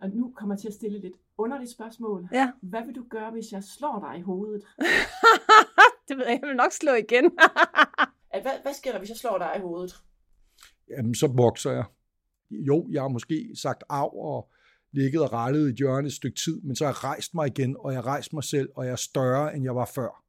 Og 0.00 0.10
nu 0.10 0.32
kommer 0.36 0.54
jeg 0.54 0.60
til 0.60 0.68
at 0.68 0.74
stille 0.74 0.96
et 0.96 1.02
lidt 1.02 1.16
underligt 1.38 1.70
spørgsmål. 1.70 2.28
Ja. 2.32 2.50
Hvad 2.62 2.84
vil 2.86 2.94
du 2.94 3.04
gøre, 3.10 3.30
hvis 3.30 3.52
jeg 3.52 3.64
slår 3.64 4.08
dig 4.10 4.18
i 4.18 4.22
hovedet? 4.22 4.62
det 6.08 6.16
ved 6.16 6.24
jeg, 6.26 6.38
jeg 6.42 6.48
vil 6.48 6.56
nok 6.56 6.72
slå 6.72 6.92
igen. 6.94 7.24
hvad, 8.42 8.62
hvad 8.62 8.74
sker 8.74 8.92
der, 8.92 8.98
hvis 8.98 9.08
jeg 9.08 9.16
slår 9.16 9.38
dig 9.38 9.52
i 9.56 9.60
hovedet? 9.60 9.94
Jamen, 10.90 11.14
så 11.14 11.26
vokser 11.26 11.70
jeg. 11.70 11.84
Jo, 12.50 12.86
jeg 12.90 13.02
har 13.02 13.08
måske 13.08 13.50
sagt 13.62 13.84
af 13.90 14.14
og 14.14 14.50
ligget 14.92 15.22
og 15.22 15.32
rettet 15.32 15.66
i 15.66 15.70
et 15.70 15.76
hjørne 15.76 16.06
et 16.06 16.12
stykke 16.12 16.36
tid, 16.44 16.60
men 16.60 16.76
så 16.76 16.84
har 16.84 16.90
jeg 16.90 17.04
rejst 17.04 17.34
mig 17.34 17.46
igen, 17.46 17.76
og 17.78 17.92
jeg 17.92 18.04
rejst 18.04 18.32
mig 18.32 18.44
selv, 18.44 18.68
og 18.76 18.84
jeg 18.84 18.92
er 18.92 18.96
større, 18.96 19.56
end 19.56 19.64
jeg 19.64 19.74
var 19.74 19.90
før. 19.94 20.24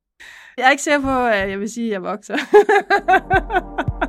Jeg 0.57 0.65
er 0.67 0.71
ikke 0.71 0.83
sikker 0.83 1.01
på, 1.01 1.25
at 1.27 1.49
jeg 1.49 1.59
vil 1.59 1.70
sige, 1.70 1.88
at 1.88 1.91
jeg 1.91 2.04
vokser. 2.04 2.38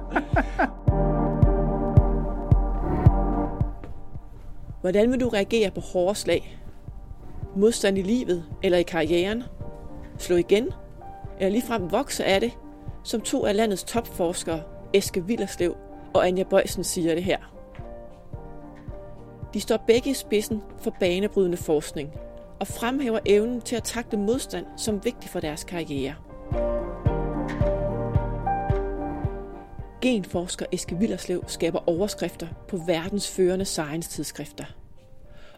Hvordan 4.80 5.10
vil 5.10 5.20
du 5.20 5.28
reagere 5.28 5.70
på 5.70 5.80
hårde 5.80 6.14
slag? 6.14 6.58
Modstand 7.56 7.98
i 7.98 8.02
livet 8.02 8.44
eller 8.62 8.78
i 8.78 8.82
karrieren? 8.82 9.42
Slå 10.18 10.36
igen? 10.36 10.70
Eller 11.38 11.50
ligefrem 11.50 11.90
vokse 11.90 12.24
af 12.24 12.40
det? 12.40 12.52
Som 13.04 13.20
to 13.20 13.46
af 13.46 13.56
landets 13.56 13.84
topforskere, 13.84 14.62
Eske 14.92 15.26
Villerslev 15.26 15.76
og 16.14 16.26
Anja 16.26 16.42
Bøjsen 16.42 16.84
siger 16.84 17.14
det 17.14 17.24
her. 17.24 17.38
De 19.54 19.60
står 19.60 19.76
begge 19.86 20.10
i 20.10 20.14
spidsen 20.14 20.62
for 20.78 20.96
banebrydende 21.00 21.56
forskning 21.56 22.12
og 22.60 22.66
fremhæver 22.66 23.18
evnen 23.26 23.60
til 23.60 23.76
at 23.76 23.84
takle 23.84 24.18
modstand 24.18 24.66
som 24.76 25.04
vigtig 25.04 25.30
for 25.30 25.40
deres 25.40 25.64
karriere. 25.64 26.14
Genforsker 30.02 30.66
Eske 30.72 30.98
Villerslev 30.98 31.44
skaber 31.46 31.88
overskrifter 31.88 32.46
på 32.68 32.76
verdens 32.76 33.28
førende 33.28 33.64
science-tidsskrifter. 33.64 34.64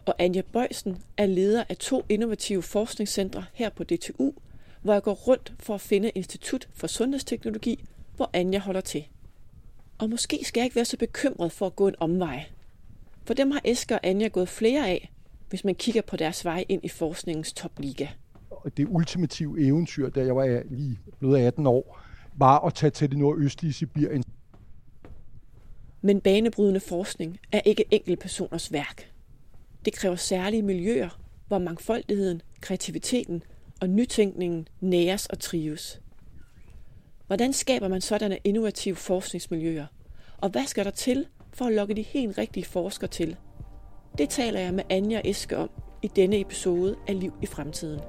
Og 0.05 0.15
Anja 0.19 0.41
Bøjsen 0.41 0.97
er 1.17 1.25
leder 1.25 1.63
af 1.69 1.77
to 1.77 2.03
innovative 2.09 2.61
forskningscentre 2.61 3.45
her 3.53 3.69
på 3.69 3.83
DTU, 3.83 4.33
hvor 4.81 4.93
jeg 4.93 5.03
går 5.03 5.13
rundt 5.13 5.53
for 5.59 5.75
at 5.75 5.81
finde 5.81 6.09
Institut 6.09 6.69
for 6.73 6.87
Sundhedsteknologi, 6.87 7.85
hvor 8.15 8.29
Anja 8.33 8.59
holder 8.59 8.81
til. 8.81 9.07
Og 9.97 10.09
måske 10.09 10.39
skal 10.43 10.61
jeg 10.61 10.65
ikke 10.65 10.75
være 10.75 10.85
så 10.85 10.97
bekymret 10.97 11.51
for 11.51 11.65
at 11.65 11.75
gå 11.75 11.87
en 11.87 11.95
omvej. 11.99 12.45
For 13.25 13.33
dem 13.33 13.51
har 13.51 13.61
Eske 13.65 13.95
og 13.95 13.99
Anja 14.03 14.27
gået 14.27 14.49
flere 14.49 14.87
af, 14.87 15.11
hvis 15.49 15.63
man 15.63 15.75
kigger 15.75 16.01
på 16.01 16.17
deres 16.17 16.45
vej 16.45 16.65
ind 16.69 16.85
i 16.85 16.89
forskningens 16.89 17.53
topliga. 17.53 18.07
Det 18.77 18.87
ultimative 18.89 19.67
eventyr, 19.67 20.09
da 20.09 20.25
jeg 20.25 20.35
var 20.35 20.63
lige 20.69 20.99
blevet 21.19 21.39
18 21.39 21.67
år, 21.67 22.02
var 22.35 22.59
at 22.59 22.73
tage 22.73 22.91
til 22.91 23.09
det 23.09 23.17
nordøstlige 23.17 23.73
Sibirien. 23.73 24.23
Men 26.01 26.21
banebrydende 26.21 26.79
forskning 26.79 27.39
er 27.51 27.61
ikke 27.65 27.85
enkeltpersoners 27.91 28.71
værk. 28.71 29.11
Det 29.85 29.93
kræver 29.93 30.15
særlige 30.15 30.61
miljøer, 30.61 31.19
hvor 31.47 31.59
mangfoldigheden, 31.59 32.41
kreativiteten 32.61 33.43
og 33.81 33.89
nytænkningen 33.89 34.67
næres 34.81 35.25
og 35.25 35.39
trives. 35.39 36.01
Hvordan 37.27 37.53
skaber 37.53 37.87
man 37.87 38.01
sådanne 38.01 38.37
innovative 38.43 38.95
forskningsmiljøer? 38.95 39.85
Og 40.37 40.49
hvad 40.49 40.65
skal 40.65 40.85
der 40.85 40.91
til 40.91 41.25
for 41.53 41.65
at 41.65 41.73
lokke 41.73 41.93
de 41.93 42.01
helt 42.01 42.37
rigtige 42.37 42.65
forskere 42.65 43.09
til? 43.09 43.35
Det 44.17 44.29
taler 44.29 44.59
jeg 44.59 44.73
med 44.73 44.83
Anja 44.89 45.21
Eske 45.25 45.57
om 45.57 45.69
i 46.01 46.07
denne 46.07 46.39
episode 46.39 46.95
af 47.07 47.19
Liv 47.19 47.33
i 47.41 47.45
fremtiden. 47.45 47.99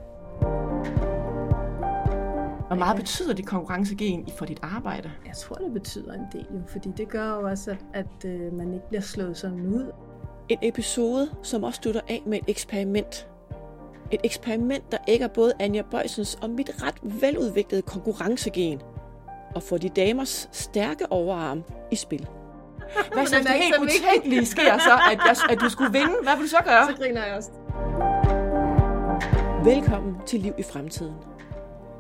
Hvor 2.75 2.84
meget 2.84 2.97
betyder 2.97 3.34
det 3.34 3.47
konkurrencegen 3.47 4.28
for 4.39 4.44
dit 4.44 4.58
arbejde? 4.62 5.11
Jeg 5.27 5.36
tror, 5.36 5.56
det 5.56 5.72
betyder 5.72 6.12
en 6.12 6.27
del, 6.33 6.47
jo, 6.55 6.61
fordi 6.69 6.91
det 6.97 7.08
gør 7.08 7.28
jo 7.28 7.48
også, 7.48 7.70
at, 7.70 7.78
at 7.94 8.31
øh, 8.31 8.53
man 8.53 8.75
ikke 8.75 8.89
bliver 8.89 9.03
slået 9.03 9.36
sådan 9.36 9.66
ud. 9.66 9.92
En 10.48 10.58
episode, 10.62 11.31
som 11.42 11.64
også 11.64 11.81
slutter 11.83 12.00
af 12.08 12.22
med 12.27 12.39
et 12.39 12.44
eksperiment. 12.48 13.28
Et 14.11 14.20
eksperiment, 14.25 14.92
der 14.92 14.98
ægger 15.08 15.28
både 15.28 15.53
Anja 15.61 15.83
Bøjsens 15.91 16.39
og 16.42 16.50
mit 16.50 16.70
ret 16.83 16.94
veludviklede 17.03 17.83
konkurrencegen, 17.83 18.81
og 19.54 19.62
får 19.62 19.78
de 19.78 19.88
damers 19.88 20.49
stærke 20.53 21.12
overarm 21.12 21.62
i 21.91 21.97
spil. 21.97 22.26
Hvad 23.12 23.26
så, 23.26 23.37
det 23.38 23.50
er 23.50 23.54
ikke 23.54 23.66
helt 23.66 23.82
utænkelige 23.82 24.47
sker 24.47 24.78
så, 24.78 24.93
at, 25.12 25.19
jeg, 25.26 25.37
at 25.50 25.60
du 25.60 25.69
skulle 25.69 25.93
vinde? 25.93 26.15
Hvad 26.22 26.37
vil 26.37 26.44
du 26.44 26.49
så 26.49 26.62
gøre? 26.65 26.87
Så 26.91 27.03
griner 27.03 27.25
jeg 27.26 27.37
også. 27.37 27.50
Velkommen 29.65 30.16
til 30.26 30.41
Liv 30.41 30.53
i 30.59 30.62
fremtiden. 30.62 31.15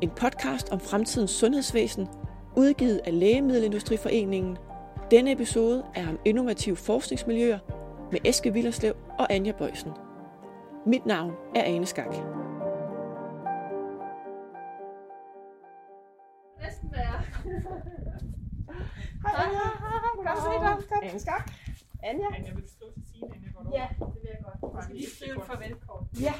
En 0.04 0.10
podcast 0.10 0.68
om 0.70 0.80
fremtidens 0.80 1.30
sundhedsvæsen, 1.30 2.08
udgivet 2.56 2.98
af 2.98 3.18
Lægemiddelindustriforeningen. 3.18 4.58
Denne 5.10 5.32
episode 5.32 5.84
er 5.94 6.08
om 6.08 6.18
innovative 6.24 6.76
forskningsmiljøer 6.76 7.58
med 8.12 8.20
Eske 8.24 8.52
Villerslev 8.52 8.94
og 9.18 9.32
Anja 9.32 9.52
Bøjsen. 9.52 9.92
Mit 10.86 11.06
navn 11.06 11.32
er 11.54 11.62
Ane 11.64 11.86
Skak. 11.86 12.14
Næsten 16.62 16.92
være. 16.92 17.18
Hej, 19.22 19.44
Anja. 19.44 19.66
Kom, 20.16 20.36
se 20.36 20.50
dig. 20.64 20.88
Kom. 20.88 21.02
Ane 21.02 21.20
Skak. 21.20 21.50
Anja? 22.02 22.26
Anja, 22.36 22.54
vil 22.54 22.62
du 22.62 22.68
skrive 22.68 22.92
til 22.92 23.02
Signe, 23.12 23.26
inden 23.34 23.44
jeg 23.44 23.52
går 23.54 23.70
Ja, 23.74 23.86
det 23.90 24.22
vil 24.22 24.30
jeg 24.30 24.38
godt. 24.60 24.74
Jeg 24.76 24.82
skal 24.82 24.96
lige 24.96 25.10
skrive 25.10 25.36
et 25.36 25.46
farvelkort. 25.46 26.04
Ja. 26.20 26.34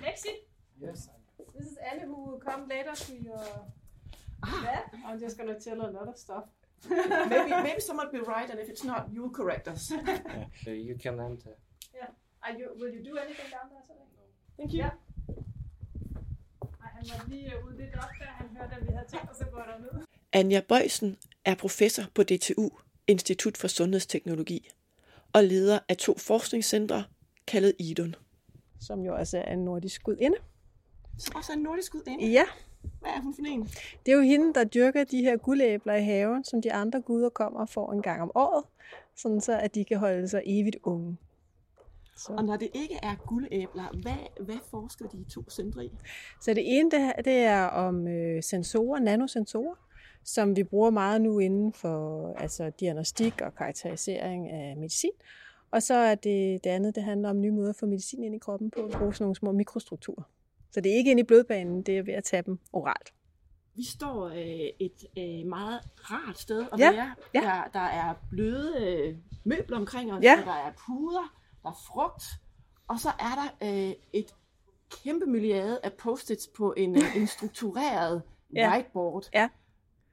Lexi, 0.00 0.28
Yes. 0.86 1.08
this 1.54 1.66
is 1.72 1.76
Anne 1.90 2.00
who 2.08 2.16
will 2.26 2.38
come 2.38 2.68
later 2.68 2.94
to 3.06 3.12
your 3.28 3.44
lab. 4.64 4.84
I'm 5.06 5.18
just 5.20 5.38
going 5.38 5.50
to 5.54 5.60
tell 5.60 5.80
a 5.80 5.90
lot 5.90 6.08
of 6.08 6.16
stuff. 6.18 6.44
Maybe, 6.90 7.50
maybe 7.62 7.80
someone 7.80 8.08
will 8.12 8.26
write, 8.26 8.50
and 8.50 8.60
if 8.60 8.68
it's 8.68 8.84
not, 8.84 9.08
you'll 9.14 9.30
correct 9.40 9.68
us. 9.68 9.92
Uh, 10.66 10.70
you 10.70 10.96
can 11.02 11.18
enter. 11.20 11.54
Are 12.42 12.52
you, 12.58 12.66
will 12.78 12.92
you 12.92 13.02
do 13.02 13.16
anything 13.16 13.48
down 13.50 13.66
there 13.72 13.84
today? 13.88 14.06
Thank 14.58 14.72
you. 14.72 14.78
Ja. 14.78 14.90
Ej, 16.82 16.90
han 16.94 17.04
var 17.08 17.24
lige 17.28 17.52
ude 17.66 17.76
lidt 17.76 17.94
op, 17.94 18.08
da 18.20 18.24
han 18.24 18.48
hørte, 18.56 18.74
at 18.74 18.82
vi 18.86 18.92
havde 18.92 19.08
tænkt 19.08 19.30
os 19.30 19.40
at 19.40 19.50
gå 19.50 19.58
derned. 19.58 20.06
Anja 20.32 20.60
Bøjsen 20.60 21.16
er 21.44 21.54
professor 21.54 22.02
på 22.14 22.22
DTU, 22.22 22.70
Institut 23.06 23.56
for 23.56 23.68
Sundhedsteknologi, 23.68 24.70
og 25.32 25.44
leder 25.44 25.78
af 25.88 25.96
to 25.96 26.18
forskningscentre, 26.18 27.04
kaldet 27.46 27.74
IDUN. 27.78 28.14
Som 28.80 29.00
jo 29.00 29.14
også 29.14 29.38
er 29.38 29.52
en 29.52 29.64
nordisk 29.64 30.02
gudinde. 30.02 30.36
Som 31.18 31.36
også 31.36 31.52
er 31.52 31.56
en 31.56 31.62
nordisk 31.62 31.92
gudinde. 31.92 32.26
Ja, 32.26 32.44
Hvad 33.00 33.10
er 33.10 33.20
hun 33.20 33.34
for 33.34 33.42
en? 33.46 33.62
det 34.06 34.12
er 34.12 34.16
jo 34.16 34.22
hende, 34.22 34.54
der 34.54 34.64
dyrker 34.64 35.04
de 35.04 35.22
her 35.22 35.36
guldæbler 35.36 35.94
i 35.94 36.04
haven, 36.04 36.44
som 36.44 36.62
de 36.62 36.72
andre 36.72 37.00
guder 37.00 37.28
kommer 37.28 37.60
og 37.60 37.68
får 37.68 37.92
en 37.92 38.02
gang 38.02 38.22
om 38.22 38.30
året, 38.34 38.64
sådan 39.16 39.40
så 39.40 39.58
at 39.58 39.74
de 39.74 39.84
kan 39.84 39.98
holde 39.98 40.28
sig 40.28 40.42
evigt 40.46 40.76
unge. 40.82 41.16
Så. 42.16 42.32
Og 42.32 42.44
når 42.44 42.56
det 42.56 42.68
ikke 42.74 42.98
er 43.02 43.14
guldæbler, 43.26 44.00
hvad, 44.02 44.44
hvad 44.44 44.58
forsker 44.70 45.08
de 45.08 45.24
to 45.30 45.50
centre 45.50 45.84
i? 45.84 45.90
Så 46.42 46.54
det 46.54 46.78
ene, 46.78 46.90
det, 46.90 47.12
det 47.24 47.38
er 47.38 47.64
om 47.64 48.08
øh, 48.08 48.42
sensorer, 48.42 49.00
nanosensorer, 49.00 49.74
som 50.24 50.56
vi 50.56 50.64
bruger 50.64 50.90
meget 50.90 51.20
nu 51.20 51.38
inden 51.38 51.72
for 51.72 52.32
altså, 52.38 52.70
diagnostik 52.80 53.40
og 53.40 53.54
karakterisering 53.54 54.50
af 54.50 54.76
medicin. 54.76 55.10
Og 55.70 55.82
så 55.82 55.94
er 55.94 56.14
det, 56.14 56.64
det 56.64 56.70
andet, 56.70 56.94
det 56.94 57.02
handler 57.02 57.30
om 57.30 57.40
nye 57.40 57.50
måder 57.50 57.70
at 57.70 57.76
få 57.76 57.86
medicin 57.86 58.24
ind 58.24 58.34
i 58.34 58.38
kroppen 58.38 58.70
på, 58.70 58.80
at 58.80 58.90
bruge 58.98 59.14
sådan 59.14 59.24
nogle 59.24 59.36
små 59.36 59.52
mikrostrukturer. 59.52 60.22
Så 60.74 60.80
det 60.80 60.92
er 60.92 60.96
ikke 60.96 61.10
inde 61.10 61.20
i 61.20 61.24
blodbanen, 61.24 61.82
det 61.82 61.98
er 61.98 62.02
ved 62.02 62.14
at 62.14 62.24
tage 62.24 62.42
dem 62.42 62.58
oralt. 62.72 63.12
Vi 63.76 63.84
står 63.84 64.24
øh, 64.28 64.68
et 64.80 65.04
øh, 65.18 65.46
meget 65.48 65.80
rart 65.96 66.38
sted 66.38 66.66
at 66.72 66.78
Ja, 66.80 66.90
være. 66.92 67.14
ja. 67.34 67.40
Der, 67.40 67.64
der 67.72 67.80
er 67.86 68.14
bløde 68.30 68.74
øh, 68.86 69.16
møbler 69.44 69.76
omkring 69.76 70.12
os, 70.12 70.22
Ja. 70.22 70.36
og 70.40 70.44
der 70.46 70.52
er 70.52 70.72
puder, 70.86 71.34
der 71.62 71.68
er 71.68 71.82
frugt, 71.86 72.22
og 72.88 72.98
så 73.00 73.08
er 73.08 73.34
der 73.60 73.68
øh, 73.88 73.92
et 74.12 74.34
kæmpe 75.04 75.26
milliade 75.26 75.80
af 75.82 75.92
post-its 75.92 76.48
på 76.56 76.74
en, 76.76 76.96
øh, 76.96 77.16
en 77.16 77.26
struktureret 77.26 78.22
Ja. 78.56 78.70
whiteboard. 78.72 79.24
Ja. 79.34 79.48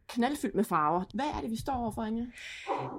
Knaldfyldt 0.07 0.55
med 0.55 0.63
farver. 0.63 1.03
Hvad 1.13 1.25
er 1.25 1.41
det, 1.41 1.51
vi 1.51 1.55
står 1.59 1.73
overfor, 1.73 2.01
Anja? 2.01 2.25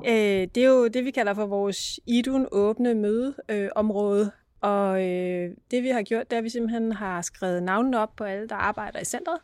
Øh, 0.07 0.49
det 0.55 0.65
er 0.65 0.69
jo 0.69 0.89
det, 0.89 1.05
vi 1.05 1.11
kalder 1.11 1.35
for 1.35 1.47
vores 1.47 2.01
IDUN 2.07 2.47
åbne 2.53 2.95
mødeområde. 2.95 3.63
Øh, 3.65 3.71
område 3.77 4.31
og 4.63 5.03
øh, 5.09 5.51
det 5.71 5.83
vi 5.83 5.89
har 5.89 6.03
gjort, 6.03 6.31
det 6.31 6.37
er, 6.37 6.39
at 6.39 6.45
vi 6.45 6.49
simpelthen 6.49 6.93
har 6.93 7.23
skrevet 7.23 7.63
navnene 7.63 7.99
op 7.99 8.17
på 8.17 8.25
alle, 8.25 8.49
der 8.49 8.55
arbejder 8.55 9.01
i 9.01 9.05
centret. 9.05 9.39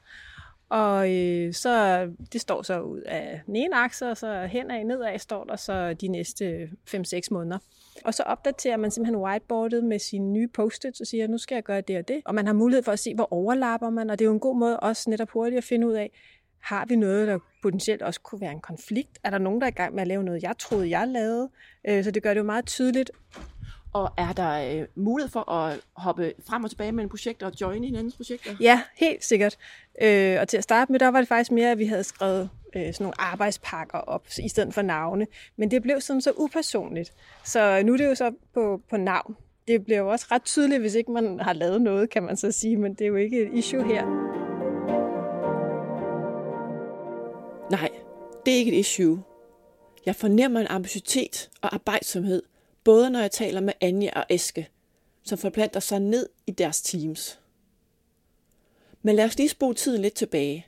Og 0.69 1.15
øh, 1.15 1.55
så 1.55 2.07
det 2.33 2.41
står 2.41 2.63
så 2.63 2.81
ud 2.81 3.01
af 3.01 3.41
den 3.47 3.57
ene 3.57 3.77
akse, 3.77 4.11
og 4.11 4.17
så 4.17 4.47
henad 4.47 4.85
nedad 4.85 5.19
står 5.19 5.45
der 5.45 5.57
så 5.57 5.95
de 5.95 6.09
næste 6.09 6.71
5-6 6.95 7.21
måneder. 7.31 7.59
Og 8.05 8.15
så 8.15 8.23
opdaterer 8.23 8.77
man 8.77 8.91
simpelthen 8.91 9.23
whiteboardet 9.23 9.85
med 9.85 9.99
sine 9.99 10.33
nye 10.33 10.49
post-its 10.49 11.01
og 11.01 11.07
siger, 11.07 11.27
nu 11.27 11.39
skal 11.39 11.55
jeg 11.57 11.63
gøre 11.63 11.81
det 11.81 11.99
og 11.99 12.09
det. 12.09 12.21
Og 12.25 12.35
man 12.35 12.47
har 12.47 12.53
mulighed 12.53 12.83
for 12.83 12.93
at 12.93 12.99
se, 12.99 13.15
hvor 13.15 13.33
overlapper 13.33 13.91
man, 13.91 14.11
og 14.11 14.19
det 14.19 14.25
er 14.25 14.29
jo 14.29 14.33
en 14.35 14.41
god 14.41 14.57
måde 14.57 14.81
også 14.81 15.11
netop 15.11 15.31
hurtigt 15.31 15.59
at 15.59 15.65
finde 15.65 15.87
ud 15.87 15.93
af, 15.93 16.11
har 16.61 16.87
vi 16.87 16.97
noget, 16.97 17.29
der 17.29 17.39
potentielt 17.63 18.03
også 18.03 18.21
kunne 18.21 18.41
være 18.41 18.53
en 18.53 18.61
konflikt? 18.61 19.19
Er 19.25 19.31
der 19.31 19.39
nogen, 19.39 19.61
der 19.61 19.67
er 19.67 19.71
i 19.71 19.75
gang 19.75 19.95
med 19.95 20.03
at 20.03 20.09
lave 20.09 20.23
noget, 20.23 20.43
jeg 20.43 20.55
troede, 20.59 20.91
jeg 20.91 21.09
lavede? 21.09 21.51
Øh, 21.89 22.05
Så 22.05 22.11
det 22.11 22.23
gør 22.23 22.35
det 22.35 22.39
jo 22.39 22.45
meget 22.45 22.67
tydeligt. 22.67 23.11
Og 23.93 24.11
er 24.17 24.33
der 24.33 24.81
øh, 24.81 24.87
mulighed 24.95 25.31
for 25.31 25.53
at 25.53 25.81
hoppe 25.97 26.33
frem 26.49 26.65
og 26.65 26.71
tilbage 26.71 26.93
mellem 26.93 27.09
projekter 27.09 27.47
og 27.47 27.53
joine 27.61 27.87
hinandens 27.87 28.17
projekter? 28.17 28.51
Ja, 28.61 28.83
helt 28.97 29.25
sikkert. 29.25 29.59
Øh, 30.03 30.41
og 30.41 30.49
til 30.49 30.57
at 30.57 30.63
starte 30.63 30.93
med, 30.93 31.01
der 31.01 31.09
var 31.09 31.19
det 31.19 31.29
faktisk 31.29 31.51
mere, 31.51 31.71
at 31.71 31.79
vi 31.79 31.87
havde 31.87 32.05
skrevet 32.05 32.51
øh, 32.77 32.83
sådan 32.95 33.05
nogle 33.05 33.21
arbejdspakker 33.21 33.99
op, 33.99 34.27
i 34.45 34.49
stedet 34.49 34.75
for 34.75 34.83
navne. 34.83 35.27
Men 35.57 35.71
det 35.71 35.83
blev 35.83 36.01
sådan 36.01 36.21
så 36.21 36.33
upersonligt. 36.37 37.13
Så 37.45 37.83
nu 37.85 37.93
er 37.93 37.97
det 37.97 38.07
jo 38.07 38.15
så 38.15 38.33
på, 38.55 38.81
på 38.91 38.97
navn. 38.97 39.37
Det 39.69 39.85
bliver 39.85 39.99
jo 39.99 40.09
også 40.11 40.27
ret 40.31 40.43
tydeligt, 40.43 40.81
hvis 40.81 40.95
ikke 40.95 41.13
man 41.13 41.41
har 41.41 41.53
lavet 41.53 41.83
noget, 41.83 42.11
kan 42.11 42.23
man 42.23 42.37
så 42.37 42.53
sige, 42.53 42.77
men 42.77 42.95
det 42.95 43.01
er 43.01 43.09
jo 43.09 43.17
ikke 43.17 43.43
et 43.43 43.49
issue 43.53 43.85
her. 43.85 44.05
Nej, 47.71 47.89
det 48.47 48.55
er 48.55 48.59
ikke 48.59 48.73
et 48.73 48.79
issue. 48.79 49.23
Jeg 50.07 50.17
fornemmer 50.17 50.61
en 50.61 50.67
ambitiøsitet 50.67 51.51
og 51.63 51.75
arbejdsomhed, 51.75 52.43
både 52.89 53.11
når 53.11 53.21
jeg 53.21 53.31
taler 53.31 53.61
med 53.61 53.73
Anja 53.81 54.11
og 54.17 54.25
Eske, 54.29 54.69
som 55.23 55.39
forplanter 55.39 55.81
sig 55.81 56.01
ned 56.01 56.29
i 56.47 56.51
deres 56.51 56.83
teams. 56.83 57.41
Men 59.03 59.17
lad 59.17 59.25
os 59.25 59.39
lige 59.39 59.49
spole 59.49 59.75
tiden 59.75 60.03
lidt 60.03 60.15
tilbage. 60.15 60.67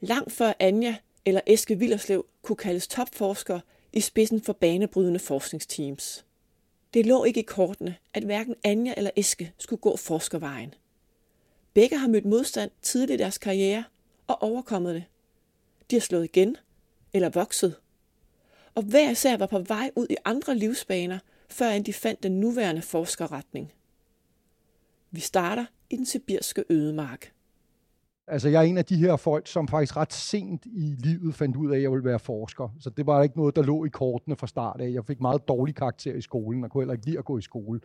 Langt 0.00 0.32
før 0.32 0.52
Anja 0.58 0.96
eller 1.24 1.40
Eske 1.46 1.78
Villerslev 1.78 2.26
kunne 2.42 2.56
kaldes 2.56 2.88
topforsker 2.88 3.60
i 3.92 4.00
spidsen 4.00 4.42
for 4.42 4.52
banebrydende 4.52 5.18
forskningsteams. 5.18 6.24
Det 6.94 7.06
lå 7.06 7.24
ikke 7.24 7.40
i 7.40 7.44
kortene, 7.44 7.96
at 8.14 8.22
hverken 8.22 8.54
Anja 8.64 8.94
eller 8.96 9.10
Eske 9.16 9.52
skulle 9.58 9.80
gå 9.80 9.96
forskervejen. 9.96 10.74
Begge 11.74 11.98
har 11.98 12.08
mødt 12.08 12.24
modstand 12.24 12.70
tidligt 12.82 13.20
i 13.20 13.22
deres 13.22 13.38
karriere 13.38 13.84
og 14.26 14.42
overkommet 14.42 14.94
det. 14.94 15.04
De 15.90 15.96
har 15.96 16.00
slået 16.00 16.24
igen 16.24 16.56
eller 17.12 17.28
vokset. 17.28 17.76
Og 18.74 18.82
hver 18.82 19.10
især 19.10 19.36
var 19.36 19.46
på 19.46 19.58
vej 19.58 19.90
ud 19.96 20.06
i 20.10 20.16
andre 20.24 20.54
livsbaner, 20.54 21.18
før 21.48 21.68
end 21.68 21.84
de 21.84 21.92
fandt 21.92 22.22
den 22.22 22.40
nuværende 22.40 22.82
forskerretning. 22.82 23.72
Vi 25.10 25.20
starter 25.20 25.64
i 25.90 25.96
den 25.96 26.06
sibirske 26.06 26.64
ødemark. 26.70 27.32
Altså, 28.26 28.48
jeg 28.48 28.58
er 28.58 28.62
en 28.62 28.78
af 28.78 28.84
de 28.84 28.96
her 28.96 29.16
folk, 29.16 29.46
som 29.46 29.68
faktisk 29.68 29.96
ret 29.96 30.12
sent 30.12 30.66
i 30.66 30.94
livet 30.98 31.34
fandt 31.34 31.56
ud 31.56 31.70
af, 31.70 31.76
at 31.76 31.82
jeg 31.82 31.90
ville 31.90 32.04
være 32.04 32.18
forsker. 32.18 32.68
Så 32.80 32.90
det 32.90 33.06
var 33.06 33.22
ikke 33.22 33.36
noget, 33.36 33.56
der 33.56 33.62
lå 33.62 33.84
i 33.84 33.88
kortene 33.88 34.36
fra 34.36 34.46
start 34.46 34.80
af. 34.80 34.90
Jeg 34.90 35.04
fik 35.04 35.20
meget 35.20 35.48
dårlig 35.48 35.74
karakter 35.74 36.14
i 36.14 36.20
skolen, 36.20 36.64
og 36.64 36.70
kunne 36.70 36.82
heller 36.82 36.94
ikke 36.94 37.06
lide 37.06 37.18
at 37.18 37.24
gå 37.24 37.38
i 37.38 37.42
skole. 37.42 37.80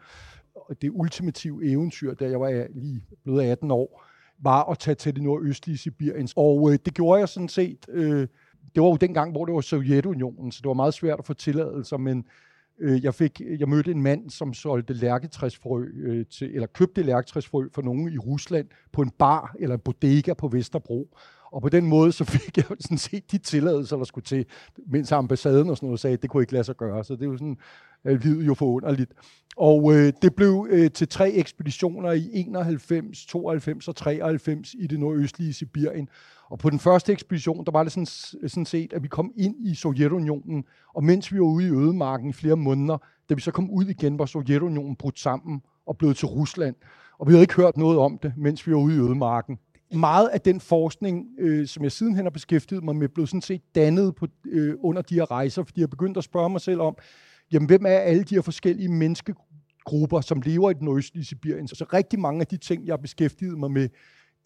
Og 0.55 0.81
det 0.81 0.91
ultimative 0.93 1.71
eventyr, 1.71 2.13
da 2.13 2.29
jeg 2.29 2.39
var 2.39 2.67
lige 2.75 3.03
blevet 3.23 3.43
18 3.43 3.71
år, 3.71 4.03
var 4.39 4.63
at 4.63 4.79
tage 4.79 4.95
til 4.95 5.15
det 5.15 5.23
nordøstlige 5.23 5.77
Sibirien. 5.77 6.29
Og 6.35 6.71
øh, 6.71 6.79
det 6.85 6.93
gjorde 6.93 7.19
jeg 7.19 7.29
sådan 7.29 7.49
set. 7.49 7.85
Øh, 7.89 8.27
det 8.75 8.83
var 8.83 8.89
jo 8.89 8.95
dengang, 8.95 9.31
hvor 9.31 9.45
det 9.45 9.55
var 9.55 9.61
Sovjetunionen, 9.61 10.51
så 10.51 10.59
det 10.63 10.67
var 10.67 10.73
meget 10.73 10.93
svært 10.93 11.19
at 11.19 11.25
få 11.25 11.33
tilladelser, 11.33 11.97
men 11.97 12.25
øh, 12.79 13.03
jeg, 13.03 13.13
fik, 13.13 13.41
jeg 13.59 13.69
mødte 13.69 13.91
en 13.91 14.01
mand, 14.01 14.29
som 14.29 14.53
solgte 14.53 14.93
lærketræsfrø 14.93 15.85
øh, 15.95 16.25
til, 16.25 16.55
eller 16.55 16.67
købte 16.67 17.03
lærketræsfrø 17.03 17.67
for 17.73 17.81
nogen 17.81 18.13
i 18.13 18.17
Rusland 18.17 18.67
på 18.91 19.01
en 19.01 19.09
bar 19.09 19.55
eller 19.59 19.75
en 19.75 19.81
bodega 19.81 20.33
på 20.33 20.47
Vesterbro. 20.47 21.17
Og 21.51 21.61
på 21.61 21.69
den 21.69 21.85
måde, 21.85 22.11
så 22.11 22.23
fik 22.23 22.57
jeg 22.57 22.65
sådan 22.79 22.97
set 22.97 23.31
de 23.31 23.37
tilladelser, 23.37 23.97
der 23.97 24.03
skulle 24.03 24.25
til, 24.25 24.45
mens 24.87 25.11
ambassaden 25.11 25.69
og 25.69 25.77
sådan 25.77 25.87
noget 25.87 25.99
sagde, 25.99 26.13
at 26.13 26.21
det 26.21 26.29
kunne 26.29 26.43
ikke 26.43 26.53
lade 26.53 26.63
sig 26.63 26.77
gøre. 26.77 27.03
Så 27.03 27.13
det 27.13 27.21
er 27.21 27.25
jo 27.25 27.37
sådan, 27.37 27.57
øh, 28.05 28.21
livet 28.21 28.47
jo 28.47 28.53
forunderligt. 28.53 29.11
Og 29.57 29.95
øh, 29.95 30.13
det 30.21 30.35
blev 30.35 30.67
øh, 30.69 30.91
til 30.91 31.07
tre 31.07 31.31
ekspeditioner 31.31 32.11
i 32.11 32.29
91, 32.33 33.25
92 33.25 33.87
og 33.87 33.95
93 33.95 34.73
i 34.73 34.87
det 34.87 34.99
nordøstlige 34.99 35.53
Sibirien. 35.53 36.09
Og 36.49 36.59
på 36.59 36.69
den 36.69 36.79
første 36.79 37.11
ekspedition, 37.11 37.65
der 37.65 37.71
var 37.71 37.83
det 37.83 37.91
sådan, 37.91 38.05
sådan 38.49 38.65
set, 38.65 38.93
at 38.93 39.03
vi 39.03 39.07
kom 39.07 39.31
ind 39.37 39.55
i 39.67 39.75
Sovjetunionen, 39.75 40.63
og 40.95 41.03
mens 41.03 41.33
vi 41.33 41.39
var 41.39 41.45
ude 41.45 41.67
i 41.67 41.71
ødemarken 41.71 42.29
i 42.29 42.33
flere 42.33 42.55
måneder, 42.55 42.97
da 43.29 43.33
vi 43.33 43.41
så 43.41 43.51
kom 43.51 43.71
ud 43.71 43.85
igen, 43.85 44.19
var 44.19 44.25
Sovjetunionen 44.25 44.95
brudt 44.95 45.19
sammen 45.19 45.61
og 45.85 45.97
blevet 45.97 46.17
til 46.17 46.27
Rusland. 46.27 46.75
Og 47.19 47.27
vi 47.27 47.31
havde 47.31 47.43
ikke 47.43 47.55
hørt 47.55 47.77
noget 47.77 47.99
om 47.99 48.17
det, 48.23 48.33
mens 48.37 48.67
vi 48.67 48.71
var 48.71 48.79
ude 48.79 48.95
i 48.95 48.99
ødemarken. 48.99 49.59
Meget 49.93 50.27
af 50.27 50.41
den 50.41 50.59
forskning, 50.59 51.25
øh, 51.39 51.67
som 51.67 51.83
jeg 51.83 51.91
sidenhen 51.91 52.25
har 52.25 52.29
beskæftiget 52.29 52.83
mig 52.83 52.95
med, 52.95 53.09
blev 53.09 53.27
sådan 53.27 53.41
set 53.41 53.61
dannet 53.75 54.15
på, 54.15 54.27
øh, 54.45 54.75
under 54.79 55.01
de 55.01 55.15
her 55.15 55.31
rejser, 55.31 55.63
fordi 55.63 55.81
jeg 55.81 55.89
begyndte 55.89 56.17
at 56.17 56.23
spørge 56.23 56.49
mig 56.49 56.61
selv 56.61 56.81
om, 56.81 56.95
jamen 57.51 57.67
hvem 57.67 57.85
er 57.85 57.89
alle 57.89 58.23
de 58.23 58.35
her 58.35 58.41
forskellige 58.41 58.89
menneskegrupper, 58.89 60.21
som 60.21 60.41
lever 60.41 60.71
i 60.71 60.73
den 60.73 60.97
østlige 60.97 61.25
Sibirien? 61.25 61.67
Så 61.67 61.85
rigtig 61.93 62.19
mange 62.19 62.41
af 62.41 62.47
de 62.47 62.57
ting, 62.57 62.85
jeg 62.85 62.91
har 62.91 62.97
beskæftiget 62.97 63.59
mig 63.59 63.71
med, 63.71 63.89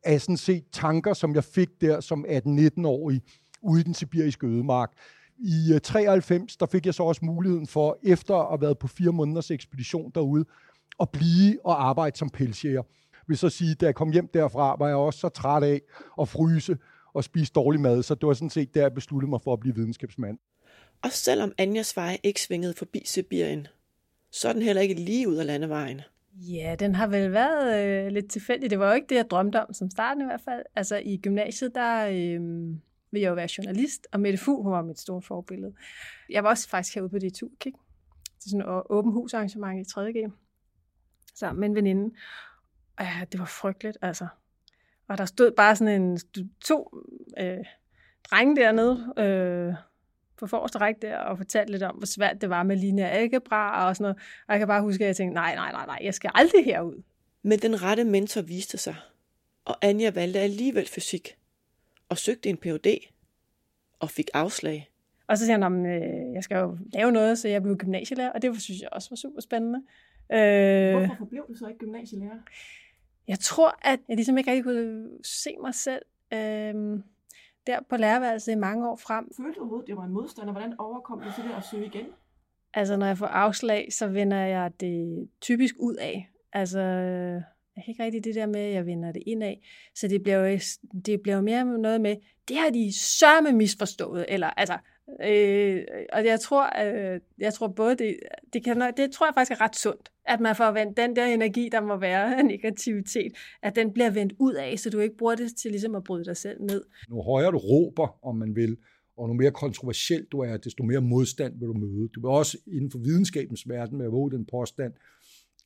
af 0.04 0.22
sådan 0.22 0.38
set 0.38 0.64
tanker, 0.72 1.14
som 1.14 1.36
jeg 1.36 1.44
fik 1.44 1.70
der 1.82 2.00
som 2.00 2.26
18-19-årig 2.28 3.22
ude 3.62 3.82
i 3.82 3.84
den 3.84 3.94
sibiriske 3.94 4.48
ødemark. 4.48 4.92
I 5.40 5.74
øh, 5.74 5.82
93, 5.82 6.58
der 6.58 6.66
fik 6.66 6.86
jeg 6.86 6.94
så 6.94 7.04
også 7.04 7.26
muligheden 7.26 7.68
for, 7.68 7.98
efter 8.04 8.36
at 8.36 8.48
have 8.50 8.62
været 8.62 8.78
på 8.78 8.88
fire 8.88 9.12
måneders 9.12 9.52
ekspedition 9.52 10.12
derude, 10.16 10.46
at 11.00 11.10
blive 11.10 11.66
og 11.66 11.88
arbejde 11.88 12.18
som 12.18 12.30
pelsjæger. 12.30 12.84
Vil 13.28 13.38
så 13.38 13.50
sige, 13.50 13.76
da 13.76 13.86
jeg 13.86 13.96
kom 13.96 14.12
hjem 14.12 14.28
derfra, 14.34 14.76
var 14.80 14.88
jeg 14.88 14.96
også 14.96 15.20
så 15.20 15.30
træt 15.30 15.64
af 15.64 15.82
at 16.22 16.30
fryse 16.30 16.78
og 17.14 17.24
spise 17.24 17.52
dårlig 17.56 17.82
mad, 17.82 18.04
så 18.04 18.16
det 18.16 18.28
var 18.28 18.34
sådan 18.34 18.50
set 18.50 18.74
der, 18.74 18.82
jeg 18.82 18.94
besluttede 18.94 19.30
mig 19.30 19.42
for 19.42 19.54
at 19.54 19.60
blive 19.60 19.76
videnskabsmand. 19.76 20.38
Og 21.02 21.12
selvom 21.12 21.52
Anjas 21.58 21.98
vej 21.98 22.18
ikke 22.24 22.42
svingede 22.42 22.74
forbi 22.74 23.02
Sibirien, 23.06 23.68
så 24.32 24.50
er 24.50 24.54
den 24.54 24.62
heller 24.62 24.82
ikke 24.82 24.94
lige 24.94 25.30
ud 25.30 25.36
af 25.36 25.46
landevejen. 25.46 26.02
Ja, 26.34 26.76
den 26.80 26.96
har 26.96 27.08
vel 27.08 27.32
været 27.32 27.86
øh, 27.86 28.12
lidt 28.12 28.32
tilfældig. 28.32 28.70
Det 28.70 28.80
var 28.80 28.88
jo 28.88 28.94
ikke 28.94 29.08
det, 29.08 29.16
jeg 29.16 29.30
drømte 29.30 29.62
om 29.62 29.74
som 29.74 29.90
starten 29.90 30.22
i 30.22 30.26
hvert 30.26 30.42
fald. 30.42 30.64
Altså 30.76 30.96
i 30.98 31.18
gymnasiet, 31.18 31.76
der 31.76 32.06
øh, 32.06 32.42
ville 33.12 33.24
jeg 33.24 33.30
jo 33.30 33.34
være 33.34 33.50
journalist, 33.58 34.08
og 34.12 34.20
Mette 34.20 34.38
Fugl, 34.38 34.64
hun 34.64 34.72
var 34.72 34.82
mit 34.82 35.00
store 35.00 35.22
forbillede. 35.22 35.74
Jeg 36.30 36.44
var 36.44 36.50
også 36.50 36.70
faktisk 36.70 36.96
herude 36.96 37.10
på 37.10 37.20
det 37.20 37.34
tur, 37.34 37.50
Det 37.64 37.74
til 38.40 38.52
sådan 38.52 38.62
et 38.62 38.84
åben 38.90 39.12
hus 39.12 39.34
arrangement 39.34 39.88
i 39.88 39.92
3.G, 40.00 40.32
sammen 41.36 41.60
med 41.60 41.70
en 41.70 41.76
veninde. 41.76 42.16
Og 42.98 43.06
ja, 43.06 43.26
det 43.32 43.40
var 43.40 43.46
frygteligt, 43.46 43.98
altså. 44.02 44.28
Og 45.08 45.18
der 45.18 45.26
stod 45.26 45.52
bare 45.52 45.76
sådan 45.76 46.02
en, 46.02 46.20
to 46.62 46.98
øh, 47.40 47.66
drenge 48.32 48.56
dernede, 48.56 49.14
øh, 49.18 49.74
på 50.40 50.48
forreste 50.48 50.78
række 50.78 51.02
der 51.02 51.18
og 51.18 51.38
fortalte 51.38 51.72
lidt 51.72 51.84
om, 51.84 51.96
hvor 51.96 52.06
svært 52.06 52.42
det 52.42 52.50
var 52.50 52.64
med 52.64 52.76
lineær 52.76 53.08
algebra 53.08 53.88
og 53.88 53.96
sådan 53.96 54.04
noget. 54.04 54.18
Og 54.48 54.54
jeg 54.54 54.60
kan 54.60 54.68
bare 54.68 54.82
huske, 54.82 55.04
at 55.04 55.08
jeg 55.08 55.16
tænkte, 55.16 55.34
nej, 55.34 55.56
nej, 55.56 55.72
nej, 55.72 55.86
nej, 55.86 56.00
jeg 56.02 56.14
skal 56.14 56.32
aldrig 56.34 56.66
herud. 56.66 57.04
Men 57.44 57.60
den 57.60 57.82
rette 57.84 58.04
mentor 58.04 58.42
viste 58.42 58.78
sig, 58.78 58.96
og 59.66 59.76
Anja 59.82 60.12
valgte 60.12 60.40
alligevel 60.40 60.88
fysik 60.88 61.38
og 62.10 62.18
søgte 62.18 62.50
en 62.50 62.58
Ph.D. 62.58 62.88
og 64.00 64.10
fik 64.10 64.30
afslag. 64.34 64.90
Og 65.28 65.38
så 65.38 65.46
siger 65.46 65.64
han, 65.64 65.86
at 65.86 66.02
øh, 66.02 66.34
jeg 66.34 66.44
skal 66.44 66.58
jo 66.58 66.78
lave 66.94 67.12
noget, 67.12 67.40
så 67.40 67.48
jeg 67.48 67.64
blev 67.64 67.78
gymnasielærer, 67.78 68.32
og 68.32 68.42
det 68.42 68.62
synes 68.62 68.82
jeg 68.82 68.90
også 68.92 69.10
var 69.10 69.16
super 69.16 69.42
spændende. 69.42 69.80
Øh, 70.34 71.06
Hvorfor 71.06 71.26
blev 71.26 71.46
du 71.48 71.56
så 71.56 71.68
ikke 71.68 71.80
gymnasielærer? 71.80 72.40
Jeg 73.28 73.40
tror, 73.40 73.80
at 73.82 74.00
jeg 74.08 74.16
ligesom 74.16 74.38
ikke 74.38 74.52
rigtig 74.52 74.64
kunne 74.64 75.10
se 75.24 75.50
mig 75.62 75.76
selv 75.76 76.02
øh, 76.34 77.00
der 77.70 77.80
på 77.90 77.98
lærerværelset 77.98 78.52
i 78.52 78.56
mange 78.56 78.90
år 78.90 78.96
frem. 78.96 79.30
Følte 79.38 79.54
du 79.56 79.60
overhovedet, 79.60 79.88
det 79.88 79.98
var 79.98 80.04
en 80.04 80.14
modstander? 80.14 80.52
Hvordan 80.52 80.74
overkom 80.80 81.22
du 81.22 81.32
til 81.36 81.44
det 81.44 81.52
at 81.58 81.64
søge 81.72 81.86
igen? 81.86 82.06
Altså, 82.74 82.98
når 82.98 83.06
jeg 83.06 83.18
får 83.18 83.26
afslag, 83.26 83.88
så 83.92 84.08
vender 84.08 84.38
jeg 84.38 84.72
det 84.80 85.30
typisk 85.42 85.76
ud 85.80 85.96
af. 85.96 86.30
Altså, 86.54 86.80
jeg 87.76 87.84
kan 87.86 87.92
ikke 87.92 88.04
rigtig 88.04 88.24
det 88.24 88.36
der 88.36 88.46
med, 88.46 88.60
at 88.60 88.74
jeg 88.74 88.86
vender 88.86 89.12
det 89.12 89.24
ind 89.26 89.44
af. 89.44 89.62
Så 89.96 90.08
det 90.08 90.24
bliver 90.24 90.38
jo, 90.38 90.60
det 91.06 91.22
bliver 91.22 91.36
jo 91.36 91.42
mere 91.42 91.66
noget 91.66 92.02
med, 92.02 92.16
det 92.48 92.58
har 92.58 92.70
de 92.70 92.94
sørme 93.00 93.52
misforstået. 93.52 94.26
Eller, 94.30 94.48
altså, 94.48 94.78
øh, 95.24 95.84
og 96.14 96.26
jeg 96.26 96.40
tror, 96.40 96.86
øh, 96.86 97.20
jeg 97.38 97.54
tror 97.54 97.68
både 97.68 97.96
det, 97.96 98.20
det, 98.54 98.64
kan, 98.64 98.94
det 98.98 99.12
tror 99.12 99.26
jeg 99.26 99.34
faktisk 99.34 99.52
er 99.52 99.62
ret 99.62 99.76
sundt, 99.76 100.12
at 100.26 100.40
man 100.40 100.56
får 100.56 100.72
vendt 100.72 100.98
den 100.98 101.16
der 101.16 101.26
energi, 101.26 101.70
der 101.72 101.82
må 101.82 101.98
være 101.98 102.38
af 102.38 102.46
negativitet, 102.56 103.32
at 103.62 103.76
den 103.76 103.94
bliver 103.94 104.10
vendt 104.10 104.34
ud 104.40 104.54
af, 104.54 104.80
så 104.80 104.90
du 104.90 105.00
ikke 105.00 105.18
bruger 105.18 105.36
det 105.36 105.56
til 105.56 105.72
ligesom 105.72 105.96
at 105.96 106.04
bryde 106.04 106.26
dig 106.26 106.38
selv 106.38 106.62
ned. 106.62 106.84
Nu 107.10 107.22
højere 107.22 107.52
du 107.52 107.58
råber, 107.58 108.26
om 108.26 108.36
man 108.36 108.56
vil, 108.56 108.78
og 109.18 109.28
nu 109.28 109.34
mere 109.34 109.52
kontroversielt 109.52 110.32
du 110.32 110.40
er, 110.40 110.58
desto 110.58 110.84
mere 110.84 111.02
modstand 111.02 111.60
vil 111.60 111.68
du 111.68 111.74
møde. 111.74 112.08
Du 112.08 112.22
vil 112.22 112.30
også 112.30 112.58
inden 112.68 112.92
for 112.92 113.00
videnskabens 113.00 113.70
verden 113.70 113.98
med 113.98 114.06
at 114.06 114.12
våge 114.12 114.32
den 114.32 114.46
påstand, 114.46 114.94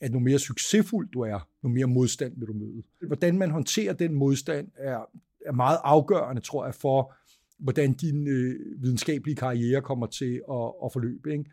at 0.01 0.11
nu 0.11 0.19
mere 0.19 0.39
succesfuld 0.39 1.09
du 1.11 1.21
er, 1.21 1.49
nu 1.63 1.69
mere 1.69 1.87
modstand 1.87 2.33
vil 2.37 2.47
du 2.47 2.53
møde. 2.53 2.83
Hvordan 3.07 3.37
man 3.37 3.51
håndterer 3.51 3.93
den 3.93 4.13
modstand 4.13 4.67
er, 4.77 4.99
er 5.45 5.51
meget 5.51 5.77
afgørende, 5.83 6.41
tror 6.41 6.65
jeg, 6.65 6.75
for 6.75 7.13
hvordan 7.63 7.93
din 7.93 8.27
øh, 8.27 8.55
videnskabelige 8.81 9.35
karriere 9.35 9.81
kommer 9.81 10.07
til 10.07 10.41
at, 10.51 10.71
at 10.85 10.93
forløbe. 10.93 11.31
Ikke? 11.31 11.45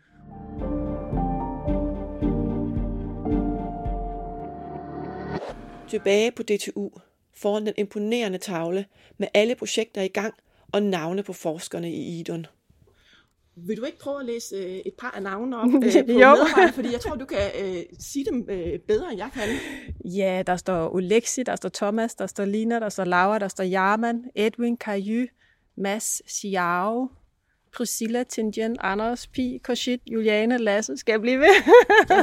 Tilbage 5.89 6.31
på 6.31 6.43
DTU, 6.43 6.89
foran 7.33 7.65
den 7.65 7.73
imponerende 7.77 8.37
tavle 8.37 8.85
med 9.17 9.27
alle 9.33 9.55
projekter 9.55 10.01
i 10.01 10.07
gang 10.07 10.33
og 10.71 10.83
navne 10.83 11.23
på 11.23 11.33
forskerne 11.33 11.91
i 11.91 12.19
Idon. 12.19 12.45
Vil 13.55 13.77
du 13.77 13.83
ikke 13.83 13.99
prøve 13.99 14.19
at 14.19 14.25
læse 14.25 14.55
øh, 14.55 14.63
et 14.63 14.93
par 14.99 15.11
af 15.11 15.23
navnene 15.23 15.57
op 15.57 15.67
øh, 15.67 15.71
på 15.73 15.79
medarbejderne, 16.07 16.73
fordi 16.73 16.91
jeg 16.91 17.01
tror, 17.01 17.15
du 17.15 17.25
kan 17.25 17.37
øh, 17.61 17.83
sige 17.99 18.25
dem 18.25 18.47
øh, 18.49 18.79
bedre, 18.79 19.11
end 19.11 19.17
jeg 19.17 19.29
kan. 19.33 19.43
Ja, 20.05 20.43
der 20.47 20.55
står 20.55 20.95
Olexi, 20.95 21.43
der 21.43 21.55
står 21.55 21.69
Thomas, 21.69 22.15
der 22.15 22.27
står 22.27 22.45
Lina, 22.45 22.79
der 22.79 22.89
står 22.89 23.03
Laura, 23.03 23.39
der 23.39 23.47
står 23.47 23.63
Jarman, 23.63 24.25
Edwin, 24.35 24.77
Kaju, 24.77 25.27
Mads, 25.81 26.21
Xiao, 26.27 27.09
Priscilla, 27.71 28.23
Tingen, 28.23 28.77
Anders, 28.79 29.27
Pi, 29.27 29.59
Koshit, 29.63 30.01
Juliane, 30.07 30.57
Lasse. 30.57 30.97
Skal 30.97 31.13
jeg 31.13 31.21
blive 31.21 31.39
ved? 31.39 31.55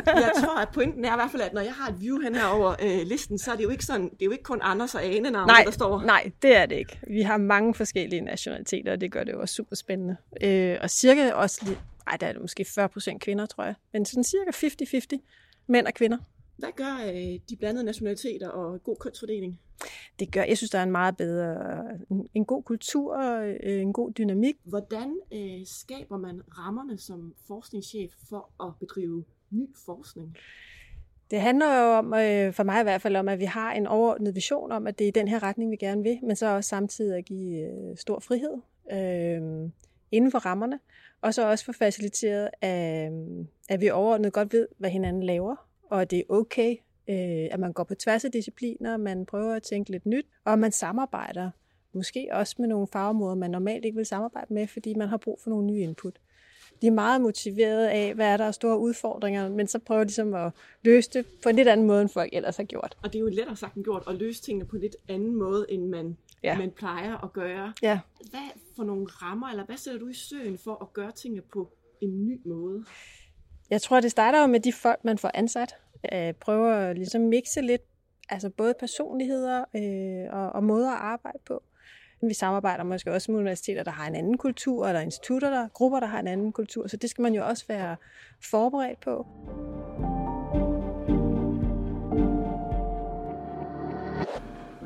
jeg 0.07 0.33
tror, 0.45 0.61
at 0.61 0.69
pointen 0.69 1.05
er 1.05 1.13
i 1.13 1.17
hvert 1.17 1.31
fald, 1.31 1.43
at 1.43 1.53
når 1.53 1.61
jeg 1.61 1.73
har 1.73 1.89
et 1.93 2.01
view 2.01 2.21
hen 2.21 2.37
over 2.37 2.75
øh, 2.83 3.07
listen, 3.07 3.39
så 3.39 3.53
er 3.53 3.57
det 3.57 3.65
jo 3.65 3.69
ikke 3.69 3.85
sådan, 3.85 4.05
det 4.05 4.23
er 4.23 4.25
jo 4.25 4.31
ikke 4.31 4.45
kun 4.45 4.59
Anders 4.63 4.95
og 4.95 5.05
Ane 5.05 5.31
navne, 5.31 5.47
nej, 5.47 5.63
der 5.65 5.71
står. 5.71 6.03
Nej, 6.03 6.31
det 6.43 6.57
er 6.57 6.67
det 6.67 6.77
ikke. 6.77 7.01
Vi 7.07 7.23
har 7.23 7.37
mange 7.37 7.75
forskellige 7.75 8.21
nationaliteter, 8.21 8.93
og 8.93 9.01
det 9.01 9.13
gør 9.13 9.25
det 9.25 9.33
jo 9.33 9.41
også 9.41 9.55
super 9.55 9.77
spændende. 9.77 10.17
Øh, 10.43 10.79
og 10.81 10.91
cirka 10.91 11.33
også, 11.33 11.77
ej, 12.07 12.17
der 12.17 12.27
er 12.27 12.33
det 12.33 12.41
måske 12.41 12.65
40 12.65 12.89
procent 12.89 13.23
kvinder, 13.23 13.47
tror 13.47 13.65
jeg, 13.65 13.75
men 13.93 14.05
sådan 14.05 14.25
cirka 14.25 14.51
50-50 14.51 15.65
mænd 15.69 15.87
og 15.87 15.95
kvinder. 15.95 16.19
Hvad 16.57 16.69
gør 16.77 16.97
øh, 17.07 17.39
de 17.51 17.57
blandede 17.59 17.85
nationaliteter 17.85 18.49
og 18.49 18.83
god 18.83 18.97
kønsfordeling? 19.01 19.61
Det 20.19 20.33
gør, 20.33 20.43
jeg 20.43 20.57
synes, 20.57 20.71
der 20.71 20.79
er 20.79 20.83
en 20.83 20.93
meget 20.93 21.17
bedre, 21.17 21.85
en, 22.11 22.29
en 22.35 22.45
god 22.45 22.63
kultur, 22.63 23.19
øh, 23.19 23.83
en 23.83 23.93
god 23.93 24.11
dynamik. 24.11 24.57
Hvordan 24.65 25.17
øh, 25.33 25.67
skaber 25.67 26.17
man 26.17 26.43
rammerne 26.59 26.99
som 26.99 27.35
forskningschef 27.47 28.13
for 28.29 28.51
at 28.67 28.73
bedrive 28.81 29.25
ny 29.51 29.69
forskning? 29.87 30.37
Det 31.31 31.41
handler 31.41 31.81
jo 31.81 31.93
om, 31.93 32.15
øh, 32.15 32.53
for 32.53 32.63
mig 32.63 32.81
i 32.81 32.83
hvert 32.83 33.03
fald, 33.03 33.17
om, 33.17 33.29
at 33.29 33.39
vi 33.39 33.45
har 33.45 33.73
en 33.73 33.87
overordnet 33.87 34.35
vision 34.35 34.73
om, 34.73 34.87
at 34.87 34.99
det 34.99 35.09
er 35.09 35.13
den 35.13 35.29
her 35.29 35.43
retning, 35.43 35.71
vi 35.71 35.77
gerne 35.77 36.03
vil, 36.03 36.19
men 36.23 36.37
så 36.37 36.47
også 36.47 36.69
samtidig 36.69 37.19
at 37.19 37.25
give 37.25 37.67
øh, 37.67 37.97
stor 37.97 38.21
frihed 38.21 38.55
øh, 38.93 39.71
inden 40.13 40.31
for 40.31 40.39
rammerne, 40.39 40.79
og 41.21 41.35
så 41.35 41.51
også 41.51 41.65
få 41.65 41.73
faciliteret, 41.73 42.51
at, 42.61 43.13
at 43.69 43.81
vi 43.81 43.91
overordnet 43.91 44.33
godt 44.33 44.53
ved, 44.53 44.69
hvad 44.79 44.91
hinanden 44.91 45.23
laver, 45.23 45.57
og 45.91 46.03
at 46.03 46.11
det 46.11 46.19
er 46.19 46.23
okay, 46.29 46.77
øh, 47.09 47.49
at 47.51 47.61
man 47.61 47.73
går 47.73 47.85
på 47.85 47.95
tværs 47.95 48.25
af 48.25 48.33
discipliner, 48.33 48.97
man 48.97 49.27
prøver 49.27 49.55
at 49.55 49.63
tænke 49.63 49.91
lidt 49.91 50.07
nyt, 50.07 50.27
og 50.45 50.59
man 50.59 50.73
samarbejder 50.73 51.51
måske 51.93 52.29
også 52.33 52.55
med 52.59 52.69
nogle 52.69 52.87
fagområder, 52.93 53.35
man 53.35 53.51
normalt 53.51 53.85
ikke 53.85 53.97
vil 53.97 54.07
samarbejde 54.07 54.55
med, 54.55 54.67
fordi 54.67 54.95
man 54.95 55.09
har 55.09 55.17
brug 55.17 55.41
for 55.43 55.51
nogle 55.51 55.67
nye 55.67 55.81
input. 55.81 56.19
De 56.83 56.87
er 56.87 56.91
meget 56.91 57.21
motiveret 57.21 57.87
af, 57.87 58.15
hvad 58.15 58.27
er 58.27 58.37
der 58.37 58.45
er 58.45 58.51
store 58.51 58.79
udfordringer, 58.79 59.49
men 59.49 59.67
så 59.67 59.79
prøver 59.79 60.01
de 60.01 60.07
ligesom 60.07 60.35
at 60.35 60.53
løse 60.83 61.11
det 61.11 61.27
på 61.43 61.49
en 61.49 61.57
lidt 61.57 61.69
anden 61.69 61.87
måde, 61.87 62.03
end 62.03 62.09
folk 62.09 62.31
ellers 62.33 62.57
har 62.57 62.65
gjort. 62.65 62.97
Og 63.03 63.13
det 63.13 63.19
er 63.19 63.21
jo 63.21 63.29
lettere 63.29 63.57
sagt 63.57 63.75
end 63.75 63.85
gjort 63.85 64.03
at 64.09 64.15
løse 64.15 64.43
tingene 64.43 64.65
på 64.65 64.77
en 64.77 64.83
lidt 64.83 64.97
anden 65.09 65.35
måde, 65.35 65.67
end 65.69 65.89
man, 65.89 66.17
ja. 66.43 66.59
man 66.59 66.71
plejer 66.71 67.25
at 67.25 67.33
gøre. 67.33 67.73
Ja. 67.83 68.01
Hvad 68.31 68.61
for 68.77 68.85
nogle 68.85 69.07
rammer, 69.07 69.49
eller 69.49 69.65
hvad 69.65 69.77
sætter 69.77 70.01
du 70.01 70.09
i 70.09 70.15
søen 70.15 70.59
for 70.59 70.83
at 70.83 70.93
gøre 70.93 71.13
tingene 71.13 71.43
på 71.53 71.73
en 72.01 72.27
ny 72.27 72.41
måde? 72.45 72.85
Jeg 73.71 73.83
tror, 73.83 74.01
det 74.01 74.11
starter 74.11 74.41
jo 74.41 74.47
med 74.47 74.61
de 74.61 74.73
folk, 74.73 75.05
man 75.05 75.19
får 75.19 75.31
ansat. 75.35 75.75
Jeg 76.13 76.37
prøver 76.37 76.75
at 76.75 76.97
ligesom 76.97 77.21
mixe 77.21 77.61
lidt, 77.61 77.83
altså 78.29 78.51
både 78.51 78.75
personligheder 78.81 79.65
øh, 79.77 80.39
og, 80.39 80.53
og 80.53 80.65
måder 80.65 80.91
at 80.91 81.01
arbejde 81.01 81.39
på. 81.47 81.63
Vi 82.23 82.35
samarbejder 82.35 82.85
måske 82.85 83.13
også 83.13 83.33
med 83.33 83.39
universiteter, 83.39 83.83
der 83.83 83.91
har 83.91 84.07
en 84.07 84.15
anden 84.15 84.39
kultur, 84.39 84.87
eller 84.87 85.01
institutter, 85.01 85.51
der, 85.51 85.69
grupper, 85.69 86.01
der 86.01 86.07
har 86.07 86.21
en 86.21 86.29
anden 86.29 86.53
kultur, 86.53 86.87
så 86.87 86.97
det 86.97 87.11
skal 87.11 87.23
man 87.23 87.35
jo 87.35 87.47
også 87.47 87.65
være 87.69 87.97
forberedt 88.51 89.01
på. 89.01 89.27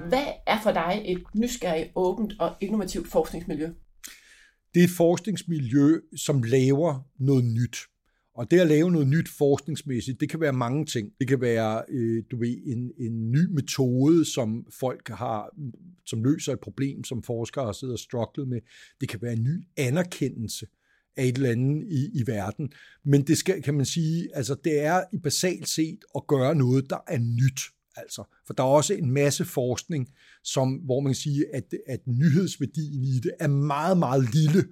Hvad 0.08 0.26
er 0.46 0.58
for 0.62 0.72
dig 0.72 1.02
et 1.04 1.22
nysgerrigt, 1.34 1.92
åbent 1.94 2.32
og 2.40 2.54
innovativt 2.60 3.08
forskningsmiljø? 3.08 3.70
Det 4.74 4.80
er 4.80 4.84
et 4.84 4.90
forskningsmiljø, 4.96 6.00
som 6.16 6.42
laver 6.42 7.08
noget 7.18 7.44
nyt. 7.44 7.76
Og 8.34 8.50
det 8.50 8.60
at 8.60 8.66
lave 8.66 8.90
noget 8.90 9.08
nyt 9.08 9.28
forskningsmæssigt, 9.28 10.20
det 10.20 10.30
kan 10.30 10.40
være 10.40 10.52
mange 10.52 10.86
ting. 10.86 11.12
Det 11.18 11.28
kan 11.28 11.40
være, 11.40 11.82
øh, 11.88 12.24
du 12.30 12.38
ved, 12.38 12.56
en, 12.66 12.92
en 12.98 13.30
ny 13.30 13.46
metode, 13.50 14.24
som 14.24 14.66
folk 14.80 15.08
har, 15.08 15.56
som 16.06 16.24
løser 16.24 16.52
et 16.52 16.60
problem, 16.60 17.04
som 17.04 17.22
forskere 17.22 17.64
har 17.64 17.72
siddet 17.72 17.92
og 17.92 17.98
strugglet 17.98 18.48
med. 18.48 18.60
Det 19.00 19.08
kan 19.08 19.22
være 19.22 19.32
en 19.32 19.42
ny 19.42 19.66
anerkendelse 19.76 20.66
af 21.16 21.24
et 21.24 21.36
eller 21.36 21.50
andet 21.50 21.84
i, 21.90 22.20
i 22.20 22.26
verden. 22.26 22.72
Men 23.04 23.22
det 23.22 23.38
skal, 23.38 23.62
kan 23.62 23.74
man 23.74 23.86
sige, 23.86 24.28
altså 24.34 24.56
det 24.64 24.80
er 24.80 25.02
i 25.12 25.18
basalt 25.18 25.68
set 25.68 25.98
at 26.16 26.26
gøre 26.26 26.54
noget, 26.54 26.90
der 26.90 26.98
er 27.08 27.18
nyt. 27.18 27.60
Altså, 27.96 28.24
for 28.46 28.54
der 28.54 28.62
er 28.62 28.66
også 28.66 28.94
en 28.94 29.10
masse 29.10 29.44
forskning, 29.44 30.08
som, 30.44 30.72
hvor 30.72 31.00
man 31.00 31.10
kan 31.10 31.14
sige, 31.14 31.54
at, 31.54 31.74
at 31.88 32.00
nyhedsværdien 32.06 33.04
i 33.04 33.18
det 33.18 33.32
er 33.40 33.48
meget, 33.48 33.98
meget 33.98 34.34
lille 34.34 34.64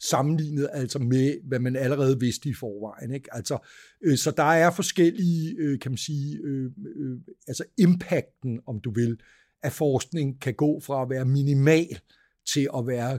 sammenlignet 0.00 0.68
altså 0.72 0.98
med, 0.98 1.48
hvad 1.48 1.58
man 1.58 1.76
allerede 1.76 2.20
vidste 2.20 2.48
i 2.48 2.54
forvejen. 2.54 3.14
Ikke? 3.14 3.34
Altså, 3.34 3.58
øh, 4.02 4.16
så 4.16 4.30
der 4.30 4.42
er 4.42 4.70
forskellige, 4.70 5.54
øh, 5.58 5.78
kan 5.78 5.90
man 5.90 5.98
sige, 5.98 6.38
øh, 6.44 6.70
øh, 6.96 7.18
altså 7.48 7.64
impacten, 7.78 8.60
om 8.66 8.80
du 8.80 8.90
vil, 8.90 9.20
af 9.62 9.72
forskning 9.72 10.40
kan 10.40 10.54
gå 10.54 10.80
fra 10.80 11.02
at 11.02 11.10
være 11.10 11.24
minimal 11.24 12.00
til 12.52 12.68
at 12.76 12.86
være 12.86 13.18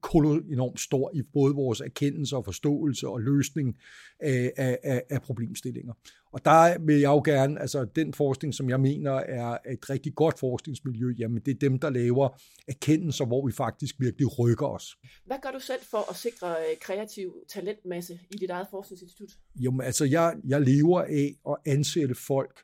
kolo, 0.00 0.34
enormt 0.52 0.80
stor 0.80 1.10
i 1.14 1.22
både 1.32 1.54
vores 1.54 1.80
erkendelse 1.80 2.36
og 2.36 2.44
forståelse 2.44 3.08
og 3.08 3.20
løsning 3.20 3.76
af, 4.20 4.52
af, 4.56 5.02
af 5.10 5.22
problemstillinger. 5.22 5.92
Og 6.32 6.44
der 6.44 6.78
vil 6.78 7.00
jeg 7.00 7.08
jo 7.08 7.22
gerne, 7.24 7.60
altså 7.60 7.84
den 7.84 8.14
forskning, 8.14 8.54
som 8.54 8.70
jeg 8.70 8.80
mener 8.80 9.12
er 9.12 9.58
et 9.72 9.90
rigtig 9.90 10.14
godt 10.14 10.38
forskningsmiljø, 10.38 11.14
jamen 11.18 11.42
det 11.46 11.54
er 11.54 11.58
dem, 11.58 11.78
der 11.78 11.90
laver 11.90 12.28
erkendelser, 12.68 13.24
hvor 13.24 13.46
vi 13.46 13.52
faktisk 13.52 13.94
virkelig 13.98 14.38
rykker 14.38 14.66
os. 14.66 14.96
Hvad 15.26 15.36
gør 15.42 15.50
du 15.50 15.60
selv 15.60 15.80
for 15.90 16.10
at 16.10 16.16
sikre 16.16 16.48
øh, 16.50 16.78
kreativ 16.80 17.34
talentmasse 17.48 18.20
i 18.30 18.36
dit 18.36 18.50
eget 18.50 18.66
forskningsinstitut? 18.70 19.30
Jamen 19.60 19.80
altså, 19.80 20.04
jeg, 20.04 20.36
jeg 20.44 20.60
lever 20.60 21.00
af 21.00 21.34
at 21.48 21.56
ansætte 21.72 22.14
folk, 22.14 22.62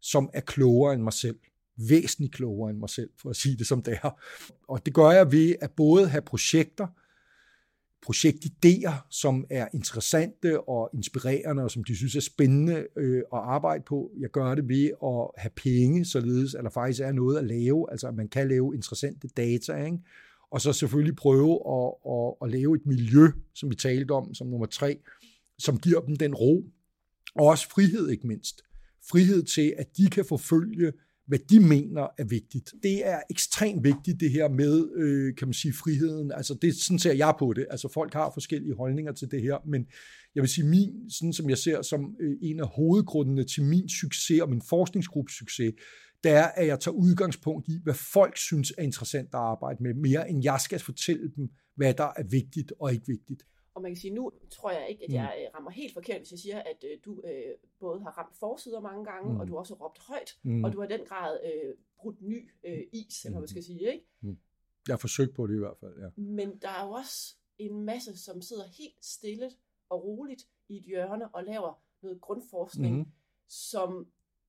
som 0.00 0.30
er 0.32 0.40
klogere 0.40 0.94
end 0.94 1.02
mig 1.02 1.12
selv 1.12 1.38
væsentligt 1.88 2.34
klogere 2.34 2.70
end 2.70 2.78
mig 2.78 2.90
selv, 2.90 3.10
for 3.22 3.30
at 3.30 3.36
sige 3.36 3.56
det 3.56 3.66
som 3.66 3.82
det 3.82 3.98
er. 4.02 4.10
Og 4.68 4.86
det 4.86 4.94
gør 4.94 5.10
jeg 5.10 5.32
ved 5.32 5.54
at 5.60 5.70
både 5.76 6.08
have 6.08 6.22
projekter, 6.22 6.86
projektidéer, 8.06 9.06
som 9.10 9.44
er 9.50 9.68
interessante 9.74 10.68
og 10.68 10.90
inspirerende, 10.94 11.62
og 11.62 11.70
som 11.70 11.84
de 11.84 11.96
synes 11.96 12.16
er 12.16 12.20
spændende 12.20 12.86
øh, 12.96 13.18
at 13.18 13.38
arbejde 13.38 13.84
på. 13.86 14.10
Jeg 14.18 14.30
gør 14.30 14.54
det 14.54 14.68
ved 14.68 14.90
at 15.02 15.42
have 15.42 15.50
penge, 15.56 16.04
således 16.04 16.54
at 16.54 16.64
der 16.64 16.70
faktisk 16.70 17.00
er 17.00 17.12
noget 17.12 17.38
at 17.38 17.44
lave, 17.44 17.90
altså 17.90 18.08
at 18.08 18.14
man 18.14 18.28
kan 18.28 18.48
lave 18.48 18.74
interessante 18.74 19.28
data, 19.28 19.84
ikke? 19.84 19.98
og 20.50 20.60
så 20.60 20.72
selvfølgelig 20.72 21.16
prøve 21.16 21.52
at, 21.52 22.12
at, 22.12 22.34
at 22.42 22.50
lave 22.50 22.76
et 22.76 22.86
miljø, 22.86 23.26
som 23.54 23.70
vi 23.70 23.74
talte 23.74 24.12
om 24.12 24.34
som 24.34 24.46
nummer 24.46 24.66
tre, 24.66 24.98
som 25.58 25.78
giver 25.78 26.00
dem 26.00 26.16
den 26.16 26.34
ro, 26.34 26.64
og 27.34 27.46
også 27.46 27.68
frihed 27.70 28.08
ikke 28.08 28.26
mindst. 28.26 28.62
Frihed 29.10 29.42
til, 29.42 29.74
at 29.78 29.96
de 29.96 30.10
kan 30.10 30.24
forfølge 30.24 30.92
hvad 31.26 31.38
de 31.38 31.60
mener 31.60 32.08
er 32.18 32.24
vigtigt. 32.24 32.74
Det 32.82 33.06
er 33.06 33.20
ekstremt 33.30 33.84
vigtigt, 33.84 34.20
det 34.20 34.30
her 34.30 34.48
med, 34.48 34.88
øh, 34.96 35.36
kan 35.36 35.48
man 35.48 35.54
sige, 35.54 35.74
friheden. 35.74 36.32
Altså, 36.32 36.54
det 36.62 36.74
sådan 36.74 36.98
ser 36.98 37.12
jeg 37.12 37.34
på 37.38 37.52
det. 37.52 37.66
Altså, 37.70 37.88
folk 37.94 38.12
har 38.12 38.30
forskellige 38.34 38.74
holdninger 38.74 39.12
til 39.12 39.30
det 39.30 39.42
her, 39.42 39.56
men 39.66 39.86
jeg 40.34 40.42
vil 40.42 40.50
sige, 40.50 40.66
min, 40.66 41.10
sådan 41.10 41.32
som 41.32 41.50
jeg 41.50 41.58
ser 41.58 41.82
som 41.82 42.16
øh, 42.20 42.36
en 42.42 42.60
af 42.60 42.68
hovedgrundene 42.68 43.44
til 43.44 43.62
min 43.64 43.88
succes 43.88 44.40
og 44.40 44.50
min 44.50 44.62
forskningsgruppes 44.68 45.34
succes, 45.34 45.74
det 46.24 46.32
er, 46.32 46.44
at 46.44 46.66
jeg 46.66 46.80
tager 46.80 46.94
udgangspunkt 46.94 47.68
i, 47.68 47.80
hvad 47.82 47.94
folk 47.94 48.36
synes 48.36 48.72
er 48.78 48.82
interessant 48.82 49.28
at 49.34 49.40
arbejde 49.40 49.82
med, 49.82 49.94
mere 49.94 50.30
end 50.30 50.44
jeg 50.44 50.60
skal 50.60 50.78
fortælle 50.80 51.30
dem, 51.36 51.48
hvad 51.76 51.94
der 51.94 52.10
er 52.16 52.22
vigtigt 52.30 52.72
og 52.80 52.92
ikke 52.92 53.06
vigtigt. 53.06 53.42
Og 53.76 53.82
man 53.82 53.90
kan 53.90 53.96
sige, 53.96 54.14
nu 54.14 54.32
tror 54.50 54.70
jeg 54.70 54.88
ikke, 54.90 55.04
at 55.04 55.12
jeg 55.12 55.48
mm. 55.48 55.54
Rammer 55.54 55.70
helt 55.70 55.94
forkert, 55.94 56.18
hvis 56.18 56.30
jeg 56.30 56.38
siger, 56.38 56.58
at 56.58 56.84
øh, 56.84 56.98
du 57.04 57.22
øh, 57.24 57.54
både 57.80 58.02
har 58.02 58.10
ramt 58.10 58.36
forsider 58.36 58.80
mange 58.80 59.04
gange, 59.04 59.32
mm. 59.32 59.40
og 59.40 59.48
du 59.48 59.52
har 59.52 59.58
også 59.58 59.74
råbt 59.74 59.98
højt, 59.98 60.38
mm. 60.42 60.64
og 60.64 60.72
du 60.72 60.80
har 60.80 60.86
den 60.86 61.00
grad 61.06 61.40
øh, 61.44 61.74
brudt 61.96 62.22
ny 62.22 62.50
øh, 62.64 62.82
is, 62.92 63.24
eller 63.24 63.32
hvad 63.32 63.40
man 63.40 63.42
mm. 63.42 63.46
skal 63.46 63.62
sige, 63.62 63.92
ikke? 63.92 64.06
Mm. 64.20 64.38
Jeg 64.88 64.92
har 64.92 64.98
forsøgt 64.98 65.34
på 65.34 65.46
det 65.46 65.54
i 65.54 65.58
hvert 65.58 65.76
fald, 65.80 65.98
ja. 66.00 66.22
Men 66.22 66.58
der 66.62 66.68
er 66.68 66.86
jo 66.86 66.90
også 66.90 67.36
en 67.58 67.84
masse, 67.84 68.16
som 68.16 68.42
sidder 68.42 68.64
helt 68.78 69.04
stille 69.04 69.50
og 69.88 70.04
roligt 70.04 70.48
i 70.68 70.76
et 70.76 70.84
hjørne 70.84 71.34
og 71.34 71.44
laver 71.44 71.82
noget 72.02 72.20
grundforskning, 72.20 72.98
mm. 72.98 73.06
som 73.48 74.06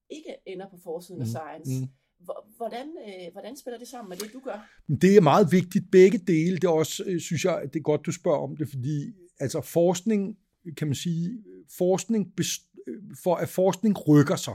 ikke 0.08 0.36
ender 0.46 0.68
på 0.68 0.76
forsiden 0.76 1.18
mm. 1.18 1.22
af 1.22 1.26
Science. 1.26 1.84
Mm. 1.84 1.88
Hvordan, 2.56 2.86
øh, 3.08 3.32
hvordan 3.32 3.56
spiller 3.56 3.78
det 3.78 3.88
sammen 3.88 4.08
med 4.08 4.16
det, 4.16 4.32
du 4.32 4.40
gør? 4.40 4.68
Det 5.00 5.16
er 5.16 5.20
meget 5.20 5.52
vigtigt. 5.52 5.90
Begge 5.92 6.18
dele, 6.18 6.56
det 6.56 6.64
er 6.64 6.68
også, 6.68 7.04
øh, 7.06 7.20
synes 7.20 7.44
jeg, 7.44 7.62
det 7.72 7.78
er 7.78 7.82
godt, 7.82 8.06
du 8.06 8.12
spørger 8.12 8.38
om 8.38 8.56
det, 8.56 8.68
fordi 8.68 9.12
altså 9.40 9.60
forskning, 9.60 10.36
kan 10.76 10.86
man 10.86 10.94
sige, 10.94 11.44
forskning, 11.78 12.32
øh, 12.86 13.02
for 13.22 13.34
at 13.34 13.48
forskning 13.48 14.08
rykker 14.08 14.36
sig, 14.36 14.54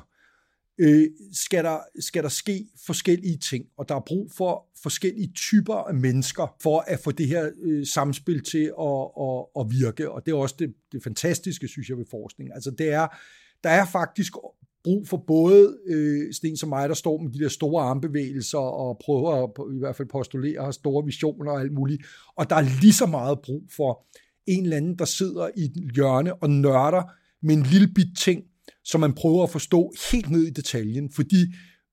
øh, 0.77 1.09
skal, 1.31 1.63
der, 1.63 1.79
skal 1.99 2.23
der 2.23 2.29
ske 2.29 2.67
forskellige 2.85 3.37
ting, 3.37 3.65
og 3.77 3.89
der 3.89 3.95
er 3.95 3.99
brug 3.99 4.31
for 4.31 4.65
forskellige 4.83 5.31
typer 5.35 5.75
af 5.75 5.95
mennesker 5.95 6.55
for 6.61 6.79
at 6.79 6.99
få 6.99 7.11
det 7.11 7.27
her 7.27 7.51
øh, 7.61 7.85
samspil 7.85 8.43
til 8.43 8.73
at, 8.79 9.07
at, 9.21 9.45
at 9.59 9.71
virke, 9.71 10.11
og 10.11 10.25
det 10.25 10.31
er 10.31 10.35
også 10.35 10.55
det, 10.59 10.73
det 10.91 11.03
fantastiske, 11.03 11.67
synes 11.67 11.89
jeg, 11.89 11.97
ved 11.97 12.05
forskning. 12.11 12.53
Altså 12.53 12.71
det 12.71 12.89
er, 12.89 13.07
der 13.63 13.69
er 13.69 13.85
faktisk 13.85 14.33
brug 14.83 15.07
for 15.07 15.23
både 15.27 15.77
øh, 15.87 16.33
Sten 16.33 16.57
som 16.57 16.69
mig, 16.69 16.89
der 16.89 16.95
står 16.95 17.21
med 17.21 17.31
de 17.31 17.39
der 17.39 17.49
store 17.49 17.83
armbevægelser 17.83 18.57
og 18.57 18.99
prøver 19.05 19.43
at 19.43 19.75
i 19.75 19.79
hvert 19.79 19.95
fald 19.95 20.07
postulere 20.07 20.59
og 20.59 20.73
store 20.73 21.05
visioner 21.05 21.51
og 21.51 21.61
alt 21.61 21.73
muligt. 21.73 22.05
Og 22.37 22.49
der 22.49 22.55
er 22.55 22.81
lige 22.81 22.93
så 22.93 23.05
meget 23.05 23.39
brug 23.43 23.63
for 23.75 24.05
en 24.47 24.63
eller 24.63 24.77
anden, 24.77 24.97
der 24.97 25.05
sidder 25.05 25.49
i 25.57 25.63
et 25.63 25.91
hjørne 25.95 26.35
og 26.35 26.49
nørder 26.49 27.11
med 27.45 27.55
en 27.55 27.63
lille 27.63 27.87
bit 27.87 28.17
ting, 28.17 28.43
som 28.83 29.01
man 29.01 29.13
prøver 29.13 29.43
at 29.43 29.49
forstå 29.49 29.93
helt 30.11 30.29
ned 30.29 30.43
i 30.43 30.49
detaljen. 30.49 31.11
Fordi 31.11 31.45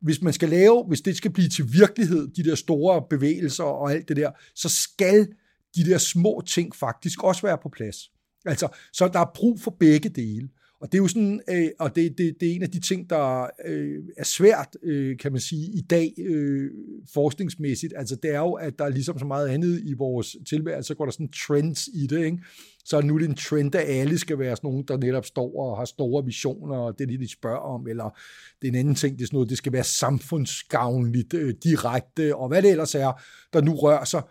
hvis 0.02 0.22
man 0.22 0.32
skal 0.32 0.48
lave, 0.48 0.84
hvis 0.88 1.00
det 1.00 1.16
skal 1.16 1.32
blive 1.32 1.48
til 1.48 1.72
virkelighed, 1.72 2.28
de 2.28 2.44
der 2.44 2.54
store 2.54 3.02
bevægelser 3.10 3.64
og 3.64 3.92
alt 3.92 4.08
det 4.08 4.16
der, 4.16 4.30
så 4.54 4.68
skal 4.68 5.28
de 5.76 5.84
der 5.84 5.98
små 5.98 6.42
ting 6.46 6.76
faktisk 6.76 7.24
også 7.24 7.42
være 7.42 7.58
på 7.62 7.68
plads. 7.68 7.96
Altså, 8.44 8.68
så 8.92 9.08
der 9.08 9.20
er 9.20 9.32
brug 9.34 9.60
for 9.60 9.76
begge 9.80 10.08
dele. 10.08 10.48
Og 10.80 10.92
det 10.92 10.98
er 10.98 11.02
jo 11.02 11.08
sådan, 11.08 11.40
øh, 11.50 11.68
og 11.78 11.96
det, 11.96 12.18
det, 12.18 12.36
det 12.40 12.50
er 12.50 12.54
en 12.54 12.62
af 12.62 12.70
de 12.70 12.80
ting, 12.80 13.10
der 13.10 13.46
øh, 13.66 13.98
er 14.16 14.24
svært, 14.24 14.76
øh, 14.82 15.18
kan 15.18 15.32
man 15.32 15.40
sige, 15.40 15.70
i 15.72 15.80
dag 15.80 16.14
øh, 16.18 16.70
forskningsmæssigt. 17.14 17.92
Altså 17.96 18.16
det 18.22 18.34
er 18.34 18.38
jo, 18.38 18.52
at 18.52 18.78
der 18.78 18.84
er 18.84 18.88
ligesom 18.88 19.18
så 19.18 19.24
meget 19.24 19.48
andet 19.48 19.80
i 19.84 19.92
vores 19.92 20.36
tilværelse, 20.48 20.88
så 20.88 20.94
går 20.94 21.04
der 21.04 21.12
sådan 21.12 21.32
trends 21.46 21.88
i 21.94 22.06
det, 22.06 22.24
ikke? 22.24 22.38
Så 22.84 23.00
nu 23.00 23.14
er 23.14 23.18
det 23.18 23.28
en 23.28 23.34
trend, 23.34 23.74
at 23.74 23.84
alle 23.88 24.18
skal 24.18 24.38
være 24.38 24.56
sådan 24.56 24.68
nogen, 24.68 24.84
der 24.88 24.96
netop 24.96 25.26
står 25.26 25.60
og 25.60 25.76
har 25.76 25.84
store 25.84 26.24
visioner, 26.24 26.76
og 26.76 26.98
det 26.98 27.04
er 27.04 27.08
det, 27.08 27.20
de 27.20 27.32
spørger 27.32 27.58
om, 27.58 27.88
eller 27.88 28.18
det 28.62 28.68
er 28.68 28.72
en 28.72 28.78
anden 28.78 28.94
ting, 28.94 29.18
det 29.18 29.22
er 29.22 29.26
sådan 29.26 29.36
noget, 29.36 29.50
det 29.50 29.58
skal 29.58 29.72
være 29.72 29.84
samfundsgavnligt, 29.84 31.34
øh, 31.34 31.54
direkte, 31.64 32.36
og 32.36 32.48
hvad 32.48 32.62
det 32.62 32.70
ellers 32.70 32.94
er, 32.94 33.22
der 33.52 33.60
nu 33.60 33.74
rører 33.74 34.04
sig. 34.04 34.22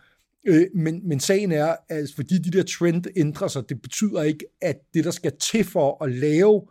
Øh, 0.47 0.65
men, 0.75 1.07
men 1.07 1.19
sagen 1.19 1.51
er, 1.51 1.75
at 1.89 2.09
fordi 2.15 2.37
de 2.37 2.51
der 2.51 2.63
trend 2.63 3.05
ændrer 3.15 3.47
sig, 3.47 3.69
det 3.69 3.81
betyder 3.81 4.21
ikke, 4.21 4.45
at 4.61 4.77
det, 4.93 5.05
der 5.05 5.11
skal 5.11 5.31
til 5.51 5.63
for 5.63 6.03
at 6.03 6.11
lave 6.11 6.61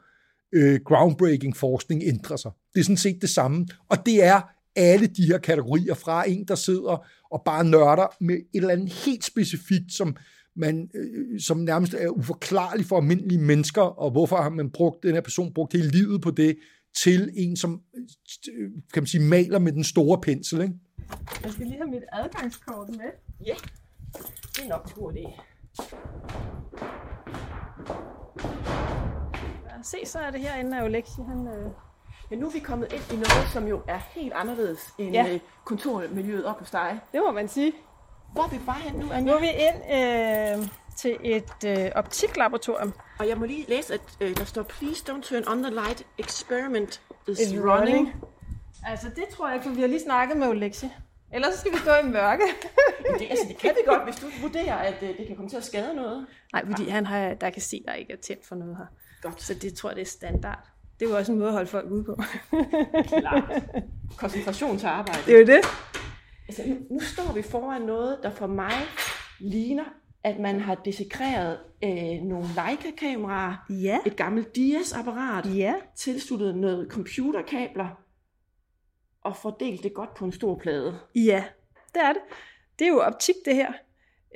øh, 0.53 0.81
groundbreaking 0.85 1.57
forskning, 1.57 2.03
ændrer 2.05 2.37
sig. 2.37 2.51
Det 2.75 2.81
er 2.81 2.85
sådan 2.85 2.97
set 2.97 3.21
det 3.21 3.31
samme. 3.31 3.67
Og 3.89 4.07
det 4.07 4.25
er 4.25 4.41
alle 4.77 5.07
de 5.07 5.27
her 5.27 5.39
kategorier 5.39 5.95
fra 5.95 6.29
en, 6.29 6.45
der 6.45 6.55
sidder 6.55 7.07
og 7.31 7.43
bare 7.45 7.65
nørder 7.65 8.17
med 8.21 8.35
et 8.35 8.47
eller 8.55 8.71
andet 8.71 8.93
helt 8.93 9.25
specifikt, 9.25 9.93
som, 9.93 10.17
man, 10.57 10.91
øh, 10.95 11.41
som 11.41 11.59
nærmest 11.59 11.95
er 11.95 12.09
uforklarligt 12.09 12.89
for 12.89 12.97
almindelige 12.97 13.41
mennesker, 13.41 13.83
og 13.83 14.11
hvorfor 14.11 14.37
har 14.37 14.49
man 14.49 14.71
brugt, 14.71 15.03
den 15.03 15.15
her 15.15 15.21
person 15.21 15.55
brugt 15.55 15.73
hele 15.73 15.89
livet 15.89 16.23
på 16.23 16.31
det, 16.31 16.57
til 17.03 17.31
en, 17.35 17.57
som 17.57 17.83
øh, 18.59 18.71
kan 18.93 19.03
man 19.03 19.07
sige, 19.07 19.23
maler 19.23 19.59
med 19.59 19.73
den 19.73 19.85
store 19.85 20.21
pensel. 20.21 20.61
Ikke? 20.61 20.75
Jeg 21.45 21.53
skal 21.53 21.67
lige 21.67 21.77
have 21.77 21.91
mit 21.91 22.03
adgangskort 22.13 22.89
med. 22.89 23.28
Ja, 23.47 23.55
det 24.57 24.65
er 24.65 24.69
nok 24.69 24.87
idé. 24.89 25.41
Ja, 29.67 29.83
se, 29.83 29.97
så 30.07 30.19
er 30.19 30.31
det 30.31 30.41
herinde 30.41 30.79
af 30.79 30.85
Olexi. 30.85 31.21
Han, 31.29 31.47
øh... 31.47 31.71
Men 32.31 32.39
nu 32.39 32.47
er 32.47 32.51
vi 32.51 32.59
kommet 32.59 32.93
ind 32.93 33.03
i 33.13 33.15
noget, 33.15 33.49
som 33.53 33.67
jo 33.69 33.83
er 33.89 33.99
helt 34.11 34.33
anderledes 34.33 34.95
end 34.99 35.13
Ja. 35.13 35.23
ja. 35.27 35.39
kontormiljøet 35.65 36.45
op 36.45 36.59
hos 36.59 36.71
dig. 36.71 37.01
Det 37.13 37.21
må 37.27 37.33
man 37.33 37.49
sige. 37.49 37.73
Hvor 38.33 38.43
er 38.43 38.49
vi 38.49 38.59
bare 38.67 38.79
hen 38.81 38.95
nu, 38.95 39.07
Nu 39.07 39.13
Anja? 39.13 39.33
er 39.33 39.41
vi 39.41 39.47
ind 39.49 40.63
øh, 40.63 40.69
til 40.97 41.17
et 41.25 41.65
øh, 41.67 41.91
optiklaboratorium. 41.95 42.93
Og 43.19 43.29
jeg 43.29 43.39
må 43.39 43.45
lige 43.45 43.65
læse, 43.69 43.95
at 43.95 44.01
øh, 44.21 44.37
der 44.37 44.45
står, 44.45 44.63
please 44.63 45.13
don't 45.13 45.23
turn 45.23 45.49
on 45.49 45.63
the 45.63 45.73
light, 45.75 46.07
experiment 46.19 47.03
is, 47.29 47.39
Is 47.41 47.53
running. 47.53 47.71
running. 47.71 48.15
Altså, 48.87 49.09
det 49.09 49.25
tror 49.33 49.47
jeg 49.49 49.55
ikke, 49.57 49.69
for 49.69 49.75
vi 49.75 49.81
har 49.81 49.89
lige 49.89 50.03
snakket 50.03 50.37
med 50.37 50.49
Olexi. 50.49 50.87
Ellers 51.33 51.55
så 51.55 51.61
skal 51.61 51.73
vi 51.73 51.77
stå 51.79 51.91
i 52.05 52.09
mørke. 52.11 52.43
Det, 53.19 53.27
altså, 53.31 53.45
det 53.49 53.59
kan 53.59 53.71
vi 53.71 53.81
godt, 53.87 54.05
hvis 54.05 54.17
du 54.17 54.27
vurderer, 54.43 54.75
at 54.75 54.95
øh, 55.03 55.09
det 55.09 55.27
kan 55.27 55.37
komme 55.37 55.49
til 55.51 55.57
at 55.57 55.65
skade 55.65 55.95
noget. 55.97 56.27
Nej, 56.53 56.65
fordi 56.67 56.89
han 56.89 57.07
har, 57.07 57.35
der 57.35 57.51
kan 57.51 57.63
se, 57.63 57.83
der 57.87 57.93
ikke 57.95 58.13
er 58.13 58.17
tændt 58.17 58.47
for 58.47 58.55
noget 58.55 58.77
her. 58.77 58.85
Godt. 59.23 59.43
Så 59.43 59.55
det 59.55 59.75
tror 59.75 59.89
jeg, 59.91 59.97
det 59.97 60.03
er 60.03 60.07
standard. 60.07 60.59
Det 61.01 61.07
er 61.07 61.11
jo 61.11 61.17
også 61.17 61.33
en 61.33 61.39
måde 61.39 61.49
at 61.49 61.55
holde 61.55 61.69
folk 61.71 61.91
ude 61.91 62.05
på. 62.05 62.17
Klart. 63.07 63.63
Koncentration 64.19 64.79
til 64.79 64.87
arbejde. 64.87 65.21
det 65.27 65.35
er 65.35 65.39
jo 65.39 65.47
det. 65.47 65.61
Altså, 66.49 66.63
nu, 66.67 66.77
nu 66.91 67.01
står 67.01 67.33
vi 67.33 67.43
foran 67.43 67.83
noget, 67.83 68.19
der 68.23 68.31
for 68.31 68.47
mig 68.47 68.73
ligner, 69.41 69.85
at 70.25 70.39
man 70.39 70.61
har 70.61 70.75
desekreret 70.75 71.59
øh, 71.85 72.23
nogle 72.23 72.47
Leica-kameraer, 72.57 73.55
Ja. 73.71 73.99
et 74.07 74.17
gammelt 74.17 74.57
Dias-apparat, 74.57 75.57
Ja. 75.57 75.75
tilsluttet 75.97 76.55
noget 76.57 76.89
computerkabler, 76.91 77.89
og 79.29 79.37
fordelt 79.37 79.83
det 79.83 79.95
godt 79.95 80.15
på 80.15 80.25
en 80.25 80.33
stor 80.33 80.55
plade. 80.59 80.99
Ja, 81.15 81.45
det 81.95 82.03
er 82.03 82.13
det. 82.13 82.23
Det 82.79 82.85
er 82.85 82.89
jo 82.89 83.01
optik, 83.01 83.35
det 83.45 83.55
her. 83.55 83.73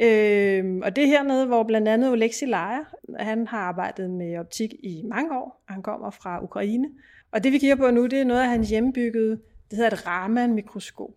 Øhm, 0.00 0.82
og 0.82 0.96
det 0.96 1.04
er 1.04 1.08
hernede, 1.08 1.46
hvor 1.46 1.62
blandt 1.62 1.88
andet 1.88 2.10
Oleksi 2.10 2.46
leger. 2.46 2.84
Han 3.18 3.46
har 3.46 3.58
arbejdet 3.58 4.10
med 4.10 4.38
optik 4.38 4.72
i 4.72 5.02
mange 5.04 5.38
år. 5.38 5.62
Han 5.68 5.82
kommer 5.82 6.10
fra 6.10 6.44
Ukraine. 6.44 6.88
Og 7.32 7.44
det 7.44 7.52
vi 7.52 7.58
kigger 7.58 7.76
på 7.76 7.90
nu, 7.90 8.06
det 8.06 8.20
er 8.20 8.24
noget 8.24 8.40
af 8.40 8.48
hans 8.48 8.70
hjemmebyggede, 8.70 9.30
det 9.70 9.76
hedder 9.78 9.90
et 9.90 10.06
Raman-mikroskop. 10.06 11.14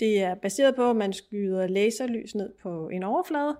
Det 0.00 0.22
er 0.22 0.34
baseret 0.34 0.76
på, 0.76 0.90
at 0.90 0.96
man 0.96 1.12
skyder 1.12 1.66
laserlys 1.66 2.34
ned 2.34 2.52
på 2.62 2.88
en 2.88 3.02
overflade. 3.02 3.56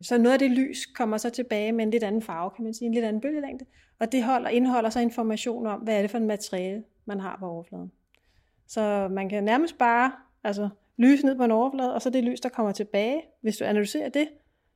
Så 0.00 0.18
noget 0.18 0.32
af 0.32 0.38
det 0.38 0.50
lys 0.50 0.86
kommer 0.86 1.16
så 1.16 1.30
tilbage 1.30 1.72
med 1.72 1.84
en 1.84 1.90
lidt 1.90 2.02
anden 2.02 2.22
farve, 2.22 2.50
kan 2.56 2.64
man 2.64 2.74
sige, 2.74 2.86
en 2.86 2.94
lidt 2.94 3.04
anden 3.04 3.20
bølgelængde. 3.20 3.64
Og 4.00 4.12
det 4.12 4.24
holder, 4.24 4.48
indeholder 4.48 4.90
så 4.90 5.00
information 5.00 5.66
om, 5.66 5.80
hvad 5.80 5.96
er 5.96 6.00
det 6.00 6.10
for 6.10 6.18
en 6.18 6.26
materiale, 6.26 6.84
man 7.04 7.20
har 7.20 7.36
på 7.40 7.46
overfladen. 7.46 7.92
Så 8.70 9.08
man 9.08 9.28
kan 9.28 9.44
nærmest 9.44 9.78
bare 9.78 10.12
altså, 10.44 10.68
lyse 10.96 11.26
ned 11.26 11.36
på 11.36 11.44
en 11.44 11.50
overflade, 11.50 11.94
og 11.94 12.02
så 12.02 12.10
det 12.10 12.24
lys, 12.24 12.40
der 12.40 12.48
kommer 12.48 12.72
tilbage. 12.72 13.22
Hvis 13.40 13.56
du 13.56 13.64
analyserer 13.64 14.08
det, 14.08 14.28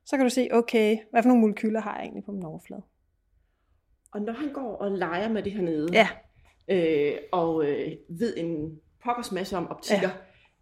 så 0.04 0.16
kan 0.16 0.26
du 0.26 0.30
se, 0.30 0.48
okay, 0.52 0.98
hvad 1.11 1.22
for 1.22 1.28
nogle 1.28 1.40
molekyler 1.40 1.80
har 1.80 1.94
jeg 1.94 2.02
egentlig 2.02 2.24
på 2.24 2.33
min 2.33 2.44
overflade. 2.44 2.83
Og 4.12 4.22
når 4.22 4.33
han 4.33 4.52
går 4.52 4.76
og 4.76 4.90
leger 4.90 5.28
med 5.28 5.42
det 5.42 5.52
hernede, 5.52 5.88
Ja, 5.92 6.09
øh, 6.68 7.16
og 7.33 7.66
øh, 7.66 7.92
ved 8.09 8.37
en 8.37 8.80
pokkers 9.04 9.33
masse 9.33 9.57
om 9.57 9.68
optikker, 9.68 10.11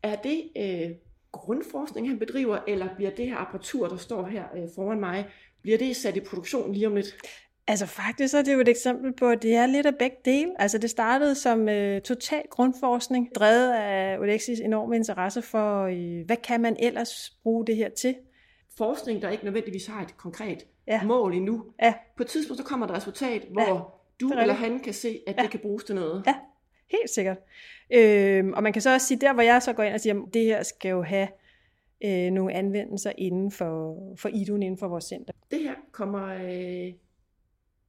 ja. 0.05 0.11
er 0.11 0.17
det 0.17 0.51
øh, 0.57 0.97
grundforskning, 1.33 2.09
han 2.09 2.19
bedriver, 2.19 2.59
eller 2.69 2.95
bliver 2.97 3.11
det 3.11 3.27
her 3.27 3.37
apparatur, 3.37 3.89
der 3.89 3.97
står 3.97 4.27
her 4.27 4.45
øh, 4.57 4.69
foran 4.75 5.01
mig, 5.01 5.27
bliver 5.63 5.79
det 5.79 5.97
sat 5.97 6.17
i 6.17 6.21
produktion 6.21 6.73
lige 6.73 6.87
om 6.87 6.95
lidt? 6.95 7.17
Altså 7.67 7.87
faktisk 7.87 8.35
er 8.35 8.43
det 8.43 8.55
jo 8.55 8.61
et 8.61 8.69
eksempel 8.69 9.13
på, 9.13 9.29
at 9.29 9.43
det 9.43 9.55
er 9.55 9.67
lidt 9.67 9.87
af 9.87 9.97
begge 9.99 10.17
dele. 10.25 10.51
Altså 10.59 10.79
det 10.79 10.91
startede 10.91 11.35
som 11.35 11.69
øh, 11.69 12.01
total 12.01 12.43
grundforskning, 12.51 13.35
drevet 13.35 13.73
af 13.73 14.19
Olexis 14.19 14.61
enorme 14.61 14.97
interesse 14.97 15.43
for, 15.43 15.83
øh, 15.85 16.27
hvad 16.27 16.37
kan 16.37 16.61
man 16.61 16.77
ellers 16.81 17.31
bruge 17.43 17.67
det 17.67 17.77
her 17.77 17.89
til? 17.89 18.15
Forskning, 18.79 19.23
der 19.23 19.31
ikke 19.31 19.45
nødvendigvis 19.45 19.87
har 19.87 20.03
et 20.03 20.17
konkret 20.17 20.67
Ja. 20.87 21.03
mål 21.05 21.35
endnu. 21.35 21.65
Ja, 21.83 21.95
På 22.17 22.23
et 22.23 22.29
tidspunkt, 22.29 22.59
så 22.59 22.65
kommer 22.65 22.87
der 22.87 22.95
et 22.95 22.97
resultat, 22.97 23.43
hvor 23.53 23.63
Ja, 23.63 23.81
du 24.21 24.29
er 24.29 24.41
eller 24.41 24.55
han 24.55 24.81
kan 24.81 24.93
se, 24.93 25.21
at 25.27 25.37
Ja. 25.37 25.43
det 25.43 25.51
kan 25.51 25.61
bruges 25.61 25.85
til 25.85 25.95
noget. 25.95 26.23
Ja, 26.27 26.35
helt 26.91 27.11
sikkert. 27.11 27.37
Øhm, 27.95 28.53
og 28.53 28.63
man 28.63 28.73
kan 28.73 28.83
så 28.83 28.93
også 28.95 29.07
sige, 29.07 29.21
der 29.21 29.33
hvor 29.33 29.43
jeg 29.43 29.63
så 29.63 29.73
går 29.73 29.83
ind 29.83 29.95
og 29.95 30.01
siger, 30.01 30.15
at 30.15 30.35
det 30.35 30.43
her 30.45 30.63
skal 30.63 30.89
jo 30.91 31.03
have 31.03 31.29
øh, 32.05 32.31
nogle 32.31 32.53
anvendelser 32.53 33.13
inden 33.19 33.51
for, 33.51 33.97
for 34.19 34.29
IDUN, 34.29 34.63
inden 34.63 34.79
for 34.79 34.89
vores 34.89 35.05
center. 35.05 35.33
Det 35.51 35.59
her 35.61 35.75
kommer 35.93 36.27
øh, 36.29 36.93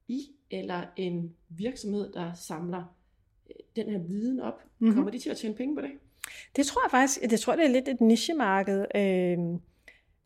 I 0.08 0.20
eller 0.50 0.82
en 0.96 1.36
virksomhed, 1.48 2.12
der 2.12 2.32
samler 2.34 2.96
øh, 3.50 3.56
den 3.76 3.90
her 3.90 3.98
viden 3.98 4.40
op. 4.40 4.54
Mhm. 4.54 4.64
Mm-hmm. 4.78 4.96
Kommer 4.96 5.10
de 5.10 5.18
til 5.18 5.30
at 5.30 5.36
tjene 5.36 5.54
penge 5.54 5.74
på 5.74 5.80
det? 5.80 5.90
Det 6.56 6.66
tror 6.66 6.82
jeg 6.84 6.90
faktisk, 6.90 7.30
det 7.30 7.40
tror 7.40 7.52
jeg, 7.52 7.58
det 7.58 7.66
er 7.66 7.72
lidt 7.72 7.88
et 7.88 8.00
nichemarked, 8.00 8.84
øh, 8.94 9.38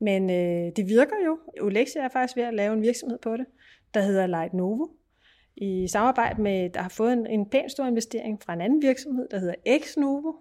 men 0.00 0.30
øh, 0.30 0.72
det 0.76 0.88
virker 0.88 1.16
jo. 1.26 1.38
Olexia 1.60 2.02
er 2.02 2.08
faktisk 2.08 2.36
ved 2.36 2.44
at 2.44 2.54
lave 2.54 2.72
en 2.72 2.82
virksomhed 2.82 3.18
på 3.18 3.36
det, 3.36 3.46
der 3.94 4.00
hedder 4.00 4.26
Light 4.26 4.54
Novo, 4.54 4.86
i 5.56 5.88
samarbejde 5.88 6.42
med, 6.42 6.70
der 6.70 6.80
har 6.80 6.88
fået 6.88 7.12
en, 7.12 7.26
en 7.26 7.50
pæn 7.50 7.68
stor 7.68 7.86
investering 7.86 8.42
fra 8.42 8.52
en 8.52 8.60
anden 8.60 8.82
virksomhed, 8.82 9.28
der 9.30 9.38
hedder 9.38 9.54
Ex 9.66 9.96
Novo, 9.96 10.32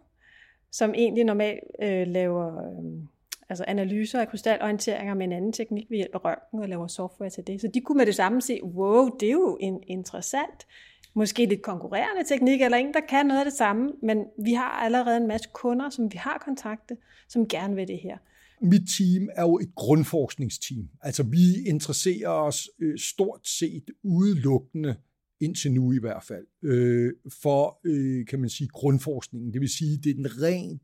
som 0.71 0.93
egentlig 0.93 1.23
normalt 1.23 1.60
øh, 1.84 2.08
laver 2.08 2.58
øh, 2.58 3.04
altså 3.50 3.66
analyser 3.68 4.20
af 4.20 4.28
krystalorienteringer 4.28 5.14
med 5.14 5.26
en 5.26 5.32
anden 5.32 5.54
teknik 5.54 5.90
ved 5.90 5.98
hjælp 5.98 6.16
af 6.16 6.26
røntgen 6.26 6.60
og 6.60 6.70
laver 6.70 6.88
software 6.88 7.30
til 7.30 7.44
det. 7.48 7.62
Så 7.62 7.68
de 7.74 7.82
kunne 7.82 7.98
med 7.98 8.06
det 8.06 8.16
samme 8.16 8.42
se, 8.42 8.60
wow, 8.64 9.10
det 9.20 9.28
er 9.28 9.32
jo 9.32 9.58
en 9.62 9.84
interessant, 9.88 10.68
måske 11.16 11.46
lidt 11.46 11.62
konkurrerende 11.62 12.24
teknik, 12.30 12.62
eller 12.62 12.78
en, 12.78 12.94
der 12.94 13.02
kan 13.10 13.26
noget 13.26 13.40
af 13.40 13.46
det 13.46 13.54
samme, 13.54 13.92
men 14.04 14.18
vi 14.44 14.54
har 14.54 14.70
allerede 14.70 15.18
en 15.18 15.28
masse 15.28 15.50
kunder, 15.54 15.90
som 15.90 16.14
vi 16.14 16.18
har 16.18 16.44
kontaktet, 16.46 16.98
som 17.30 17.48
gerne 17.48 17.76
vil 17.76 17.88
det 17.88 18.00
her. 18.00 18.18
Mit 18.62 18.82
team 18.98 19.30
er 19.36 19.42
jo 19.42 19.58
et 19.58 19.76
grundforskningsteam. 19.76 20.90
Altså 21.02 21.24
vi 21.24 21.68
interesserer 21.68 22.30
os 22.30 22.70
øh, 22.80 23.00
stort 23.00 23.48
set 23.48 23.84
udelukkende, 24.04 24.96
indtil 25.42 25.72
nu 25.72 25.92
i 25.92 26.00
hvert 26.00 26.24
fald, 26.24 26.46
øh, 26.64 27.14
for, 27.42 27.80
øh, 27.84 28.26
kan 28.26 28.40
man 28.40 28.50
sige, 28.50 28.68
grundforskningen. 28.68 29.54
Det 29.54 29.62
vil 29.62 29.70
sige, 29.70 29.98
det 29.98 30.10
er 30.10 30.14
den 30.14 30.42
ren 30.44 30.80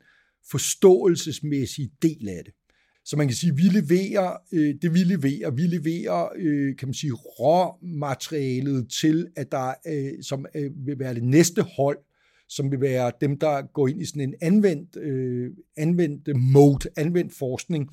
forståelsesmæssige 0.51 1.91
del 2.01 2.29
af 2.29 2.41
det. 2.45 2.53
Så 3.05 3.17
man 3.17 3.27
kan 3.27 3.35
sige, 3.35 3.55
vi 3.55 3.61
leverer, 3.61 4.37
øh, 4.53 4.75
det 4.81 4.93
vi 4.93 4.99
leverer, 4.99 5.51
vi 5.51 5.61
leverer, 5.61 6.29
øh, 6.35 6.75
kan 6.77 6.87
man 6.87 6.93
sige, 6.93 7.13
råmaterialet 7.13 8.91
til, 9.01 9.27
at 9.35 9.51
der, 9.51 9.73
øh, 9.87 10.23
som 10.23 10.45
øh, 10.55 10.71
vil 10.85 10.99
være 10.99 11.13
det 11.13 11.23
næste 11.23 11.61
hold, 11.61 11.97
som 12.49 12.71
vil 12.71 12.81
være 12.81 13.11
dem, 13.21 13.39
der 13.39 13.61
går 13.73 13.87
ind 13.87 14.01
i 14.01 14.05
sådan 14.05 14.21
en 14.21 14.35
anvendt, 14.41 14.97
øh, 14.97 15.51
anvendt 15.77 16.37
mode, 16.37 16.89
anvendt 16.97 17.33
forskning, 17.33 17.89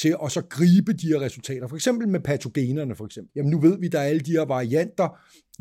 til 0.00 0.16
at 0.24 0.32
så 0.32 0.42
gribe 0.50 0.92
de 0.92 1.06
her 1.06 1.20
resultater. 1.20 1.68
For 1.68 1.76
eksempel 1.76 2.08
med 2.08 2.20
patogenerne, 2.20 2.96
for 2.96 3.06
eksempel. 3.06 3.32
Jamen 3.36 3.50
nu 3.50 3.60
ved 3.60 3.78
vi, 3.80 3.88
der 3.88 3.98
er 3.98 4.04
alle 4.04 4.20
de 4.20 4.30
her 4.30 4.44
varianter. 4.44 5.18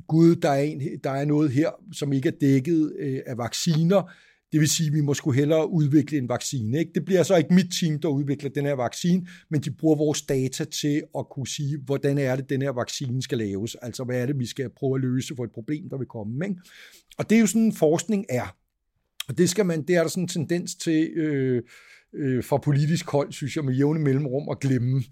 Gud, 0.08 0.36
der 0.36 0.50
er, 0.50 0.62
en, 0.62 0.82
der 1.04 1.12
er 1.12 1.26
noget 1.26 1.52
her, 1.52 1.70
som 1.94 2.14
ikke 2.14 2.30
er 2.30 2.38
dækket 2.42 2.94
øh, 3.00 3.20
af 3.26 3.38
vacciner. 3.38 4.12
Det 4.52 4.60
vil 4.60 4.70
sige, 4.70 4.88
at 4.88 4.94
vi 4.94 5.02
må 5.02 5.14
skulle 5.14 5.38
hellere 5.38 5.70
udvikle 5.70 6.18
en 6.18 6.30
vaccine. 6.30 6.80
Ikke? 6.80 6.92
Det 6.96 7.06
bliver 7.06 7.24
så 7.24 7.36
ikke 7.36 7.54
mit 7.54 7.74
team, 7.80 8.00
der 8.00 8.08
udvikler 8.08 8.50
den 8.50 8.66
her 8.66 8.74
vaccine, 8.74 9.28
men 9.50 9.62
de 9.62 9.72
bruger 9.72 9.96
vores 9.96 10.22
data 10.22 10.64
til 10.64 11.04
at 11.18 11.26
kunne 11.32 11.48
sige, 11.48 11.78
hvordan 11.86 12.18
er 12.18 12.36
det, 12.36 12.50
den 12.50 12.62
her 12.62 12.72
vaccine 12.72 13.22
skal 13.22 13.38
laves. 13.38 13.76
Altså, 13.76 14.04
hvad 14.04 14.22
er 14.22 14.26
det, 14.26 14.40
vi 14.40 14.46
skal 14.46 14.70
prøve 14.70 14.96
at 14.96 15.02
løse 15.02 15.36
for 15.36 15.44
et 15.44 15.52
problem, 15.52 15.90
der 15.90 15.98
vil 15.98 16.08
komme. 16.08 16.46
Ikke? 16.46 16.62
Og 17.18 17.30
det 17.30 17.36
er 17.36 17.40
jo 17.40 17.48
sådan, 17.48 17.74
forskning 17.74 18.26
er. 18.30 18.56
Og 19.28 19.38
det, 19.38 19.50
skal 19.50 19.66
man, 19.66 19.82
det 19.82 19.96
er 19.96 20.02
der 20.02 20.10
sådan 20.10 20.24
en 20.24 20.28
tendens 20.28 20.76
til, 20.76 21.10
øh, 21.16 21.62
øh, 22.14 22.44
fra 22.44 22.58
politisk 22.58 23.10
hold, 23.10 23.32
synes 23.32 23.56
jeg, 23.56 23.66
med 23.66 23.74
jævne 23.74 24.00
mellemrum 24.00 24.50
at 24.50 24.60
glemme. 24.60 25.04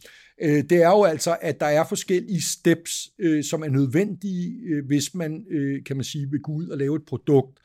Øh, 0.42 0.64
det 0.70 0.84
er 0.84 0.90
jo 0.90 1.04
altså, 1.04 1.38
at 1.42 1.60
der 1.60 1.66
er 1.66 1.84
forskellige 1.90 2.42
steps, 2.42 3.10
øh, 3.20 3.44
som 3.44 3.64
er 3.64 3.70
nødvendige, 3.70 4.60
øh, 4.70 4.86
hvis 4.86 5.16
man, 5.16 5.46
øh, 5.52 5.84
kan 5.84 5.96
man 5.96 6.04
sige, 6.04 6.30
vil 6.32 6.40
gå 6.40 6.52
ud 6.52 6.68
og 6.68 6.78
lave 6.78 6.96
et 6.96 7.06
produkt, 7.08 7.60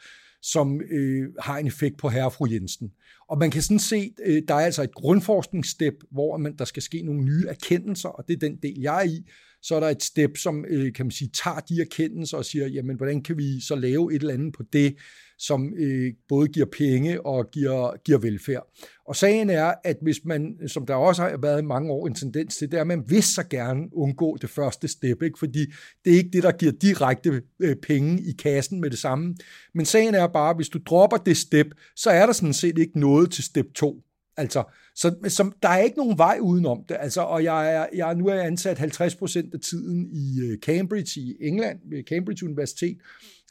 som 0.45 0.81
øh, 0.91 1.29
har 1.41 1.59
en 1.59 1.67
effekt 1.67 1.99
på 1.99 2.09
herre 2.09 2.25
og 2.25 2.33
fru 2.33 2.47
Jensen. 2.51 2.93
Og 3.29 3.39
man 3.39 3.51
kan 3.51 3.63
sådan 3.63 3.79
se, 3.79 4.13
øh, 4.25 4.43
der 4.49 4.55
er 4.55 4.61
altså 4.61 4.83
et 4.83 4.95
grundforskningsstep, 4.95 5.95
hvor 6.11 6.37
man, 6.37 6.57
der 6.57 6.65
skal 6.65 6.83
ske 6.83 7.03
nogle 7.03 7.25
nye 7.25 7.45
erkendelser, 7.49 8.09
og 8.09 8.29
det 8.29 8.35
er 8.35 8.49
den 8.49 8.57
del, 8.63 8.81
jeg 8.81 8.99
er 8.99 9.09
i. 9.09 9.25
Så 9.65 9.75
er 9.75 9.81
der 9.81 9.89
et 9.89 10.03
step, 10.03 10.37
som 10.37 10.65
øh, 10.69 10.93
kan 10.93 11.07
man 11.07 11.11
sige, 11.11 11.31
tager 11.45 11.61
de 11.61 11.81
erkendelser 11.81 12.37
og 12.37 12.45
siger, 12.45 12.67
jamen, 12.67 12.97
hvordan 12.97 13.23
kan 13.23 13.39
vi 13.39 13.61
så 13.61 13.75
lave 13.75 14.15
et 14.15 14.21
eller 14.21 14.35
andet 14.35 14.55
på 14.55 14.63
det, 14.73 14.97
som 15.39 15.75
øh, 15.79 16.13
både 16.29 16.49
giver 16.49 16.67
penge 16.67 17.27
og 17.27 17.51
giver, 17.51 18.03
giver 18.05 18.19
velfærd. 18.19 18.73
Og 19.09 19.17
sagen 19.17 19.51
er, 19.51 19.75
at 19.85 19.97
hvis 20.03 20.25
man, 20.25 20.57
som 20.67 20.87
der 20.87 20.95
også 20.95 21.23
har 21.23 21.37
været 21.43 21.63
i 21.63 21.65
mange 21.65 21.93
år 21.93 22.07
en 22.07 22.15
tendens 22.15 22.57
til, 22.57 22.71
det 22.71 22.77
er, 22.77 22.81
at 22.81 22.87
man 22.87 23.05
vil 23.09 23.23
så 23.23 23.45
gerne 23.51 23.83
undgå 23.93 24.37
det 24.37 24.51
første 24.51 24.89
step, 24.89 25.23
ikke? 25.23 25.39
fordi 25.39 25.67
det 26.05 26.13
er 26.13 26.17
ikke 26.17 26.31
det, 26.33 26.43
der 26.43 26.53
giver 26.53 26.73
direkte 26.73 27.43
øh, 27.61 27.77
penge 27.77 28.23
i 28.23 28.33
kassen 28.33 28.81
med 28.81 28.91
det 28.91 28.99
samme. 28.99 29.35
Men 29.75 29.87
sagen 29.87 30.15
er 30.15 30.27
bare, 30.27 30.51
at 30.51 30.57
hvis 30.57 30.69
du 30.69 30.79
dropper 30.87 31.17
det 31.17 31.37
step, 31.37 31.67
så 31.97 32.11
er 32.11 32.27
der 32.27 32.33
sådan 32.33 32.55
set 32.55 32.79
ikke 32.79 33.01
noget 33.01 33.31
til 33.31 33.45
step 33.45 33.67
2. 33.75 34.03
Altså, 34.37 34.65
så, 34.95 35.15
så 35.29 35.51
der 35.63 35.69
er 35.69 35.79
ikke 35.79 35.97
nogen 35.97 36.19
vej 36.19 36.39
udenom 36.43 36.85
det. 36.89 36.97
Altså, 37.01 37.21
og 37.21 37.45
jeg 37.45 37.75
er, 37.75 37.87
jeg, 37.95 38.15
nu 38.15 38.27
er 38.27 38.35
jeg 38.35 38.47
ansat 38.47 38.81
50% 38.81 39.55
af 39.55 39.61
tiden 39.61 40.09
i 40.13 40.41
øh, 40.41 40.59
Cambridge 40.59 41.21
i 41.21 41.37
England, 41.41 41.79
ved 41.91 42.05
Cambridge 42.05 42.47
Universitet, 42.47 42.99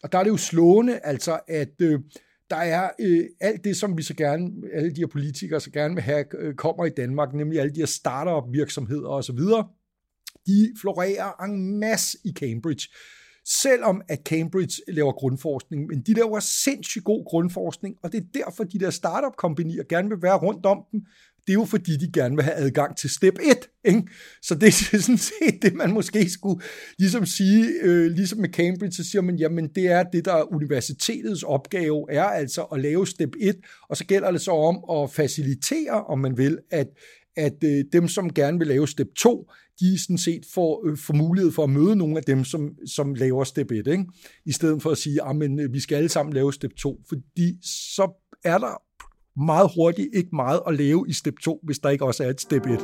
og 0.03 0.11
der 0.11 0.17
er 0.17 0.23
det 0.23 0.31
jo 0.31 0.37
slående, 0.37 0.99
altså, 1.03 1.39
at 1.47 1.81
øh, 1.81 1.99
der 2.49 2.55
er 2.55 2.89
øh, 2.99 3.25
alt 3.41 3.63
det, 3.63 3.77
som 3.77 3.97
vi 3.97 4.03
så 4.03 4.13
gerne, 4.13 4.51
alle 4.73 4.91
de 4.91 5.01
her 5.01 5.07
politikere 5.07 5.59
så 5.59 5.71
gerne 5.71 5.93
vil 5.93 6.03
have, 6.03 6.25
øh, 6.39 6.55
kommer 6.55 6.85
i 6.85 6.89
Danmark, 6.89 7.33
nemlig 7.33 7.59
alle 7.59 7.75
de 7.75 7.79
her 7.79 7.85
startup 7.85 8.53
virksomheder 8.53 9.07
osv., 9.07 9.39
de 10.47 10.73
florerer 10.81 11.43
en 11.43 11.79
masse 11.79 12.17
i 12.25 12.31
Cambridge. 12.31 12.87
Selvom 13.45 14.01
at 14.09 14.19
Cambridge 14.25 14.81
laver 14.87 15.11
grundforskning, 15.11 15.87
men 15.87 16.01
de 16.01 16.13
laver 16.13 16.39
sindssygt 16.39 17.05
god 17.05 17.25
grundforskning, 17.25 17.95
og 18.03 18.11
det 18.11 18.17
er 18.17 18.25
derfor, 18.33 18.63
de 18.63 18.79
der 18.79 18.89
startup-kompanier 18.89 19.83
gerne 19.89 20.09
vil 20.09 20.21
være 20.21 20.37
rundt 20.37 20.65
om 20.65 20.83
dem, 20.91 21.01
det 21.47 21.49
er 21.49 21.53
jo 21.53 21.65
fordi, 21.65 21.97
de 21.97 22.11
gerne 22.11 22.35
vil 22.35 22.43
have 22.43 22.55
adgang 22.55 22.97
til 22.97 23.09
step 23.09 23.39
1. 23.43 23.69
Ikke? 23.85 24.03
Så 24.41 24.55
det 24.55 24.67
er 24.67 24.97
sådan 24.99 25.17
set 25.17 25.61
det, 25.61 25.73
man 25.73 25.93
måske 25.93 26.29
skulle 26.29 26.61
ligesom 26.99 27.25
sige, 27.25 27.65
øh, 27.81 28.11
ligesom 28.11 28.39
med 28.39 28.49
Cambridge, 28.49 28.95
så 28.95 29.03
siger 29.03 29.21
man, 29.21 29.35
jamen 29.35 29.67
det 29.75 29.87
er 29.87 30.03
det, 30.03 30.25
der 30.25 30.33
er 30.33 30.53
universitetets 30.53 31.43
opgave, 31.43 32.05
er 32.09 32.23
altså 32.23 32.61
at 32.61 32.79
lave 32.79 33.07
step 33.07 33.29
1, 33.39 33.55
og 33.89 33.97
så 33.97 34.05
gælder 34.05 34.31
det 34.31 34.41
så 34.41 34.51
om 34.51 35.01
at 35.01 35.11
facilitere, 35.11 36.03
om 36.03 36.19
man 36.19 36.37
vil, 36.37 36.57
at, 36.71 36.87
at 37.35 37.63
øh, 37.63 37.83
dem, 37.93 38.07
som 38.07 38.33
gerne 38.33 38.57
vil 38.57 38.67
lave 38.67 38.87
step 38.87 39.07
2, 39.17 39.51
de 39.79 40.01
sådan 40.01 40.17
set 40.17 40.45
får, 40.53 40.87
øh, 40.87 40.97
får 40.97 41.13
mulighed 41.13 41.51
for 41.51 41.63
at 41.63 41.69
møde 41.69 41.95
nogle 41.95 42.17
af 42.17 42.23
dem, 42.23 42.43
som, 42.43 42.69
som 42.87 43.13
laver 43.13 43.43
step 43.43 43.71
1, 43.71 43.87
ikke? 43.87 44.05
i 44.45 44.51
stedet 44.51 44.81
for 44.81 44.91
at 44.91 44.97
sige, 44.97 45.19
at 45.23 45.35
øh, 45.59 45.73
vi 45.73 45.79
skal 45.79 45.95
alle 45.95 46.09
sammen 46.09 46.33
lave 46.33 46.53
step 46.53 46.71
2, 46.73 47.01
fordi 47.09 47.57
så 47.95 48.11
er 48.43 48.57
der 48.57 48.81
meget 49.39 49.71
hurtigt 49.75 50.09
ikke 50.13 50.29
meget 50.33 50.61
at 50.67 50.75
lave 50.75 51.05
i 51.07 51.13
step 51.13 51.39
2, 51.43 51.59
hvis 51.63 51.79
der 51.79 51.89
ikke 51.89 52.05
også 52.05 52.23
er 52.23 52.29
et 52.29 52.41
step 52.41 52.65
1. 52.65 52.79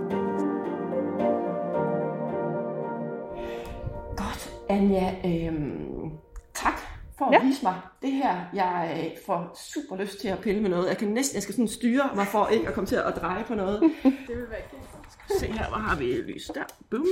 Godt, 4.18 4.52
Anja. 4.70 5.16
Øhm, 5.26 6.12
tak 6.56 6.80
for 7.18 7.26
at 7.26 7.34
ja. 7.34 7.48
vise 7.48 7.64
mig 7.64 7.76
det 8.02 8.12
her. 8.12 8.36
Jeg 8.54 9.04
øh, 9.06 9.18
får 9.26 9.60
super 9.74 10.04
lyst 10.04 10.22
til 10.22 10.28
at 10.28 10.40
pille 10.40 10.62
med 10.62 10.70
noget. 10.70 10.88
Jeg 10.88 10.98
kan 10.98 11.08
næsten, 11.08 11.36
jeg 11.36 11.44
skal 11.44 11.56
sådan 11.56 11.68
styre 11.68 12.10
mig 12.16 12.28
for 12.28 12.48
ikke 12.48 12.68
at 12.68 12.74
komme 12.74 12.88
til 12.88 12.96
at 12.96 13.14
dreje 13.16 13.44
på 13.48 13.56
noget. 13.56 13.82
det 14.28 14.36
vil 14.38 14.50
være 14.50 14.62
fint. 14.72 14.99
Se 15.38 15.48
her, 15.48 15.68
hvor 15.68 15.78
har 15.78 15.96
vi 15.96 16.06
lys 16.06 16.46
der. 16.48 16.64
Boom. 16.90 17.06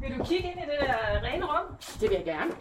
Vil 0.00 0.18
du 0.18 0.24
kigge 0.24 0.50
ind 0.50 0.58
i 0.58 0.62
det 0.62 0.78
der 0.80 1.22
rene 1.22 1.44
rum? 1.44 1.76
Det 2.00 2.10
vil 2.10 2.16
jeg 2.16 2.24
gerne. 2.24 2.52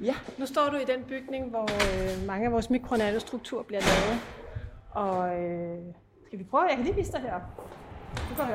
Ja, 0.00 0.14
nu 0.38 0.46
står 0.46 0.68
du 0.70 0.76
i 0.76 0.84
den 0.84 1.04
bygning, 1.04 1.50
hvor 1.50 1.62
øh, 1.62 2.26
mange 2.26 2.46
af 2.46 2.52
vores 2.52 2.70
mikronanostrukturer 2.70 3.62
bliver 3.62 3.80
lavet. 3.80 4.20
Og 4.90 5.40
øh, 5.40 5.78
skal 6.26 6.38
vi 6.38 6.44
prøve? 6.44 6.62
Jeg 6.62 6.76
kan 6.76 6.84
lige 6.84 6.96
vise 6.96 7.12
dig 7.12 7.20
her. 7.20 7.40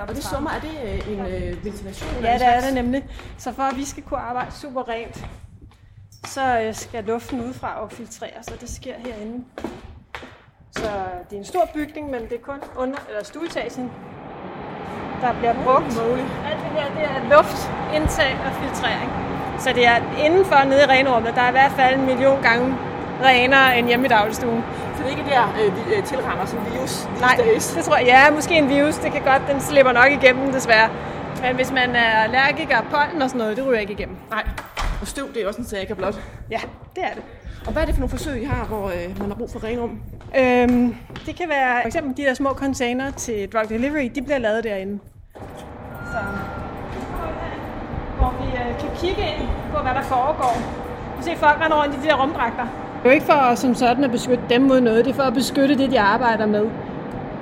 Og 0.08 0.16
det 0.16 0.24
sommer, 0.24 0.50
er 0.50 0.60
det 0.60 0.72
øh, 0.84 1.14
en 1.14 1.20
øh, 1.20 1.66
ventilation? 1.66 2.24
Ja, 2.24 2.34
det 2.34 2.48
er 2.48 2.62
det 2.62 2.74
nemlig. 2.74 3.06
Så 3.38 3.54
for 3.54 3.64
at 3.64 3.78
vi 3.78 3.86
skal 3.86 4.04
kunne 4.04 4.20
arbejde 4.20 4.52
super 4.52 4.90
rent, 4.90 5.26
så 6.26 6.60
øh, 6.60 6.74
skal 6.74 7.04
luften 7.04 7.42
udefra 7.42 7.82
og 7.82 7.92
filtreres, 7.92 8.48
og 8.48 8.62
det 8.62 8.70
sker 8.70 8.94
herinde. 9.06 9.44
Så 10.72 10.90
det 11.30 11.36
er 11.36 11.40
en 11.40 11.46
stor 11.46 11.70
bygning, 11.74 12.10
men 12.12 12.22
det 12.22 12.34
er 12.34 12.44
kun 12.44 12.60
under, 12.78 12.98
eller 13.10 13.24
stueetagen, 13.24 13.92
der 15.22 15.34
bliver 15.40 15.54
brugt. 15.64 15.86
Alt 15.86 16.60
det 16.64 16.72
her, 16.78 16.88
det 16.96 17.04
er 17.04 17.30
luftindtag 17.36 18.38
og 18.46 18.52
filtrering. 18.62 19.12
Så 19.60 19.70
det 19.74 19.86
er 19.88 19.98
indenfor 20.26 20.64
nede 20.64 20.82
i 20.82 20.86
renrummet, 20.86 21.36
der 21.36 21.42
er 21.42 21.50
i 21.50 21.52
hvert 21.52 21.72
fald 21.72 22.00
en 22.00 22.06
million 22.06 22.42
gange 22.42 22.76
renere 23.24 23.80
end 23.80 23.88
hjemme 23.88 24.06
i 24.06 24.10
dagligstuen. 24.10 24.64
Så 24.98 25.04
det 25.04 25.12
er 25.14 25.18
ikke 25.18 25.30
der, 25.30 25.44
øh, 25.62 25.76
vi 25.76 25.96
øh, 25.96 26.04
tilrammer 26.04 26.46
som 26.46 26.60
virus? 26.74 27.08
Nej, 27.20 27.36
det 27.76 27.84
tror 27.86 27.98
jeg. 27.98 28.06
Ja, 28.06 28.32
måske 28.32 28.58
en 28.58 28.70
virus. 28.70 28.96
Det 28.96 29.12
kan 29.12 29.22
godt, 29.22 29.42
den 29.52 29.62
slipper 29.62 29.92
nok 29.92 30.12
igennem 30.12 30.52
desværre. 30.52 30.90
Men 31.42 31.56
hvis 31.56 31.72
man 31.72 31.96
er 31.96 32.24
allergiker 32.24 32.82
pollen 32.82 33.22
og 33.22 33.30
sådan 33.30 33.40
noget, 33.40 33.58
det 33.58 33.66
ryger 33.68 33.80
ikke 33.80 33.94
igennem. 33.94 34.16
Nej. 34.30 34.44
Og 35.02 35.08
støv, 35.08 35.34
det 35.34 35.44
er 35.44 35.48
også 35.48 35.62
en 35.62 35.68
sag, 35.68 35.94
blot. 35.98 36.22
Ja, 36.52 36.60
det 36.96 37.04
er 37.04 37.14
det. 37.16 37.24
Og 37.66 37.74
hvad 37.74 37.82
er 37.82 37.86
det 37.86 37.96
for 37.96 38.00
nogle 38.00 38.10
forsøg, 38.10 38.42
I 38.42 38.46
har, 38.46 38.66
hvor 38.66 38.88
øh, 38.88 39.20
man 39.20 39.28
har 39.28 39.36
brug 39.36 39.52
for 39.52 39.64
renrum? 39.64 40.00
Øhm, 40.38 40.96
det 41.26 41.36
kan 41.36 41.50
være, 41.50 41.82
for 41.82 41.88
eksempel 41.88 42.18
de 42.18 42.22
der 42.22 42.34
små 42.34 42.50
container 42.54 43.12
til 43.12 43.50
drug 43.54 43.70
delivery, 43.70 44.12
de 44.16 44.22
bliver 44.22 44.38
lavet 44.38 44.64
derinde. 44.64 45.00
Så, 46.12 46.20
hvor 48.18 48.36
vi 48.42 48.48
øh, 48.48 48.80
kan 48.80 48.90
kigge 49.02 49.22
ind 49.22 49.50
på, 49.74 49.82
hvad 49.82 49.94
der 49.94 50.02
foregår. 50.02 50.54
Vi 51.18 51.24
ser 51.24 51.36
folk 51.36 51.62
rende 51.62 51.76
rundt 51.76 51.96
i 51.96 52.00
de 52.02 52.06
der 52.08 52.22
rumdragter. 52.22 52.87
Det 52.98 53.06
er 53.06 53.10
jo 53.10 53.14
ikke 53.14 53.26
for 53.26 53.56
som 53.56 53.76
sådan 53.76 54.04
at 54.04 54.12
beskytte 54.12 54.44
dem 54.50 54.62
mod 54.62 54.82
noget, 54.82 55.06
det 55.06 55.12
er 55.12 55.16
for 55.16 55.24
at 55.24 55.34
beskytte 55.34 55.78
det, 55.78 55.92
de 55.92 56.00
arbejder 56.00 56.46
med. 56.46 56.66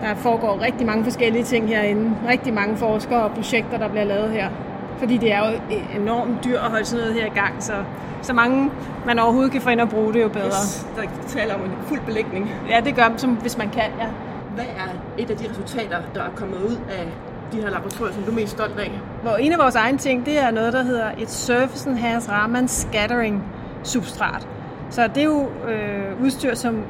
Der 0.02 0.16
foregår 0.16 0.62
rigtig 0.62 0.88
mange 0.88 1.04
forskellige 1.04 1.44
ting 1.44 1.68
herinde. 1.68 2.12
Rigtig 2.30 2.54
mange 2.54 2.78
forskere 2.78 3.24
og 3.24 3.32
projekter, 3.32 3.78
der 3.78 3.88
bliver 3.88 4.04
lavet 4.04 4.32
her. 4.32 4.50
Fordi 4.98 5.18
det 5.18 5.34
er 5.34 5.40
jo 5.40 5.60
enormt 6.02 6.44
dyrt 6.44 6.56
at 6.56 6.72
holde 6.72 6.86
sådan 6.86 7.06
noget 7.06 7.22
her 7.22 7.26
i 7.26 7.36
gang, 7.36 7.64
så 7.64 7.74
så 8.22 8.34
mange 8.34 8.72
man 9.06 9.20
overhovedet 9.20 9.52
kan 9.52 9.62
få 9.62 9.70
ind 9.70 9.82
og 9.82 9.90
bruge 9.90 10.14
det, 10.14 10.22
jo 10.22 10.30
bedre. 10.30 10.46
Yes, 10.46 10.88
der 10.96 11.02
taler 11.28 11.54
om 11.56 11.62
en 11.62 11.72
fuld 11.86 12.00
belægning. 12.06 12.52
Ja, 12.70 12.82
det 12.86 12.96
gør 12.96 13.04
som 13.18 13.30
hvis 13.30 13.58
man 13.58 13.70
kan, 13.70 13.84
ja. 14.00 14.08
Hvad 14.56 14.66
er 14.66 14.90
et 15.18 15.30
af 15.30 15.38
de 15.38 15.50
resultater, 15.50 15.98
der 16.16 16.22
er 16.22 16.30
kommet 16.36 16.58
ud 16.58 16.76
af 16.90 17.08
de 17.52 17.62
her 17.62 17.70
laboratorier, 17.70 18.14
som 18.14 18.24
du 18.24 18.32
er 18.32 18.36
mest 18.36 18.52
stolt 18.52 18.80
af? 18.80 18.92
Hvor 19.22 19.36
en 19.36 19.52
af 19.52 19.60
vores 19.60 19.76
egne 19.76 19.98
ting, 19.98 20.26
det 20.26 20.40
er 20.44 20.52
noget, 20.52 20.74
der 20.74 20.84
hedder 20.84 21.12
et 21.18 21.30
Surface 21.30 21.90
Enhanced 21.90 22.32
Raman 22.32 22.68
Scattering 22.68 23.44
substrat. 23.84 24.48
Så 24.96 25.08
det 25.08 25.18
er 25.18 25.24
jo 25.24 25.50
øh, 25.70 26.22
udstyr, 26.22 26.56
som 26.56 26.84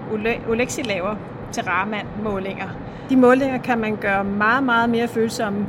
Olexi 0.50 0.82
laver 0.82 1.16
til 1.52 1.64
Raman-målinger. 1.64 2.68
De 3.10 3.16
målinger 3.16 3.58
kan 3.58 3.80
man 3.80 3.96
gøre 3.96 4.24
meget, 4.24 4.64
meget 4.64 4.90
mere 4.90 5.08
følsomme, 5.08 5.68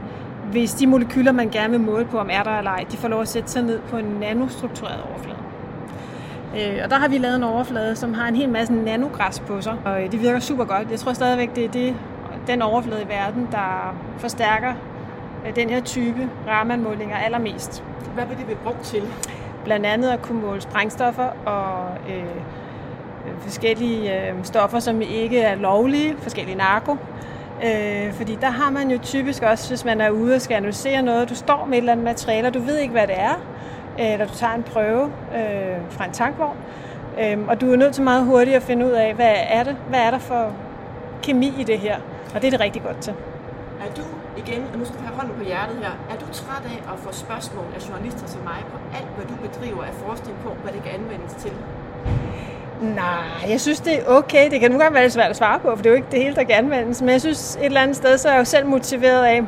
hvis 0.50 0.74
de 0.74 0.86
molekyler, 0.86 1.32
man 1.32 1.48
gerne 1.48 1.70
vil 1.70 1.80
måle 1.80 2.04
på, 2.04 2.18
om 2.18 2.28
er 2.32 2.42
der 2.42 2.58
eller 2.58 2.70
ej, 2.70 2.84
de 2.90 2.96
får 2.96 3.08
lov 3.08 3.20
at 3.20 3.28
sætte 3.28 3.50
sig 3.50 3.62
ned 3.62 3.78
på 3.90 3.96
en 3.96 4.04
nanostruktureret 4.04 5.02
overflade. 5.10 5.38
Øh, 6.56 6.80
og 6.84 6.90
der 6.90 6.96
har 6.96 7.08
vi 7.08 7.18
lavet 7.18 7.36
en 7.36 7.42
overflade, 7.42 7.96
som 7.96 8.14
har 8.14 8.28
en 8.28 8.36
hel 8.36 8.48
masse 8.48 8.74
nanogræs 8.74 9.40
på 9.40 9.60
sig, 9.60 9.74
og 9.84 10.04
øh, 10.04 10.12
det 10.12 10.22
virker 10.22 10.40
super 10.40 10.64
godt. 10.64 10.90
Jeg 10.90 10.98
tror 10.98 11.12
stadigvæk, 11.12 11.56
det 11.56 11.64
er 11.64 11.68
det, 11.68 11.94
den 12.46 12.62
overflade 12.62 13.02
i 13.02 13.08
verden, 13.08 13.48
der 13.52 13.96
forstærker 14.18 14.72
øh, 15.46 15.56
den 15.56 15.70
her 15.70 15.80
type 15.80 16.28
Raman-målinger 16.48 17.16
allermest. 17.16 17.84
Hvad 18.14 18.26
vil 18.26 18.36
det 18.36 18.44
blive 18.44 18.58
brugt 18.64 18.82
til? 18.82 19.02
Blandt 19.66 19.86
andet 19.86 20.10
at 20.10 20.22
kunne 20.22 20.40
måle 20.40 20.60
sprængstoffer 20.60 21.28
og 21.46 21.88
øh, 22.08 22.22
øh, 23.26 23.40
forskellige 23.40 24.28
øh, 24.28 24.34
stoffer, 24.42 24.78
som 24.78 25.02
ikke 25.02 25.40
er 25.40 25.54
lovlige, 25.54 26.16
forskellige 26.18 26.56
narko. 26.56 26.96
Øh, 27.64 28.12
fordi 28.12 28.38
der 28.40 28.50
har 28.50 28.70
man 28.70 28.90
jo 28.90 28.98
typisk 29.02 29.42
også, 29.42 29.68
hvis 29.68 29.84
man 29.84 30.00
er 30.00 30.10
ude 30.10 30.34
og 30.34 30.40
skal 30.40 30.54
analysere 30.54 31.02
noget, 31.02 31.30
du 31.30 31.34
står 31.34 31.64
med 31.64 31.72
et 31.72 31.82
eller 31.82 31.92
andet 31.92 32.04
materiale, 32.04 32.48
og 32.48 32.54
du 32.54 32.60
ved 32.60 32.78
ikke, 32.78 32.92
hvad 32.92 33.06
det 33.06 33.18
er, 33.18 33.34
øh, 34.00 34.12
eller 34.12 34.26
du 34.26 34.34
tager 34.34 34.54
en 34.54 34.62
prøve 34.62 35.04
øh, 35.34 35.76
fra 35.90 36.04
en 36.04 36.12
tankvogn, 36.12 36.56
øh, 37.20 37.38
og 37.48 37.60
du 37.60 37.72
er 37.72 37.76
nødt 37.76 37.94
til 37.94 38.04
meget 38.04 38.24
hurtigt 38.24 38.56
at 38.56 38.62
finde 38.62 38.86
ud 38.86 38.90
af, 38.90 39.14
hvad 39.14 39.34
er 39.48 39.62
det, 39.62 39.76
hvad 39.88 40.00
er 40.00 40.10
der 40.10 40.18
for 40.18 40.52
kemi 41.22 41.52
i 41.58 41.64
det 41.64 41.78
her, 41.78 41.96
og 42.34 42.42
det 42.42 42.46
er 42.46 42.50
det 42.50 42.60
rigtig 42.60 42.82
godt 42.82 42.98
til. 42.98 43.12
Er 43.80 43.94
du, 43.96 44.02
igen, 44.42 44.62
og 44.72 44.78
nu 44.78 44.84
skal 44.84 44.96
jeg 44.98 45.06
have 45.08 45.16
hånden 45.20 45.34
på 45.38 45.44
hjertet 45.44 45.76
her, 45.84 45.94
er 46.12 46.16
du 46.22 46.26
træt 46.32 46.64
af 46.74 46.78
at 46.92 46.98
få 47.04 47.12
spørgsmål 47.12 47.66
af 47.76 47.80
journalister 47.88 48.26
som 48.26 48.40
mig 48.50 48.60
på 48.72 48.78
alt, 48.98 49.10
hvad 49.16 49.26
du 49.30 49.34
bedriver 49.46 49.84
af 49.90 49.94
forskning 50.06 50.36
på, 50.44 50.50
hvad 50.62 50.72
det 50.72 50.82
kan 50.82 50.92
anvendes 51.00 51.34
til? 51.44 51.52
Nej, 52.80 53.50
jeg 53.52 53.60
synes, 53.60 53.80
det 53.80 53.94
er 53.98 54.04
okay. 54.06 54.50
Det 54.50 54.60
kan 54.60 54.70
nu 54.70 54.78
godt 54.78 54.94
være 54.94 55.02
lidt 55.02 55.12
svært 55.12 55.30
at 55.30 55.36
svare 55.36 55.58
på, 55.58 55.68
for 55.76 55.82
det 55.82 55.86
er 55.86 55.90
jo 55.90 55.96
ikke 55.96 56.08
det 56.10 56.22
hele, 56.22 56.34
der 56.34 56.44
kan 56.44 56.54
anvendes. 56.64 57.02
Men 57.02 57.10
jeg 57.10 57.20
synes 57.20 57.56
et 57.56 57.64
eller 57.64 57.80
andet 57.80 57.96
sted, 57.96 58.18
så 58.18 58.28
er 58.28 58.32
jeg 58.32 58.38
jo 58.38 58.44
selv 58.44 58.66
motiveret 58.66 59.24
af 59.24 59.42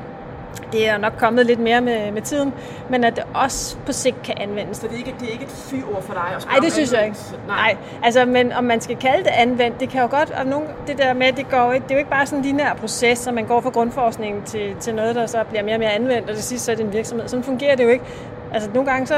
det 0.73 0.89
er 0.89 0.99
nok 0.99 1.13
kommet 1.19 1.47
lidt 1.47 1.61
mere 1.61 1.81
med, 1.81 2.13
med 2.13 2.23
tiden, 2.23 2.55
men 2.91 3.05
at 3.05 3.17
det 3.17 3.25
også 3.35 3.77
på 3.87 3.93
sigt 3.93 4.23
kan 4.23 4.35
anvendes. 4.41 4.77
Så 4.77 4.87
det 4.87 4.95
er 4.95 4.99
ikke, 4.99 5.15
det 5.21 5.29
er 5.29 5.33
ikke 5.33 5.45
et 5.45 5.51
fyord 5.51 6.03
for 6.03 6.13
dig? 6.13 6.23
Nej, 6.47 6.59
det 6.63 6.73
synes 6.73 6.93
jeg 6.93 7.05
ikke. 7.05 7.17
Nej. 7.47 7.77
altså, 8.05 8.25
men 8.25 8.53
om 8.53 8.65
man 8.65 8.81
skal 8.81 8.97
kalde 8.97 9.25
det 9.25 9.31
anvendt, 9.31 9.81
det 9.81 9.89
kan 9.89 10.03
jo 10.03 10.09
godt, 10.11 10.31
og 10.31 10.47
nogle, 10.47 10.67
det 10.87 10.99
der 10.99 11.15
med, 11.15 11.33
det, 11.33 11.51
går, 11.51 11.73
det 11.73 11.91
er 11.91 11.95
jo 11.95 11.99
ikke 11.99 12.11
bare 12.11 12.27
sådan 12.27 12.39
en 12.39 12.45
lineær 12.45 12.75
proces, 12.75 13.19
så 13.19 13.33
man 13.33 13.45
går 13.45 13.61
fra 13.61 13.71
grundforskning 13.71 14.45
til, 14.45 14.77
til 14.81 14.95
noget, 14.95 15.15
der 15.15 15.27
så 15.27 15.45
bliver 15.49 15.63
mere 15.63 15.75
og 15.75 15.81
mere 15.81 15.93
anvendt, 15.93 16.31
og 16.31 16.37
det 16.37 16.45
sidste 16.45 16.65
så 16.65 16.73
er 16.73 16.77
det 16.77 16.85
en 16.85 16.93
virksomhed. 16.93 17.29
Sådan 17.29 17.45
fungerer 17.45 17.77
det 17.77 17.85
jo 17.85 17.89
ikke. 17.89 18.05
Altså, 18.53 18.71
nogle 18.75 18.91
gange 18.91 19.07
så 19.07 19.15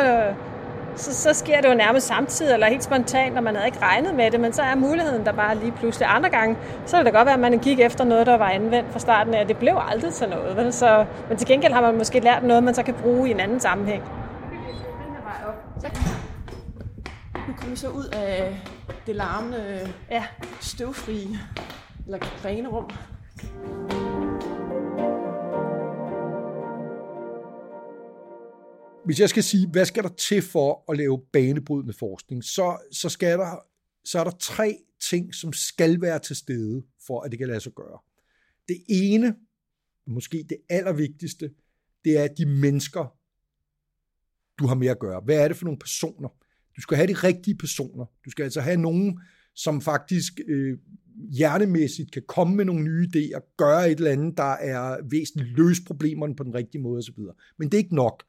så, 1.01 1.15
så 1.15 1.35
sker 1.35 1.61
det 1.61 1.69
jo 1.69 1.75
nærmest 1.75 2.07
samtidig, 2.07 2.53
eller 2.53 2.67
helt 2.67 2.85
spontant, 2.85 3.35
når 3.35 3.41
man 3.41 3.55
havde 3.55 3.67
ikke 3.67 3.79
regnet 3.83 4.15
med 4.15 4.31
det, 4.31 4.41
men 4.41 4.53
så 4.53 4.63
er 4.63 4.75
muligheden 4.75 5.27
der 5.27 5.33
bare 5.33 5.57
lige 5.57 5.73
pludselig. 5.73 6.09
Andre 6.09 6.31
gange, 6.31 6.57
så 6.87 6.97
er 6.97 7.03
det 7.03 7.13
godt 7.13 7.27
være, 7.27 7.35
at 7.35 7.41
man 7.41 7.59
gik 7.59 7.81
efter 7.81 8.05
noget, 8.05 8.27
der 8.27 8.37
var 8.37 8.51
anvendt 8.51 8.93
fra 8.93 8.99
starten 8.99 9.35
af, 9.35 9.47
det 9.47 9.57
blev 9.57 9.79
aldrig 9.89 10.13
til 10.13 10.29
noget. 10.29 10.57
Vel? 10.57 10.73
Så, 10.73 11.05
men 11.29 11.39
til 11.39 11.47
gengæld 11.47 11.73
har 11.73 11.81
man 11.81 11.99
måske 11.99 12.21
lært 12.21 12.43
noget, 12.43 12.65
man 12.65 12.75
så 12.75 12.83
kan 12.83 12.95
bruge 12.95 13.29
i 13.29 13.31
en 13.31 13.41
anden 13.41 13.61
sammenhæng. 13.61 14.03
Nu 17.49 17.55
kommer 17.57 17.71
vi 17.71 17.77
så 17.77 17.89
ud 17.89 18.05
af 18.13 18.61
det 19.07 19.17
larmende, 19.17 19.89
ja. 20.11 20.25
støvfri, 20.61 21.37
eller 22.07 22.19
rene 22.45 22.69
rum. 22.69 22.91
Hvis 29.05 29.21
jeg 29.21 29.29
skal 29.29 29.43
sige, 29.43 29.69
hvad 29.69 29.85
skal 29.85 30.03
der 30.03 30.09
til 30.09 30.43
for 30.43 30.93
at 30.93 30.97
lave 30.97 31.21
banebrydende 31.33 31.93
forskning, 31.93 32.45
så, 32.45 32.79
så, 32.93 33.09
skal 33.09 33.39
der, 33.39 33.67
så 34.05 34.21
er 34.21 34.25
der 34.25 34.31
tre 34.41 34.79
ting, 35.11 35.35
som 35.35 35.53
skal 35.53 36.01
være 36.01 36.19
til 36.19 36.37
stede, 36.37 36.83
for 37.07 37.21
at 37.21 37.31
det 37.31 37.39
kan 37.39 37.49
lade 37.49 37.61
sig 37.61 37.73
gøre. 37.73 37.99
Det 38.69 38.77
ene, 38.89 39.35
måske 40.07 40.45
det 40.49 40.57
allervigtigste, 40.69 41.51
det 42.05 42.19
er 42.19 42.29
de 42.29 42.47
mennesker, 42.47 43.17
du 44.59 44.67
har 44.67 44.75
med 44.75 44.89
at 44.89 44.99
gøre. 44.99 45.21
Hvad 45.25 45.37
er 45.37 45.49
det 45.49 45.57
for 45.57 45.65
nogle 45.65 45.79
personer? 45.79 46.29
Du 46.77 46.81
skal 46.81 46.97
have 46.97 47.07
de 47.07 47.13
rigtige 47.13 47.57
personer. 47.57 48.05
Du 48.25 48.31
skal 48.31 48.43
altså 48.43 48.61
have 48.61 48.77
nogen, 48.77 49.21
som 49.55 49.81
faktisk 49.81 50.41
øh, 50.49 50.79
hjernemæssigt 51.31 52.13
kan 52.13 52.23
komme 52.29 52.57
med 52.57 52.65
nogle 52.65 52.85
nye 52.85 53.09
idéer, 53.15 53.55
gøre 53.57 53.91
et 53.91 53.99
eller 53.99 54.11
andet, 54.11 54.37
der 54.37 54.53
er 54.53 54.97
væsentligt 55.11 55.57
løse 55.57 55.85
problemerne 55.85 56.37
på 56.37 56.45
den 56.45 56.55
rigtige 56.55 56.83
måde 56.83 56.99
osv. 56.99 57.19
Men 57.59 57.69
det 57.69 57.75
er 57.75 57.83
ikke 57.83 57.95
nok. 57.95 58.25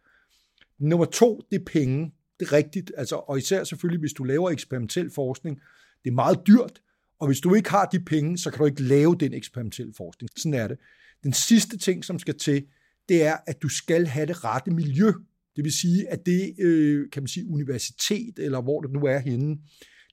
Nummer 0.82 1.06
to, 1.06 1.42
det 1.52 1.60
er 1.60 1.66
penge. 1.66 2.12
Det 2.40 2.48
er 2.48 2.54
rigtigt, 2.54 2.92
altså, 2.98 3.16
og 3.16 3.38
især 3.38 3.64
selvfølgelig, 3.64 4.00
hvis 4.00 4.14
du 4.14 4.24
laver 4.24 4.50
eksperimentel 4.50 5.12
forskning. 5.16 5.60
Det 6.04 6.10
er 6.10 6.14
meget 6.14 6.40
dyrt, 6.48 6.82
og 7.20 7.28
hvis 7.28 7.40
du 7.40 7.54
ikke 7.54 7.70
har 7.70 7.86
de 7.86 8.00
penge, 8.00 8.38
så 8.38 8.52
kan 8.52 8.60
du 8.60 8.66
ikke 8.66 8.84
lave 8.84 9.16
den 9.20 9.34
eksperimentel 9.34 9.94
forskning. 9.98 10.30
Sådan 10.38 10.54
er 10.54 10.68
det. 10.68 10.78
Den 11.24 11.34
sidste 11.34 11.78
ting, 11.78 12.06
som 12.06 12.20
skal 12.20 12.38
til, 12.38 12.66
det 13.10 13.24
er, 13.24 13.38
at 13.48 13.62
du 13.62 13.70
skal 13.70 14.08
have 14.08 14.26
det 14.26 14.44
rette 14.44 14.72
miljø. 14.72 15.12
Det 15.56 15.64
vil 15.64 15.74
sige, 15.74 16.10
at 16.10 16.26
det, 16.26 16.56
øh, 16.60 17.10
kan 17.12 17.24
man 17.24 17.28
sige, 17.28 17.50
universitet, 17.50 18.40
eller 18.40 18.62
hvor 18.62 18.82
det 18.82 18.92
nu 18.92 19.00
er 19.00 19.20
henne, 19.20 19.58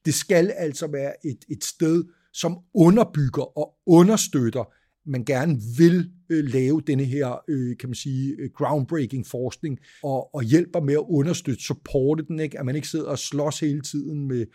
det 0.04 0.14
skal 0.14 0.50
altså 0.50 0.86
være 0.86 1.26
et, 1.26 1.44
et 1.48 1.64
sted, 1.64 2.04
som 2.32 2.58
underbygger 2.74 3.58
og 3.58 3.74
understøtter 3.86 4.72
man 5.08 5.24
gerne 5.24 5.60
vil 5.78 6.10
øh, 6.30 6.44
lave 6.44 6.82
denne 6.86 7.04
her, 7.04 7.40
øh, 7.48 7.76
kan 7.76 7.88
man 7.88 7.94
sige, 7.94 8.34
øh, 8.38 8.50
groundbreaking 8.56 9.26
forskning, 9.26 9.78
og, 10.02 10.34
og 10.34 10.42
hjælper 10.42 10.80
med 10.80 10.94
at 10.94 11.04
understøtte, 11.08 11.62
supporte 11.62 12.24
den, 12.28 12.40
ikke? 12.40 12.58
at 12.58 12.66
man 12.66 12.76
ikke 12.76 12.88
sidder 12.88 13.06
og 13.06 13.18
slås 13.18 13.60
hele 13.60 13.80
tiden 13.80 14.28
med, 14.28 14.46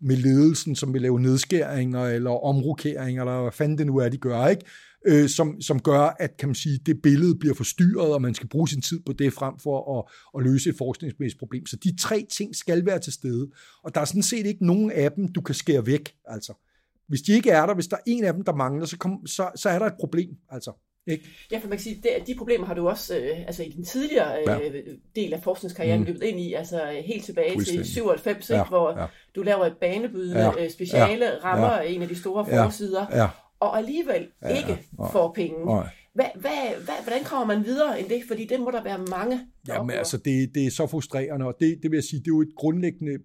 med 0.00 0.16
ledelsen, 0.16 0.76
som 0.76 0.94
vil 0.94 1.02
lave 1.02 1.20
nedskæringer 1.20 2.04
eller 2.04 2.44
omrokeringer, 2.44 3.22
eller 3.22 3.42
hvad 3.42 3.52
fanden 3.52 3.78
det 3.78 3.86
nu 3.86 3.96
er, 3.96 4.08
de 4.08 4.18
gør, 4.18 4.46
ikke? 4.46 4.64
Øh, 5.06 5.28
som, 5.28 5.60
som 5.60 5.80
gør, 5.80 6.16
at 6.18 6.36
kan 6.36 6.48
man 6.48 6.54
sige, 6.54 6.78
det 6.86 7.02
billede 7.02 7.34
bliver 7.34 7.54
forstyrret, 7.54 8.14
og 8.14 8.22
man 8.22 8.34
skal 8.34 8.48
bruge 8.48 8.68
sin 8.68 8.82
tid 8.82 9.00
på 9.06 9.12
det 9.12 9.32
frem 9.32 9.54
for 9.58 9.98
at, 9.98 10.04
at 10.38 10.50
løse 10.50 10.70
et 10.70 10.76
forskningsmæssigt 10.78 11.38
problem. 11.38 11.66
Så 11.66 11.76
de 11.76 11.96
tre 11.96 12.26
ting 12.30 12.56
skal 12.56 12.86
være 12.86 12.98
til 12.98 13.12
stede, 13.12 13.50
og 13.82 13.94
der 13.94 14.00
er 14.00 14.04
sådan 14.04 14.22
set 14.22 14.46
ikke 14.46 14.66
nogen 14.66 14.90
af 14.90 15.12
dem, 15.12 15.28
du 15.28 15.40
kan 15.40 15.54
skære 15.54 15.86
væk. 15.86 16.14
Altså. 16.26 16.52
Hvis 17.08 17.22
de 17.22 17.32
ikke 17.32 17.50
er 17.50 17.66
der, 17.66 17.74
hvis 17.74 17.86
der 17.86 17.96
er 17.96 18.00
en 18.06 18.24
af 18.24 18.32
dem, 18.32 18.44
der 18.44 18.54
mangler, 18.54 18.86
så, 18.86 18.98
kom, 18.98 19.26
så, 19.26 19.50
så 19.56 19.68
er 19.68 19.78
der 19.78 19.86
et 19.86 19.94
problem. 20.00 20.36
Altså. 20.50 20.72
Ikke? 21.06 21.24
Ja, 21.52 21.58
for 21.58 21.68
man 21.68 21.78
kan 21.78 21.82
sige, 21.82 22.16
at 22.20 22.26
de 22.26 22.34
problemer 22.34 22.66
har 22.66 22.74
du 22.74 22.88
også 22.88 23.16
øh, 23.16 23.38
altså 23.46 23.62
i 23.62 23.68
den 23.68 23.84
tidligere 23.84 24.38
øh, 24.38 24.46
ja. 24.46 24.80
del 25.16 25.34
af 25.34 25.42
forskningskarrieren 25.42 26.00
mm. 26.00 26.06
løbet 26.06 26.22
ind 26.22 26.40
i, 26.40 26.54
altså 26.54 27.02
helt 27.04 27.24
tilbage 27.24 27.64
til 27.64 27.84
97, 27.84 28.50
ja. 28.50 28.64
hvor 28.64 29.00
ja. 29.00 29.06
du 29.34 29.42
laver 29.42 29.66
et 29.66 29.76
banebydende 29.80 30.40
ja. 30.40 30.64
Øh, 30.64 30.70
speciale, 30.70 31.24
ja. 31.24 31.38
rammer 31.44 31.82
ja. 31.82 31.82
en 31.82 32.02
af 32.02 32.08
de 32.08 32.20
store 32.20 32.46
forsider, 32.46 33.06
ja. 33.10 33.18
Ja. 33.18 33.28
og 33.60 33.78
alligevel 33.78 34.28
ja. 34.42 34.48
ikke 34.48 34.78
ja. 34.98 35.06
får 35.06 35.32
penge. 35.32 35.66
Nej. 35.66 35.88
Hvad, 36.14 36.26
hvad, 36.34 36.84
hvad, 36.84 36.94
hvordan 37.02 37.24
kommer 37.24 37.54
man 37.54 37.64
videre 37.64 38.00
end 38.00 38.08
det? 38.08 38.22
Fordi 38.28 38.46
det 38.46 38.60
må 38.60 38.70
der 38.70 38.82
være 38.82 39.04
mange. 39.10 39.40
Jamen 39.68 39.96
altså, 39.96 40.16
det, 40.16 40.54
det 40.54 40.66
er 40.66 40.70
så 40.70 40.86
frustrerende, 40.86 41.46
og 41.46 41.56
det, 41.60 41.78
det 41.82 41.90
vil 41.90 41.96
jeg 41.96 42.04
sige, 42.04 42.20
det 42.20 42.26
er 42.26 42.36
jo 42.36 42.42
et 42.42 42.54
grundlæggende 42.56 43.18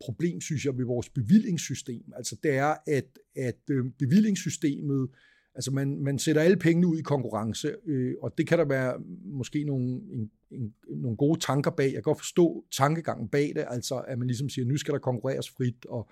problem, 0.00 0.40
synes 0.40 0.64
jeg, 0.64 0.78
ved 0.78 0.84
vores 0.84 1.08
bevillingssystem. 1.08 2.02
Altså 2.16 2.36
det 2.42 2.56
er, 2.56 2.74
at, 2.86 3.18
at 3.36 3.60
øh, 3.70 3.84
bevillingssystemet, 3.98 5.08
altså 5.54 5.70
man, 5.70 5.98
man 5.98 6.18
sætter 6.18 6.42
alle 6.42 6.56
pengene 6.56 6.86
ud 6.86 6.98
i 6.98 7.02
konkurrence, 7.02 7.74
øh, 7.86 8.14
og 8.22 8.38
det 8.38 8.46
kan 8.46 8.58
der 8.58 8.64
være 8.64 8.94
måske 9.24 9.64
nogle, 9.64 9.84
en, 9.86 10.30
en, 10.50 10.74
nogle 10.88 11.16
gode 11.16 11.40
tanker 11.40 11.70
bag. 11.70 11.84
Jeg 11.84 11.92
kan 11.92 12.02
godt 12.02 12.18
forstå 12.18 12.64
tankegangen 12.72 13.28
bag 13.28 13.52
det, 13.56 13.64
altså 13.68 13.94
at 14.08 14.18
man 14.18 14.26
ligesom 14.26 14.48
siger, 14.48 14.66
nu 14.66 14.76
skal 14.76 14.94
der 14.94 15.00
konkurreres 15.00 15.50
frit, 15.50 15.86
og 15.86 16.10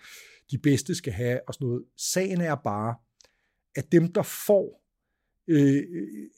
de 0.50 0.58
bedste 0.58 0.94
skal 0.94 1.12
have, 1.12 1.40
og 1.48 1.54
sådan 1.54 1.66
noget. 1.66 1.84
Sagen 1.96 2.40
er 2.40 2.54
bare, 2.54 2.94
at 3.76 3.92
dem, 3.92 4.12
der 4.12 4.22
får 4.22 4.81
øh, 5.48 5.82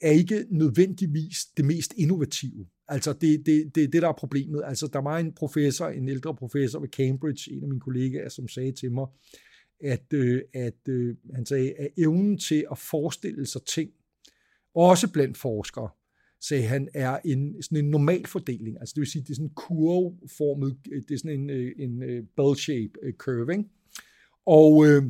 er 0.01 0.11
ikke 0.11 0.45
nødvendigvis 0.49 1.45
det 1.57 1.65
mest 1.65 1.93
innovative. 1.97 2.65
Altså 2.87 3.13
det, 3.13 3.45
det, 3.45 3.75
det, 3.75 3.93
det, 3.93 4.01
der 4.01 4.07
er 4.07 4.13
problemet. 4.13 4.61
Altså 4.65 4.87
der 4.87 4.99
var 4.99 5.19
en 5.19 5.33
professor, 5.33 5.87
en 5.87 6.09
ældre 6.09 6.35
professor 6.35 6.79
ved 6.79 6.89
Cambridge, 6.89 7.51
en 7.51 7.63
af 7.63 7.69
mine 7.69 7.81
kollegaer, 7.81 8.29
som 8.29 8.47
sagde 8.47 8.71
til 8.71 8.91
mig, 8.91 9.07
at, 9.83 10.13
øh, 10.13 10.41
at 10.53 10.87
øh, 10.89 11.15
han 11.33 11.45
sagde, 11.45 11.73
at 11.73 11.89
evnen 11.97 12.37
til 12.37 12.65
at 12.71 12.77
forestille 12.77 13.45
sig 13.45 13.61
ting, 13.63 13.89
også 14.75 15.11
blandt 15.11 15.37
forskere, 15.37 15.89
sagde 16.41 16.63
han, 16.63 16.89
er 16.93 17.19
en, 17.25 17.63
sådan 17.63 17.77
en 17.77 17.91
normal 17.91 18.25
fordeling. 18.25 18.77
Altså 18.79 18.93
det 18.95 18.99
vil 18.99 19.07
sige, 19.07 19.21
det 19.21 19.29
er 19.29 19.35
sådan 19.35 19.45
en 19.45 19.55
kurveformet, 19.55 20.77
øh, 20.91 21.01
det 21.07 21.13
er 21.13 21.17
sådan 21.17 21.39
en, 21.39 21.49
øh, 21.49 21.71
en, 21.77 22.03
øh, 22.03 22.17
en 22.17 22.27
bell-shape 22.35 23.11
curve, 23.17 23.51
ikke? 23.51 23.69
Og 24.45 24.87
øh, 24.87 25.03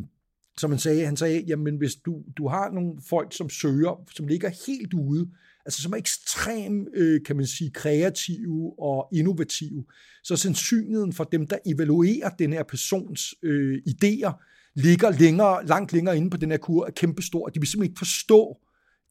som 0.57 0.71
han 0.71 0.79
sagde, 0.79 1.05
han 1.05 1.17
sagde, 1.17 1.43
jamen 1.47 1.77
hvis 1.77 1.95
du, 1.95 2.23
du 2.37 2.47
har 2.47 2.71
nogle 2.71 2.93
folk, 3.09 3.33
som 3.33 3.49
søger, 3.49 4.03
som 4.11 4.27
ligger 4.27 4.49
helt 4.67 4.93
ude, 4.93 5.29
altså 5.65 5.81
som 5.81 5.93
er 5.93 5.97
ekstremt, 5.97 6.87
øh, 6.93 7.21
kan 7.25 7.35
man 7.35 7.45
sige, 7.45 7.71
kreative 7.71 8.79
og 8.79 9.07
innovative, 9.13 9.85
så 10.23 10.35
sandsynligheden 10.35 11.13
for 11.13 11.23
dem, 11.23 11.47
der 11.47 11.57
evaluerer 11.65 12.29
den 12.29 12.53
her 12.53 12.63
persons 12.63 13.35
øh, 13.43 13.81
idéer, 13.89 14.31
ligger 14.75 15.09
længere, 15.19 15.65
langt 15.65 15.93
længere 15.93 16.17
inde 16.17 16.29
på 16.29 16.37
den 16.37 16.51
her 16.51 16.57
kur, 16.57 16.85
er 16.85 16.91
kæmpestor. 16.91 17.47
De 17.47 17.59
vil 17.59 17.67
simpelthen 17.67 17.91
ikke 17.91 17.99
forstå 17.99 18.57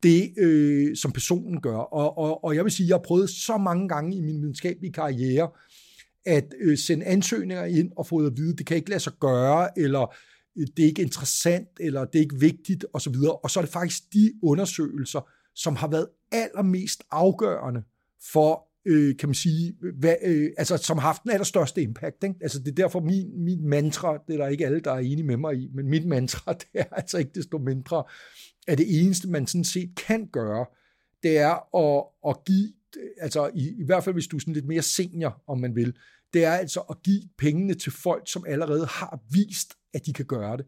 det, 0.03 0.39
øh, 0.39 0.97
som 0.97 1.13
personen 1.13 1.61
gør. 1.61 1.77
Og, 1.77 2.19
og, 2.19 2.45
og 2.45 2.55
jeg 2.57 2.65
vil 2.65 2.73
sige, 2.73 2.89
jeg 2.89 2.95
har 2.95 3.03
prøvet 3.03 3.31
så 3.31 3.59
mange 3.59 3.89
gange 3.89 4.17
i 4.17 4.21
min 4.21 4.43
videnskabelige 4.43 4.93
karriere, 4.93 5.51
at 6.27 6.55
øh, 6.61 6.79
sende 6.79 7.07
ansøgninger 7.07 7.65
ind 7.65 7.93
og 7.97 8.07
få 8.07 8.27
at 8.27 8.33
vide, 8.37 8.57
det 8.57 8.67
kan 8.67 8.77
ikke 8.77 8.91
lade 8.91 9.01
sig 9.01 9.13
gøre, 9.21 9.79
eller 9.79 10.15
det 10.57 10.83
er 10.83 10.87
ikke 10.87 11.03
interessant, 11.03 11.69
eller 11.81 12.05
det 12.05 12.19
er 12.19 12.23
ikke 12.23 12.41
vigtigt, 12.41 12.87
osv. 12.93 13.15
Og 13.43 13.51
så 13.51 13.61
er 13.61 13.65
det 13.65 13.73
faktisk 13.73 14.13
de 14.13 14.33
undersøgelser, 14.43 15.31
som 15.55 15.77
har 15.77 15.89
været 15.89 16.09
allermest 16.33 17.03
afgørende 17.11 17.83
for, 18.33 18.69
øh, 18.87 19.17
kan 19.17 19.29
man 19.29 19.35
sige, 19.35 19.77
hvad, 19.99 20.15
øh, 20.23 20.51
altså 20.59 20.77
som 20.77 20.99
har 20.99 21.07
haft 21.07 21.23
den 21.23 21.31
allerstørste 21.31 21.83
impact. 21.83 22.25
Ikke? 22.25 22.37
Altså 22.41 22.59
det 22.59 22.69
er 22.69 22.75
derfor 22.75 23.01
min, 23.01 23.45
min 23.45 23.69
mantra, 23.69 24.19
det 24.27 24.35
er 24.35 24.39
der 24.39 24.49
ikke 24.49 24.67
alle, 24.67 24.81
der 24.81 24.93
er 24.93 24.99
enige 24.99 25.23
med 25.23 25.37
mig 25.37 25.55
i, 25.55 25.71
men 25.75 25.89
mit 25.89 26.07
mantra, 26.07 26.53
det 26.61 26.69
er 26.75 26.85
altså 26.93 27.19
ikke 27.19 27.31
desto 27.35 27.59
mindre, 27.59 28.05
at 28.67 28.79
det 28.79 29.03
eneste, 29.03 29.29
man 29.29 29.47
sådan 29.47 29.65
set 29.65 29.91
kan 30.07 30.27
gøre, 30.27 30.67
det 31.23 31.39
er 31.39 31.77
at, 31.77 32.05
at 32.29 32.45
give, 32.45 32.73
altså 33.21 33.51
i, 33.55 33.75
i 33.79 33.85
hvert 33.85 34.05
fald 34.05 34.15
hvis 34.15 34.27
du 34.27 34.37
er 34.37 34.41
sådan 34.41 34.55
lidt 34.55 34.67
mere 34.67 34.83
senior, 34.83 35.43
om 35.47 35.61
man 35.61 35.75
vil, 35.75 35.97
det 36.35 36.45
er 36.45 36.53
altså 36.53 36.81
at 36.81 36.97
give 37.05 37.23
pengene 37.39 37.75
til 37.75 37.93
folk, 37.93 38.23
som 38.27 38.45
allerede 38.49 38.87
har 38.87 39.21
vist, 39.31 39.75
at 39.95 40.07
de 40.07 40.13
kan 40.13 40.25
gøre 40.25 40.57
det, 40.57 40.67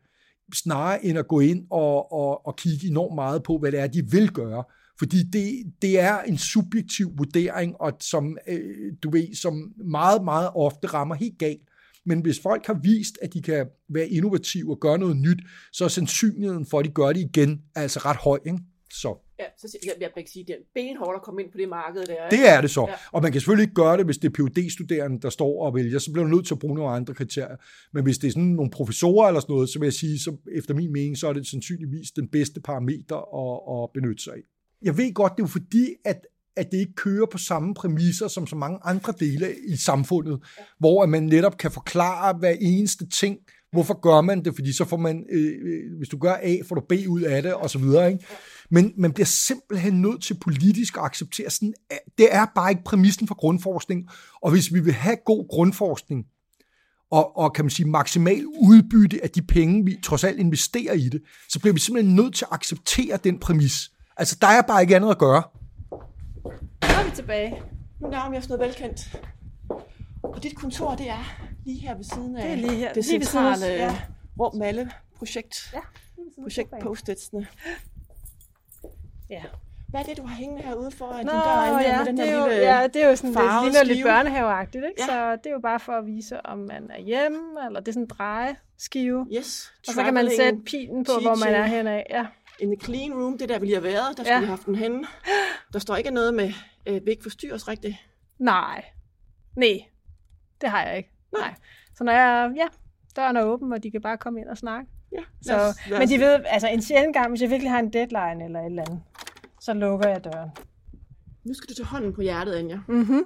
snarere 0.54 1.04
end 1.04 1.18
at 1.18 1.28
gå 1.28 1.40
ind 1.40 1.66
og, 1.70 2.12
og, 2.12 2.46
og 2.46 2.56
kigge 2.56 2.88
enormt 2.88 3.14
meget 3.14 3.42
på, 3.42 3.58
hvad 3.58 3.72
det 3.72 3.80
er, 3.80 3.86
de 3.86 4.10
vil 4.10 4.32
gøre. 4.32 4.64
Fordi 4.98 5.22
det, 5.22 5.72
det 5.82 6.00
er 6.00 6.18
en 6.22 6.38
subjektiv 6.38 7.12
vurdering, 7.18 7.80
og 7.80 7.92
som, 8.00 8.38
øh, 8.48 8.92
du 9.02 9.10
ved, 9.10 9.34
som 9.34 9.72
meget, 9.84 10.24
meget 10.24 10.50
ofte 10.54 10.86
rammer 10.86 11.14
helt 11.14 11.38
galt. 11.38 11.68
Men 12.06 12.20
hvis 12.20 12.40
folk 12.40 12.66
har 12.66 12.80
vist, 12.82 13.18
at 13.22 13.34
de 13.34 13.42
kan 13.42 13.66
være 13.88 14.08
innovative 14.08 14.70
og 14.70 14.80
gøre 14.80 14.98
noget 14.98 15.16
nyt, 15.16 15.38
så 15.72 15.84
er 15.84 15.88
sandsynligheden 15.88 16.66
for, 16.66 16.78
at 16.78 16.84
de 16.84 16.90
gør 16.90 17.12
det 17.12 17.20
igen, 17.20 17.62
altså 17.74 18.00
ret 18.04 18.16
høj. 18.16 18.38
Ikke? 18.46 18.58
Så. 18.92 19.25
Ja, 19.38 19.44
så 19.58 19.78
jeg, 19.84 19.92
jeg 20.00 20.10
kan 20.14 20.26
sige, 20.26 20.44
det 20.44 20.52
er 20.52 20.58
benhårdt 20.74 21.16
at 21.16 21.22
komme 21.22 21.42
ind 21.42 21.50
på 21.52 21.58
det 21.58 21.68
marked 21.68 22.06
der. 22.06 22.24
Ikke? 22.24 22.36
Det 22.36 22.48
er 22.48 22.60
det 22.60 22.70
så. 22.70 22.86
Ja. 22.88 22.94
Og 23.12 23.22
man 23.22 23.32
kan 23.32 23.40
selvfølgelig 23.40 23.62
ikke 23.62 23.74
gøre 23.74 23.96
det, 23.96 24.04
hvis 24.04 24.18
det 24.18 24.28
er 24.28 24.32
phd 24.32 24.70
studerende 24.70 25.20
der 25.20 25.30
står 25.30 25.66
og 25.66 25.74
vælger. 25.74 25.98
Så 25.98 26.12
bliver 26.12 26.24
du 26.24 26.34
nødt 26.34 26.46
til 26.46 26.54
at 26.54 26.58
bruge 26.58 26.74
nogle 26.74 26.90
andre 26.90 27.14
kriterier. 27.14 27.56
Men 27.92 28.04
hvis 28.04 28.18
det 28.18 28.28
er 28.28 28.32
sådan 28.32 28.44
nogle 28.44 28.70
professorer 28.70 29.28
eller 29.28 29.40
sådan 29.40 29.52
noget, 29.52 29.68
så 29.68 29.78
vil 29.78 29.86
jeg 29.86 29.92
sige, 29.92 30.18
så 30.18 30.36
efter 30.52 30.74
min 30.74 30.92
mening, 30.92 31.18
så 31.18 31.28
er 31.28 31.32
det 31.32 31.46
sandsynligvis 31.46 32.10
den 32.10 32.28
bedste 32.28 32.60
parameter 32.60 33.16
at, 33.42 33.84
at 33.84 33.90
benytte 33.94 34.22
sig 34.22 34.32
af. 34.32 34.42
Jeg 34.82 34.96
ved 34.96 35.14
godt, 35.14 35.32
det 35.36 35.42
er 35.42 35.44
jo 35.44 35.48
fordi, 35.48 35.86
at 36.04 36.26
at 36.56 36.72
det 36.72 36.78
ikke 36.78 36.92
kører 36.92 37.26
på 37.26 37.38
samme 37.38 37.74
præmisser 37.74 38.28
som 38.28 38.46
så 38.46 38.56
mange 38.56 38.78
andre 38.84 39.14
dele 39.20 39.54
i 39.68 39.76
samfundet, 39.76 40.40
hvor 40.78 41.02
at 41.02 41.08
man 41.08 41.22
netop 41.22 41.58
kan 41.58 41.70
forklare 41.70 42.38
hver 42.38 42.54
eneste 42.60 43.08
ting, 43.08 43.38
hvorfor 43.72 44.00
gør 44.00 44.20
man 44.20 44.44
det, 44.44 44.54
fordi 44.54 44.72
så 44.72 44.84
får 44.84 44.96
man, 44.96 45.24
øh, 45.32 45.52
øh 45.62 45.98
hvis 45.98 46.08
du 46.08 46.18
gør 46.18 46.34
A, 46.42 46.56
får 46.68 46.74
du 46.74 46.80
B 46.80 46.92
ud 47.08 47.20
af 47.20 47.42
det, 47.42 47.54
og 47.54 47.70
så 47.70 47.78
videre, 47.78 48.12
ikke? 48.12 48.24
Men 48.70 48.92
man 48.96 49.12
bliver 49.12 49.26
simpelthen 49.26 50.02
nødt 50.02 50.22
til 50.22 50.34
politisk 50.34 50.96
at 50.96 51.02
acceptere 51.02 51.50
sådan, 51.50 51.74
det 52.18 52.34
er 52.34 52.46
bare 52.54 52.70
ikke 52.70 52.84
præmissen 52.84 53.28
for 53.28 53.34
grundforskning, 53.34 54.08
og 54.42 54.50
hvis 54.50 54.74
vi 54.74 54.80
vil 54.80 54.92
have 54.92 55.16
god 55.26 55.48
grundforskning, 55.48 56.24
og, 57.10 57.36
og 57.36 57.52
kan 57.52 57.64
man 57.64 57.70
sige 57.70 57.88
maksimal 57.88 58.46
udbytte 58.46 59.20
af 59.22 59.30
de 59.30 59.42
penge, 59.42 59.84
vi 59.84 59.96
trods 60.02 60.24
alt 60.24 60.38
investerer 60.38 60.92
i 60.92 61.08
det, 61.08 61.22
så 61.48 61.60
bliver 61.60 61.74
vi 61.74 61.80
simpelthen 61.80 62.14
nødt 62.14 62.34
til 62.34 62.44
at 62.44 62.54
acceptere 62.54 63.18
den 63.24 63.38
præmis. 63.38 63.90
Altså, 64.16 64.36
der 64.40 64.46
er 64.46 64.62
bare 64.62 64.82
ikke 64.82 64.96
andet 64.96 65.10
at 65.10 65.18
gøre. 65.18 65.42
Så 66.82 66.96
er 67.00 67.04
vi 67.04 67.10
tilbage. 67.16 67.62
Nu 68.00 68.08
os 68.36 68.48
noget 68.48 68.60
velkendt. 68.60 69.20
Og 70.34 70.42
dit 70.42 70.56
kontor, 70.56 70.94
det 70.94 71.08
er 71.10 71.24
lige 71.64 71.78
her 71.80 71.94
ved 71.94 72.04
siden 72.04 72.36
af 72.36 72.42
Det 72.42 72.52
er 72.52 72.56
lige 72.56 72.74
her. 72.76 72.92
det 72.92 73.04
centrale 73.04 73.66
ja. 73.66 73.96
rum 74.40 74.56
med 74.56 74.66
alle 74.66 74.90
projekt, 75.16 75.70
Ja, 75.74 75.80
projekt 76.42 76.70
postitsene. 76.82 77.46
Ja. 79.30 79.42
Hvad 79.88 80.00
er 80.00 80.04
det, 80.04 80.16
du 80.16 80.22
har 80.26 80.36
hængende 80.36 80.62
herude 80.62 80.90
foran 80.90 81.26
Nå, 81.26 81.32
din 81.32 81.38
dør, 81.40 81.80
ja, 81.80 81.98
med 81.98 82.06
den 82.06 82.16
det 82.16 82.26
her 82.26 82.36
er 82.36 82.40
jo, 82.42 82.48
lille 82.48 82.62
ja, 82.62 82.86
det 82.86 83.02
er 83.04 83.08
jo 83.08 83.16
sådan 83.16 83.30
lidt, 83.30 83.38
farvede 83.38 83.70
ligner 83.72 83.84
lidt 83.94 84.04
børnehaveagtigt, 84.04 84.84
ikke? 84.84 84.94
Ja. 85.02 85.06
Så 85.06 85.36
det 85.36 85.46
er 85.46 85.50
jo 85.50 85.60
bare 85.62 85.80
for 85.80 85.92
at 85.92 86.06
vise, 86.06 86.46
om 86.46 86.58
man 86.58 86.90
er 86.90 87.00
hjemme, 87.00 87.38
eller 87.66 87.80
det 87.80 87.88
er 87.88 87.92
sådan 87.92 88.02
en 88.02 88.08
drejeskive. 88.08 89.26
Yes, 89.36 89.72
Og 89.88 89.94
så 89.94 90.02
kan 90.02 90.14
man 90.14 90.30
sætte 90.36 90.58
pilen 90.66 91.04
på, 91.04 91.12
hvor 91.22 91.34
man 91.44 91.48
er 91.54 91.58
teaching. 91.58 91.76
henad. 91.76 92.02
Ja. 92.10 92.26
In 92.60 92.76
the 92.76 92.84
clean 92.84 93.12
room, 93.14 93.32
det 93.32 93.42
er 93.42 93.46
der, 93.46 93.58
vi 93.58 93.66
lige 93.66 93.74
har 93.74 93.82
været, 93.82 94.16
der 94.16 94.22
skulle 94.24 94.32
Ja. 94.32 94.38
vi 94.40 94.46
have 94.46 94.56
haft 94.56 94.66
den 94.66 94.74
henne. 94.74 95.04
Der 95.72 95.78
står 95.78 95.96
ikke 95.96 96.10
noget 96.10 96.34
med, 96.34 96.52
øh, 96.86 97.06
vi 97.06 97.10
ikke 97.10 97.22
forstyrres 97.22 97.68
rigtigt. 97.68 97.96
Nej. 98.38 98.84
Nej, 99.56 99.78
det 100.60 100.68
har 100.70 100.82
jeg 100.86 100.96
ikke. 100.96 101.10
Nej. 101.32 101.40
Nej. 101.42 101.54
Så 101.94 102.04
når 102.04 102.12
jeg, 102.12 102.52
ja, 102.56 102.66
døren 103.16 103.36
er 103.36 103.44
åben, 103.44 103.72
og 103.72 103.82
de 103.82 103.90
kan 103.90 104.00
bare 104.00 104.16
komme 104.18 104.40
ind 104.40 104.48
og 104.48 104.56
snakke. 104.58 104.90
Ja, 105.12 105.22
Så, 105.42 105.52
lad 105.52 105.68
os- 105.68 105.76
lad 105.90 105.98
men 105.98 106.04
os- 106.04 106.10
de 106.10 106.20
ved, 106.20 106.44
altså 106.46 106.68
en 106.68 106.82
sjældent 106.82 107.14
gang, 107.16 107.28
hvis 107.30 107.42
jeg 107.42 107.50
virkelig 107.50 107.70
har 107.70 107.78
en 107.78 107.92
deadline 107.92 108.44
eller 108.44 108.60
et 108.60 108.66
eller 108.66 108.82
andet, 108.88 109.02
så 109.60 109.74
lukker 109.74 110.08
jeg 110.08 110.24
døren. 110.24 110.50
Nu 111.44 111.54
skal 111.54 111.68
du 111.68 111.74
tage 111.74 111.86
hånden 111.86 112.12
på 112.12 112.20
hjertet, 112.22 112.54
Anja. 112.54 112.80
Mm-hmm. 112.88 113.22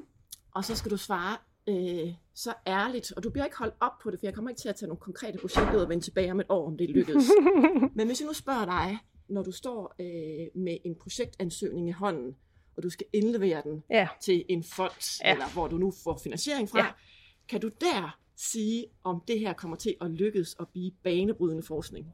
Og 0.55 0.65
så 0.65 0.77
skal 0.77 0.91
du 0.91 0.97
svare 0.97 1.37
øh, 1.69 2.13
så 2.35 2.55
ærligt, 2.67 3.13
og 3.17 3.23
du 3.23 3.31
bliver 3.31 3.45
ikke 3.45 3.57
holdt 3.59 3.75
op 3.81 3.93
på 4.03 4.11
det, 4.11 4.19
for 4.21 4.27
jeg 4.27 4.35
kommer 4.35 4.49
ikke 4.51 4.61
til 4.61 4.69
at 4.69 4.77
tage 4.77 4.87
nogle 4.89 5.01
konkrete 5.01 5.39
projekter 5.39 5.75
ud 5.77 5.81
og 5.81 5.89
vende 5.89 6.05
tilbage 6.05 6.33
om 6.33 6.41
et 6.41 6.47
år, 6.49 6.67
om 6.67 6.77
det 6.77 6.91
lykkedes. 6.91 7.25
Men 7.97 8.07
hvis 8.07 8.21
jeg 8.21 8.27
nu 8.27 8.33
spørger 8.33 8.65
dig, 8.65 8.99
når 9.29 9.43
du 9.43 9.53
står 9.53 9.95
øh, 10.01 10.63
med 10.63 10.77
en 10.85 10.95
projektansøgning 11.03 11.89
i 11.89 11.93
hånden, 11.93 12.37
og 12.77 12.83
du 12.83 12.91
skal 12.91 13.07
indlevere 13.13 13.63
den 13.65 13.83
Ja. 13.91 14.09
til 14.21 14.45
en 14.49 14.65
fond, 14.65 15.21
ja. 15.25 15.33
eller 15.33 15.53
hvor 15.53 15.69
du 15.69 15.77
nu 15.79 15.93
får 16.05 16.21
finansiering 16.23 16.69
fra, 16.71 16.79
Ja. 16.79 16.87
Kan 17.51 17.61
du 17.61 17.71
der 17.81 18.19
sige, 18.37 18.87
om 19.05 19.23
det 19.29 19.41
her 19.41 19.53
kommer 19.53 19.77
til 19.77 19.95
at 20.01 20.11
lykkes 20.11 20.57
at 20.61 20.69
blive 20.69 20.91
banebrydende 21.03 21.63
forskning? 21.63 22.07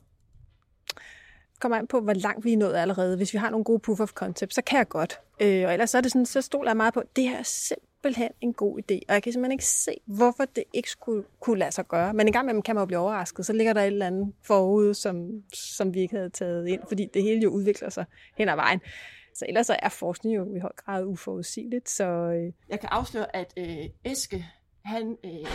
kommer 1.60 1.78
an 1.78 1.86
på, 1.86 2.00
hvor 2.00 2.12
langt 2.12 2.44
vi 2.44 2.52
er 2.52 2.56
nået 2.56 2.76
allerede. 2.76 3.16
Hvis 3.16 3.32
vi 3.32 3.38
har 3.38 3.50
nogle 3.50 3.64
gode 3.64 3.78
proof 3.78 4.00
of 4.00 4.12
concept, 4.12 4.54
så 4.54 4.62
kan 4.62 4.78
jeg 4.78 4.88
godt. 4.88 5.20
Øh, 5.40 5.66
og 5.66 5.72
ellers 5.72 5.90
så, 5.90 5.98
er 5.98 6.02
det 6.02 6.12
sådan, 6.12 6.26
så 6.26 6.40
stoler 6.40 6.70
jeg 6.70 6.76
meget 6.76 6.94
på, 6.94 7.02
det 7.16 7.24
her 7.24 7.38
er 7.38 7.42
simpelthen 7.42 8.30
en 8.40 8.52
god 8.52 8.78
idé. 8.78 8.98
Og 9.08 9.14
jeg 9.14 9.22
kan 9.22 9.32
simpelthen 9.32 9.52
ikke 9.52 9.64
se, 9.64 9.92
hvorfor 10.06 10.44
det 10.44 10.64
ikke 10.72 10.90
skulle 10.90 11.24
kunne 11.40 11.58
lade 11.58 11.72
sig 11.72 11.88
gøre. 11.88 12.14
Men 12.14 12.26
en 12.26 12.32
gang 12.32 12.44
imellem 12.44 12.62
kan 12.62 12.74
man 12.74 12.82
jo 12.82 12.86
blive 12.86 12.98
overrasket. 12.98 13.46
Så 13.46 13.52
ligger 13.52 13.72
der 13.72 13.80
et 13.80 13.86
eller 13.86 14.06
andet 14.06 14.32
forude, 14.42 14.94
som, 14.94 15.42
som 15.54 15.94
vi 15.94 16.00
ikke 16.00 16.16
havde 16.16 16.30
taget 16.30 16.68
ind, 16.68 16.80
fordi 16.88 17.06
det 17.14 17.22
hele 17.22 17.40
jo 17.40 17.50
udvikler 17.50 17.90
sig 17.90 18.04
hen 18.38 18.48
ad 18.48 18.56
vejen. 18.56 18.80
Så 19.34 19.44
ellers 19.48 19.66
så 19.66 19.76
er 19.78 19.88
forskning 19.88 20.36
jo 20.36 20.54
i 20.54 20.58
høj 20.58 20.72
grad 20.76 21.04
uforudsigeligt. 21.04 21.88
Så 21.88 22.04
øh, 22.04 22.52
Jeg 22.68 22.80
kan 22.80 22.88
afsløre, 22.92 23.36
at 23.36 23.52
øh, 23.56 23.88
Eske, 24.04 24.46
han 24.86 25.16
øh, 25.24 25.46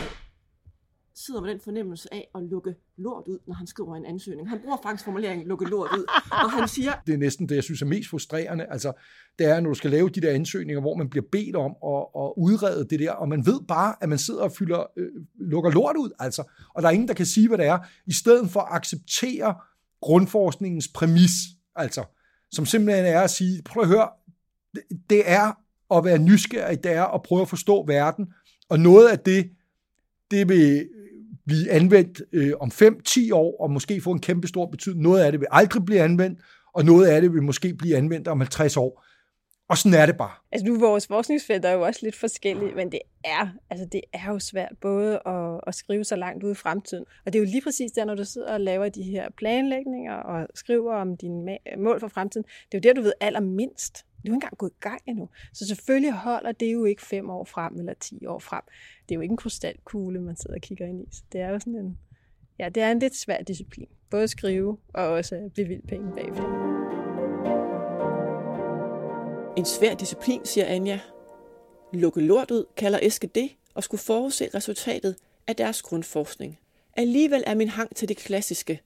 sidder 1.14 1.40
med 1.40 1.50
den 1.50 1.60
fornemmelse 1.60 2.14
af 2.14 2.28
at 2.34 2.42
lukke 2.42 2.74
lort 2.96 3.24
ud, 3.26 3.38
når 3.46 3.54
han 3.54 3.66
skriver 3.66 3.96
en 3.96 4.04
ansøgning. 4.04 4.48
Han 4.48 4.60
bruger 4.60 4.76
faktisk 4.82 5.04
formuleringen 5.04 5.46
lukke 5.46 5.64
lort 5.64 5.90
ud, 5.98 6.04
og 6.44 6.50
han 6.50 6.68
siger, 6.68 6.92
det 7.06 7.14
er 7.14 7.18
næsten 7.18 7.48
det, 7.48 7.54
jeg 7.54 7.64
synes 7.64 7.82
er 7.82 7.86
mest 7.86 8.10
frustrerende. 8.10 8.66
Altså, 8.70 8.92
det 9.38 9.46
er, 9.46 9.60
når 9.60 9.70
du 9.70 9.74
skal 9.74 9.90
lave 9.90 10.08
de 10.08 10.20
der 10.20 10.30
ansøgninger, 10.30 10.80
hvor 10.80 10.96
man 10.96 11.08
bliver 11.10 11.24
bedt 11.32 11.56
om 11.56 11.70
at, 11.70 12.22
at 12.22 12.32
udrede 12.36 12.88
det 12.90 13.00
der, 13.00 13.12
og 13.12 13.28
man 13.28 13.46
ved 13.46 13.60
bare, 13.68 13.94
at 14.00 14.08
man 14.08 14.18
sidder 14.18 14.42
og 14.42 14.52
fylder, 14.52 14.84
øh, 14.96 15.08
lukker 15.40 15.70
lort 15.70 15.96
ud, 15.96 16.10
altså. 16.18 16.42
Og 16.74 16.82
der 16.82 16.88
er 16.88 16.92
ingen, 16.92 17.08
der 17.08 17.14
kan 17.14 17.26
sige, 17.26 17.48
hvad 17.48 17.58
det 17.58 17.66
er, 17.66 17.78
i 18.06 18.12
stedet 18.12 18.50
for 18.50 18.60
at 18.60 18.76
acceptere 18.76 19.54
grundforskningens 20.00 20.88
præmis, 20.88 21.32
altså, 21.76 22.04
som 22.50 22.66
simpelthen 22.66 23.06
er 23.06 23.20
at 23.20 23.30
sige, 23.30 23.62
prøv 23.64 23.82
at 23.82 23.88
høre, 23.88 24.08
det, 25.10 25.22
er 25.24 25.52
at 25.96 26.04
være 26.04 26.18
nysgerrig, 26.18 26.84
det 26.84 26.92
er 26.92 27.04
at 27.04 27.22
prøve 27.22 27.42
at 27.42 27.48
forstå 27.48 27.86
verden, 27.86 28.32
og 28.72 28.80
noget 28.80 29.08
af 29.08 29.18
det, 29.18 29.50
det 30.30 30.48
vil 30.48 30.88
blive 31.46 31.70
anvendt 31.70 32.22
øh, 32.32 32.52
om 32.60 32.68
5-10 32.68 33.34
år, 33.34 33.62
og 33.62 33.70
måske 33.70 34.00
få 34.00 34.12
en 34.12 34.20
kæmpe 34.20 34.48
stor 34.48 34.66
betydning. 34.66 35.02
Noget 35.02 35.20
af 35.20 35.32
det 35.32 35.40
vil 35.40 35.48
aldrig 35.50 35.84
blive 35.84 36.00
anvendt, 36.00 36.40
og 36.74 36.84
noget 36.84 37.06
af 37.06 37.20
det 37.20 37.32
vil 37.32 37.42
måske 37.42 37.74
blive 37.74 37.96
anvendt 37.96 38.28
om 38.28 38.40
50 38.40 38.76
år. 38.76 39.04
Og 39.68 39.78
sådan 39.78 39.98
er 39.98 40.06
det 40.06 40.16
bare. 40.16 40.30
Altså 40.52 40.66
nu, 40.66 40.78
vores 40.78 41.06
forskningsfelt 41.06 41.64
er 41.64 41.70
jo 41.70 41.82
også 41.82 42.00
lidt 42.02 42.16
forskellige, 42.16 42.74
men 42.74 42.92
det 42.92 43.00
er, 43.24 43.48
altså 43.70 43.86
det 43.92 44.00
er 44.12 44.30
jo 44.32 44.38
svært 44.38 44.72
både 44.80 45.20
at, 45.26 45.60
at 45.66 45.74
skrive 45.74 46.04
så 46.04 46.16
langt 46.16 46.44
ud 46.44 46.50
i 46.50 46.54
fremtiden. 46.54 47.04
Og 47.26 47.32
det 47.32 47.38
er 47.38 47.42
jo 47.44 47.50
lige 47.50 47.62
præcis 47.62 47.92
der, 47.92 48.04
når 48.04 48.14
du 48.14 48.24
sidder 48.24 48.52
og 48.52 48.60
laver 48.60 48.88
de 48.88 49.02
her 49.02 49.28
planlægninger 49.36 50.14
og 50.14 50.46
skriver 50.54 50.94
om 50.94 51.16
dine 51.16 51.58
mål 51.78 52.00
for 52.00 52.08
fremtiden. 52.08 52.44
Det 52.72 52.74
er 52.74 52.78
jo 52.78 52.88
der, 52.88 53.00
du 53.00 53.02
ved 53.02 53.12
allermindst. 53.20 54.06
Det 54.22 54.28
er 54.28 54.30
jo 54.30 54.34
ikke 54.34 54.44
engang 54.44 54.58
gået 54.58 54.70
i 54.70 54.80
gang 54.80 55.00
endnu. 55.06 55.28
Så 55.52 55.66
selvfølgelig 55.66 56.12
holder 56.12 56.52
det 56.52 56.72
jo 56.72 56.84
ikke 56.84 57.02
fem 57.02 57.30
år 57.30 57.44
frem 57.44 57.78
eller 57.78 57.94
ti 58.00 58.26
år 58.26 58.38
frem. 58.38 58.62
Det 59.08 59.14
er 59.14 59.16
jo 59.16 59.20
ikke 59.20 59.32
en 59.32 59.36
krystalkugle, 59.36 60.20
man 60.20 60.36
sidder 60.36 60.56
og 60.56 60.62
kigger 60.62 60.86
ind 60.86 61.00
i. 61.00 61.06
Så 61.12 61.22
det 61.32 61.40
er 61.40 61.48
jo 61.48 61.58
sådan 61.58 61.76
en, 61.76 61.98
ja, 62.58 62.68
det 62.68 62.82
er 62.82 62.92
en 62.92 62.98
lidt 62.98 63.16
svær 63.16 63.42
disciplin. 63.42 63.88
Både 64.10 64.22
at 64.22 64.30
skrive 64.30 64.78
og 64.94 65.06
også 65.06 65.34
at 65.34 65.52
bevilge 65.52 65.86
penge 65.88 66.12
bagved. 66.16 66.72
en 69.56 69.64
svær 69.64 69.94
disciplin, 69.94 70.40
siger 70.44 70.66
Anja. 70.66 71.00
Lukke 71.92 72.20
lort 72.20 72.50
ud, 72.50 72.64
kalder 72.76 72.98
Eske 73.02 73.26
det, 73.26 73.50
og 73.74 73.84
skulle 73.84 74.00
forudse 74.00 74.48
resultatet 74.54 75.16
af 75.46 75.56
deres 75.56 75.82
grundforskning. 75.82 76.58
Alligevel 76.96 77.44
er 77.46 77.54
min 77.54 77.68
hang 77.68 77.96
til 77.96 78.08
det 78.08 78.16
klassiske. 78.16 78.80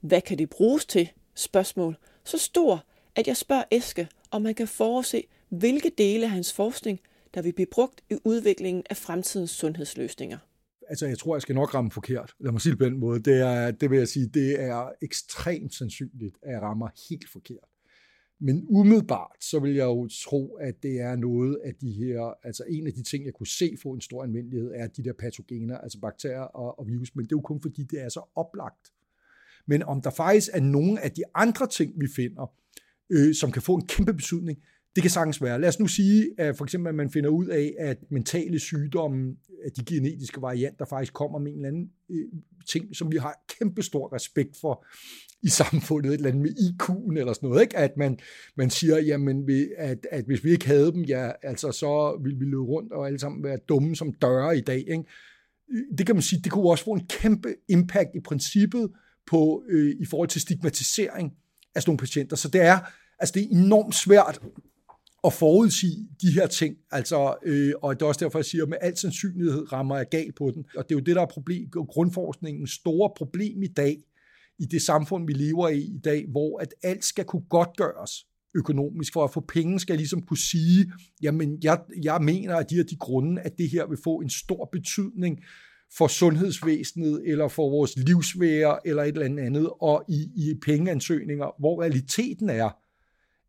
Hvad 0.00 0.20
kan 0.20 0.38
det 0.38 0.50
bruges 0.50 0.86
til? 0.86 1.10
Spørgsmål. 1.34 1.96
Så 2.24 2.38
stor, 2.38 2.84
at 3.16 3.26
jeg 3.28 3.36
spørger 3.36 3.64
Eske, 3.70 4.08
og 4.30 4.42
man 4.42 4.54
kan 4.54 4.68
forudse, 4.68 5.24
hvilke 5.48 5.92
dele 5.98 6.24
af 6.24 6.30
hans 6.30 6.52
forskning, 6.52 7.00
der 7.34 7.42
vil 7.42 7.52
blive 7.52 7.66
brugt 7.66 8.00
i 8.10 8.14
udviklingen 8.24 8.84
af 8.90 8.96
fremtidens 8.96 9.50
sundhedsløsninger. 9.50 10.38
Altså, 10.88 11.06
jeg 11.06 11.18
tror, 11.18 11.34
jeg 11.34 11.42
skal 11.42 11.54
nok 11.54 11.74
ramme 11.74 11.90
forkert. 11.90 12.34
Lad 12.40 12.52
mig 12.52 12.60
sige 12.60 12.70
det 12.70 12.78
på 12.78 12.84
den 12.84 12.98
måde. 12.98 13.20
Det, 13.20 13.40
er, 13.40 13.70
det 13.70 13.90
vil 13.90 13.98
jeg 13.98 14.08
sige, 14.08 14.26
det 14.26 14.60
er 14.60 14.88
ekstremt 15.02 15.74
sandsynligt, 15.74 16.36
at 16.42 16.52
jeg 16.52 16.62
rammer 16.62 16.88
helt 17.10 17.30
forkert. 17.32 17.68
Men 18.40 18.66
umiddelbart, 18.68 19.36
så 19.40 19.60
vil 19.60 19.74
jeg 19.74 19.84
jo 19.84 20.08
tro, 20.24 20.54
at 20.54 20.82
det 20.82 21.00
er 21.00 21.16
noget 21.16 21.58
af 21.64 21.74
de 21.74 21.92
her, 21.92 22.34
altså 22.42 22.64
en 22.68 22.86
af 22.86 22.92
de 22.92 23.02
ting, 23.02 23.24
jeg 23.24 23.34
kunne 23.34 23.46
se 23.46 23.76
få 23.82 23.92
en 23.92 24.00
stor 24.00 24.24
anvendelighed, 24.24 24.72
er 24.74 24.86
de 24.86 25.04
der 25.04 25.12
patogener, 25.12 25.78
altså 25.78 26.00
bakterier 26.00 26.40
og, 26.40 26.78
og 26.78 26.86
virus, 26.86 27.14
men 27.14 27.24
det 27.24 27.32
er 27.32 27.36
jo 27.36 27.40
kun 27.40 27.60
fordi, 27.62 27.82
det 27.82 28.00
er 28.00 28.08
så 28.08 28.22
oplagt. 28.34 28.92
Men 29.66 29.82
om 29.82 30.02
der 30.02 30.10
faktisk 30.10 30.48
er 30.52 30.60
nogle 30.60 31.00
af 31.00 31.10
de 31.10 31.22
andre 31.34 31.66
ting, 31.66 32.00
vi 32.00 32.08
finder, 32.16 32.52
øh, 33.10 33.34
som 33.34 33.52
kan 33.52 33.62
få 33.62 33.74
en 33.74 33.86
kæmpe 33.86 34.14
betydning, 34.14 34.58
det 34.94 35.02
kan 35.02 35.10
sagtens 35.10 35.42
være. 35.42 35.60
Lad 35.60 35.68
os 35.68 35.80
nu 35.80 35.86
sige, 35.86 36.30
at 36.38 36.56
for 36.56 36.64
eksempel 36.64 36.88
at 36.88 36.94
man 36.94 37.10
finder 37.10 37.30
ud 37.30 37.46
af, 37.46 37.74
at 37.78 37.98
mentale 38.10 38.58
sygdomme, 38.58 39.36
at 39.64 39.76
de 39.76 39.84
genetiske 39.84 40.42
varianter 40.42 40.84
faktisk 40.84 41.12
kommer 41.12 41.38
med 41.38 41.50
en 41.52 41.56
eller 41.56 41.68
anden 41.68 41.90
øh, 42.10 42.26
ting, 42.68 42.96
som 42.96 43.12
vi 43.12 43.16
har 43.16 43.44
kæmpe 43.58 43.82
stor 43.82 44.14
respekt 44.14 44.56
for 44.60 44.86
i 45.42 45.48
samfundet, 45.48 46.10
et 46.10 46.14
eller 46.14 46.28
andet 46.30 46.42
med 46.42 46.50
IQ'en 46.50 47.18
eller 47.18 47.32
sådan 47.32 47.48
noget, 47.48 47.62
ikke? 47.62 47.76
at 47.76 47.96
man, 47.96 48.18
man 48.56 48.70
siger, 48.70 48.98
jamen, 48.98 49.46
vi- 49.46 49.68
at, 49.76 50.06
at 50.10 50.24
hvis 50.24 50.44
vi 50.44 50.50
ikke 50.50 50.66
havde 50.66 50.92
dem, 50.92 51.02
ja, 51.04 51.30
altså 51.42 51.72
så 51.72 52.20
ville 52.22 52.38
vi 52.38 52.44
løbe 52.44 52.62
rundt 52.62 52.92
og 52.92 53.06
alle 53.06 53.18
sammen 53.18 53.44
være 53.44 53.58
dumme 53.68 53.96
som 53.96 54.12
døre 54.12 54.58
i 54.58 54.60
dag. 54.60 54.78
Ikke? 54.78 55.04
Øh, 55.72 55.98
det 55.98 56.06
kan 56.06 56.14
man 56.16 56.22
sige, 56.22 56.40
det 56.44 56.52
kunne 56.52 56.70
også 56.70 56.84
få 56.84 56.92
en 56.92 57.06
kæmpe 57.06 57.54
impact 57.68 58.10
i 58.14 58.20
princippet 58.20 58.90
på, 59.26 59.64
øh, 59.68 59.94
i 60.00 60.04
forhold 60.04 60.28
til 60.28 60.40
stigmatisering 60.40 61.32
af 61.74 61.82
sådan 61.82 61.90
nogle 61.90 61.98
patienter. 61.98 62.36
Så 62.36 62.48
det 62.48 62.60
er, 62.60 62.78
altså 63.18 63.32
det 63.32 63.42
er 63.42 63.48
enormt 63.50 63.94
svært 63.94 64.40
at 65.24 65.32
forudsige 65.32 66.08
de 66.22 66.32
her 66.32 66.46
ting. 66.46 66.76
Altså, 66.90 67.34
øh, 67.42 67.72
og 67.82 67.94
det 67.94 68.02
er 68.02 68.06
også 68.06 68.24
derfor, 68.24 68.38
jeg 68.38 68.44
siger, 68.44 68.62
at 68.62 68.68
med 68.68 68.78
al 68.80 68.96
sandsynlighed 68.96 69.72
rammer 69.72 69.96
jeg 69.96 70.06
galt 70.10 70.34
på 70.34 70.50
den. 70.54 70.64
Og 70.76 70.84
det 70.88 70.94
er 70.94 70.98
jo 70.98 71.04
det, 71.04 71.16
der 71.16 71.22
er 71.22 71.26
problem, 71.26 71.70
grundforskningens 71.70 72.70
store 72.70 73.10
problem 73.16 73.62
i 73.62 73.66
dag, 73.66 73.98
i 74.58 74.64
det 74.64 74.82
samfund, 74.82 75.26
vi 75.26 75.32
lever 75.32 75.68
i 75.68 75.80
i 75.80 76.00
dag, 76.04 76.26
hvor 76.28 76.58
at 76.58 76.74
alt 76.82 77.04
skal 77.04 77.24
kunne 77.24 77.44
godtgøres 77.48 78.26
økonomisk. 78.54 79.12
For 79.12 79.24
at 79.24 79.32
få 79.32 79.40
penge 79.40 79.80
skal 79.80 79.92
jeg 79.92 79.98
ligesom 79.98 80.22
kunne 80.22 80.38
sige, 80.38 80.92
jamen 81.22 81.58
jeg, 81.62 81.80
jeg 82.02 82.20
mener 82.22 82.56
at 82.56 82.70
de 82.70 82.74
her 82.74 82.82
de 82.82 82.96
grunde, 82.96 83.42
at 83.42 83.58
det 83.58 83.70
her 83.70 83.86
vil 83.86 83.98
få 84.04 84.16
en 84.20 84.30
stor 84.30 84.68
betydning 84.72 85.40
for 85.96 86.08
sundhedsvæsenet, 86.08 87.22
eller 87.26 87.48
for 87.48 87.70
vores 87.70 87.96
livsvære, 87.96 88.86
eller 88.86 89.02
et 89.02 89.08
eller 89.08 89.44
andet 89.44 89.70
og 89.80 90.04
i, 90.08 90.28
i 90.36 90.54
pengeansøgninger, 90.64 91.60
hvor 91.60 91.82
realiteten 91.82 92.50
er, 92.50 92.70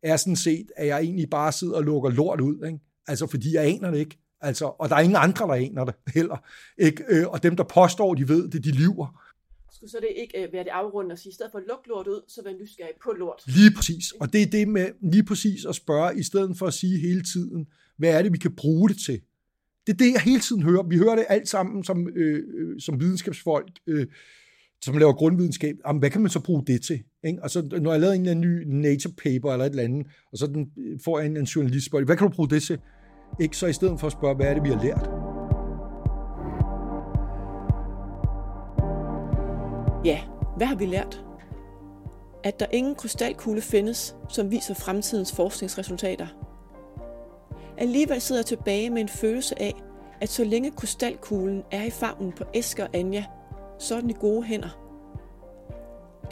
er 0.04 0.18
sådan 0.18 0.36
set, 0.36 0.72
at 0.76 0.88
jeg 0.88 1.00
egentlig 1.00 1.30
bare 1.30 1.52
sidder 1.52 1.76
og 1.76 1.84
lukker 1.84 2.10
lort 2.10 2.42
ud. 2.42 2.66
Ikke? 2.66 2.80
Altså, 3.08 3.28
fordi 3.28 3.54
jeg 3.54 3.66
aner 3.66 3.92
det 3.92 4.00
ikke. 4.00 4.18
Altså, 4.42 4.66
og 4.66 4.90
der 4.90 4.96
er 4.96 5.00
ingen 5.00 5.16
andre, 5.16 5.48
der 5.48 5.54
aner 5.54 5.86
det 5.86 5.96
heller. 6.14 6.38
Ikke? 6.78 7.04
Øh, 7.10 7.28
og 7.28 7.44
dem, 7.44 7.56
der 7.56 7.64
påstår, 7.64 8.16
de 8.16 8.28
ved 8.28 8.50
det, 8.50 8.64
de 8.64 8.72
lyver. 8.72 9.24
Skulle 9.72 9.92
så 9.92 9.98
det 10.02 10.10
ikke 10.18 10.44
øh, 10.44 10.54
være 10.54 10.64
det 10.64 10.70
afrundende 10.70 11.14
at 11.14 11.20
sige, 11.20 11.30
i 11.30 11.34
stedet 11.34 11.52
for 11.52 11.60
at 11.60 11.66
lukke 11.68 11.88
lort 11.90 12.08
ud, 12.08 12.22
så 12.28 12.42
vær 12.44 12.54
nysgerrig 12.62 12.94
på 13.04 13.12
lort? 13.12 13.44
Lige 13.48 13.72
præcis. 13.76 14.12
Og 14.12 14.34
det 14.34 14.42
er 14.42 14.46
det 14.46 14.68
med 14.68 14.88
lige 15.02 15.24
præcis 15.24 15.66
at 15.66 15.76
spørge, 15.76 16.20
i 16.20 16.24
stedet 16.24 16.58
for 16.58 16.68
at 16.68 16.74
sige 16.74 17.00
hele 17.00 17.24
tiden, 17.24 17.68
hvad 17.98 18.10
er 18.18 18.22
det, 18.22 18.34
vi 18.34 18.38
kan 18.38 18.56
bruge 18.56 18.90
det 18.90 18.98
til? 19.06 19.22
Det 19.90 20.02
er 20.02 20.06
det, 20.06 20.14
jeg 20.14 20.22
hele 20.22 20.40
tiden 20.40 20.64
hører. 20.64 20.84
Vi 20.84 20.98
hører 20.98 21.16
det 21.16 21.26
alt 21.30 21.50
sammen 21.50 21.84
som, 21.84 22.08
øh, 22.16 22.44
øh, 22.58 22.80
som 22.80 23.00
videnskabsfolk, 23.00 23.72
øh, 23.88 24.08
som 24.82 24.98
laver 24.98 25.14
grundvidenskab. 25.14 25.76
Jamen, 25.88 26.00
hvad 26.00 26.10
kan 26.10 26.22
man 26.22 26.32
så 26.32 26.40
bruge 26.40 26.64
det 26.68 26.82
til? 26.82 27.04
Ikke? 27.24 27.44
Og 27.44 27.50
så, 27.50 27.80
når 27.82 27.92
jeg 27.92 28.02
laver 28.02 28.14
en 28.14 28.22
eller 28.22 28.32
anden 28.32 28.50
ny 28.50 28.64
nature 28.68 29.14
paper 29.24 29.52
eller 29.54 29.66
et 29.66 29.70
eller 29.70 29.84
andet, 29.84 30.08
og 30.32 30.38
så 30.38 30.48
den, 30.48 30.72
øh, 30.78 31.00
får 31.06 31.20
jeg 31.20 31.28
en, 31.28 31.38
en 31.38 31.44
journalist 31.44 31.86
spørger, 31.86 32.06
hvad 32.06 32.18
kan 32.18 32.28
du 32.28 32.36
bruge 32.36 32.50
det 32.50 32.64
til? 32.64 32.80
Ikke 33.40 33.58
så 33.58 33.68
i 33.68 33.74
stedet 33.74 34.00
for 34.00 34.08
at 34.08 34.14
spørge, 34.14 34.36
hvad 34.36 34.46
er 34.46 34.54
det, 34.54 34.64
vi 34.64 34.70
har 34.70 34.84
lært? 34.84 35.10
Ja, 40.06 40.20
hvad 40.58 40.68
har 40.68 40.76
vi 40.76 40.86
lært? 40.86 41.26
At 42.44 42.60
der 42.60 42.66
ingen 42.74 42.96
krystalkugle 42.96 43.62
findes, 43.62 44.16
som 44.30 44.52
viser 44.52 44.74
fremtidens 44.74 45.36
forskningsresultater. 45.36 46.49
Alligevel 47.80 48.22
sidder 48.22 48.40
jeg 48.40 48.46
tilbage 48.46 48.90
med 48.90 49.02
en 49.02 49.10
følelse 49.10 49.62
af, 49.62 49.74
at 50.22 50.30
så 50.30 50.44
længe 50.44 50.72
krystalkuglen 50.72 51.64
er 51.72 51.84
i 51.84 51.90
favnen 51.90 52.32
på 52.32 52.44
Eske 52.54 52.84
og 52.84 52.90
Anja, 52.94 53.26
så 53.78 53.96
er 53.96 54.02
den 54.02 54.10
i 54.10 54.16
gode 54.20 54.44
hænder. 54.44 54.80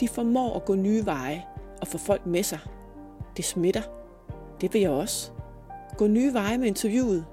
De 0.00 0.08
formår 0.08 0.56
at 0.56 0.64
gå 0.64 0.74
nye 0.74 1.06
veje 1.06 1.44
og 1.80 1.86
få 1.86 1.98
folk 1.98 2.26
med 2.26 2.42
sig. 2.42 2.58
Det 3.36 3.44
smitter. 3.44 3.82
Det 4.60 4.74
vil 4.74 4.80
jeg 4.80 4.90
også. 4.90 5.30
Gå 5.96 6.06
nye 6.06 6.34
veje 6.34 6.58
med 6.58 6.66
interviewet. 6.66 7.24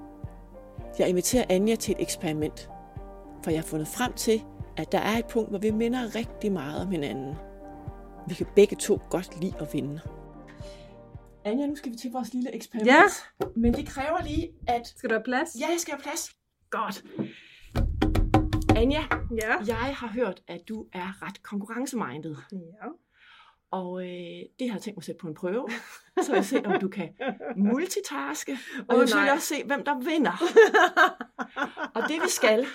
Jeg 0.99 1.09
inviterer 1.09 1.45
Anja 1.49 1.75
til 1.75 1.91
et 1.91 2.01
eksperiment. 2.01 2.69
For 3.43 3.51
jeg 3.51 3.59
har 3.59 3.65
fundet 3.65 3.87
frem 3.87 4.13
til, 4.13 4.43
at 4.77 4.91
der 4.91 4.99
er 4.99 5.17
et 5.17 5.25
punkt, 5.25 5.49
hvor 5.49 5.59
vi 5.59 5.71
minder 5.71 6.15
rigtig 6.15 6.51
meget 6.51 6.81
om 6.81 6.91
hinanden. 6.91 7.35
Vi 8.27 8.33
kan 8.33 8.47
begge 8.55 8.75
to 8.75 8.99
godt 9.09 9.41
lide 9.41 9.53
at 9.59 9.73
vinde. 9.73 9.99
Anja, 11.45 11.65
nu 11.67 11.75
skal 11.75 11.91
vi 11.91 11.97
til 11.97 12.11
vores 12.11 12.33
lille 12.33 12.55
eksperiment. 12.55 12.87
Ja. 12.91 13.01
Men 13.55 13.73
det 13.73 13.87
kræver 13.87 14.23
lige, 14.23 14.51
at... 14.67 14.87
Skal 14.87 15.09
du 15.09 15.13
have 15.15 15.23
plads? 15.23 15.49
Ja, 15.59 15.67
jeg 15.71 15.79
skal 15.79 15.93
have 15.93 16.01
plads. 16.01 16.31
Godt. 16.69 17.03
Anja, 18.77 19.03
Ja. 19.41 19.55
jeg 19.67 19.95
har 19.95 20.07
hørt, 20.07 20.41
at 20.47 20.61
du 20.69 20.85
er 20.93 21.23
ret 21.25 21.43
konkurrencemindet. 21.43 22.37
Ja. 22.51 22.87
Og 23.71 24.01
øh, 24.01 24.09
det 24.59 24.69
har 24.69 24.75
jeg 24.75 24.81
tænkt 24.81 24.97
mig 24.97 25.01
at 25.01 25.03
sætte 25.03 25.19
på 25.21 25.27
en 25.27 25.33
prøve. 25.35 25.67
Så 26.21 26.33
jeg 26.35 26.45
se, 26.45 26.65
om 26.65 26.79
du 26.79 26.87
kan 26.87 27.09
multitaske. 27.57 28.57
Og 28.89 28.95
Åh, 28.97 29.07
jeg 29.09 29.21
vil 29.21 29.31
også 29.31 29.47
se, 29.47 29.63
hvem 29.63 29.83
der 29.85 29.99
vinder. 29.99 30.43
Og 31.95 32.01
det 32.09 32.21
vi 32.23 32.29
skal, 32.29 32.65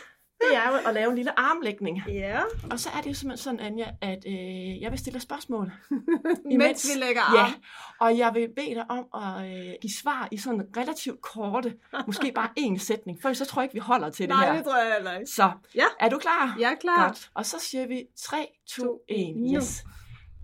det 0.48 0.56
er 0.56 0.68
jo 0.68 0.88
at 0.88 0.94
lave 0.94 1.08
en 1.10 1.16
lille 1.16 1.38
armlægning. 1.38 2.02
Ja. 2.08 2.40
Og 2.70 2.80
så 2.80 2.88
er 2.96 3.00
det 3.00 3.08
jo 3.08 3.14
simpelthen 3.14 3.36
sådan, 3.44 3.60
Anja, 3.60 3.86
at 4.00 4.24
øh, 4.26 4.80
jeg 4.82 4.90
vil 4.90 4.98
stille 4.98 5.20
spørgsmål. 5.20 5.72
Mens 6.58 6.86
vi 6.94 7.00
lægger 7.00 7.22
Ja, 7.34 7.40
arm. 7.42 7.52
og 8.00 8.18
jeg 8.18 8.30
vil 8.34 8.48
bede 8.56 8.74
dig 8.74 8.90
om 8.90 9.06
at 9.22 9.46
øh, 9.50 9.72
give 9.82 9.92
svar 10.02 10.28
i 10.30 10.36
sådan 10.36 10.62
relativt 10.76 11.20
korte, 11.20 11.74
måske 12.06 12.32
bare 12.34 12.48
én 12.60 12.78
sætning, 12.78 13.18
for 13.22 13.32
så 13.32 13.44
tror 13.44 13.62
jeg 13.62 13.64
ikke, 13.64 13.74
vi 13.74 13.78
holder 13.80 14.10
til 14.10 14.28
det 14.28 14.36
Nej, 14.36 14.46
her. 14.46 14.54
det 14.56 14.64
tror 14.64 14.76
jeg 14.76 14.94
heller 14.94 15.12
ikke. 15.18 15.30
Så, 15.30 15.50
Ja. 15.74 15.84
er 16.00 16.08
du 16.08 16.18
klar? 16.18 16.56
Jeg 16.60 16.70
er 16.72 16.76
klar. 16.80 17.06
Godt. 17.06 17.30
Og 17.34 17.46
så 17.46 17.56
siger 17.60 17.86
vi 17.86 18.02
3, 18.18 18.46
2, 18.68 18.82
To, 18.84 18.98
1, 19.08 19.36
nu. 19.36 19.56
yes. 19.56 19.84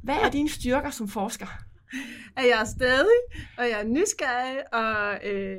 Hvad 0.05 0.17
er 0.23 0.31
dine 0.31 0.49
styrker 0.51 0.91
som 0.91 1.09
forsker? 1.09 1.47
At 2.39 2.45
jeg 2.51 2.61
er 2.61 2.65
stadig, 2.65 3.21
og 3.59 3.65
jeg 3.65 3.81
er 3.81 3.85
nysgerrig, 3.85 4.75
og 4.75 5.29
øh, 5.31 5.59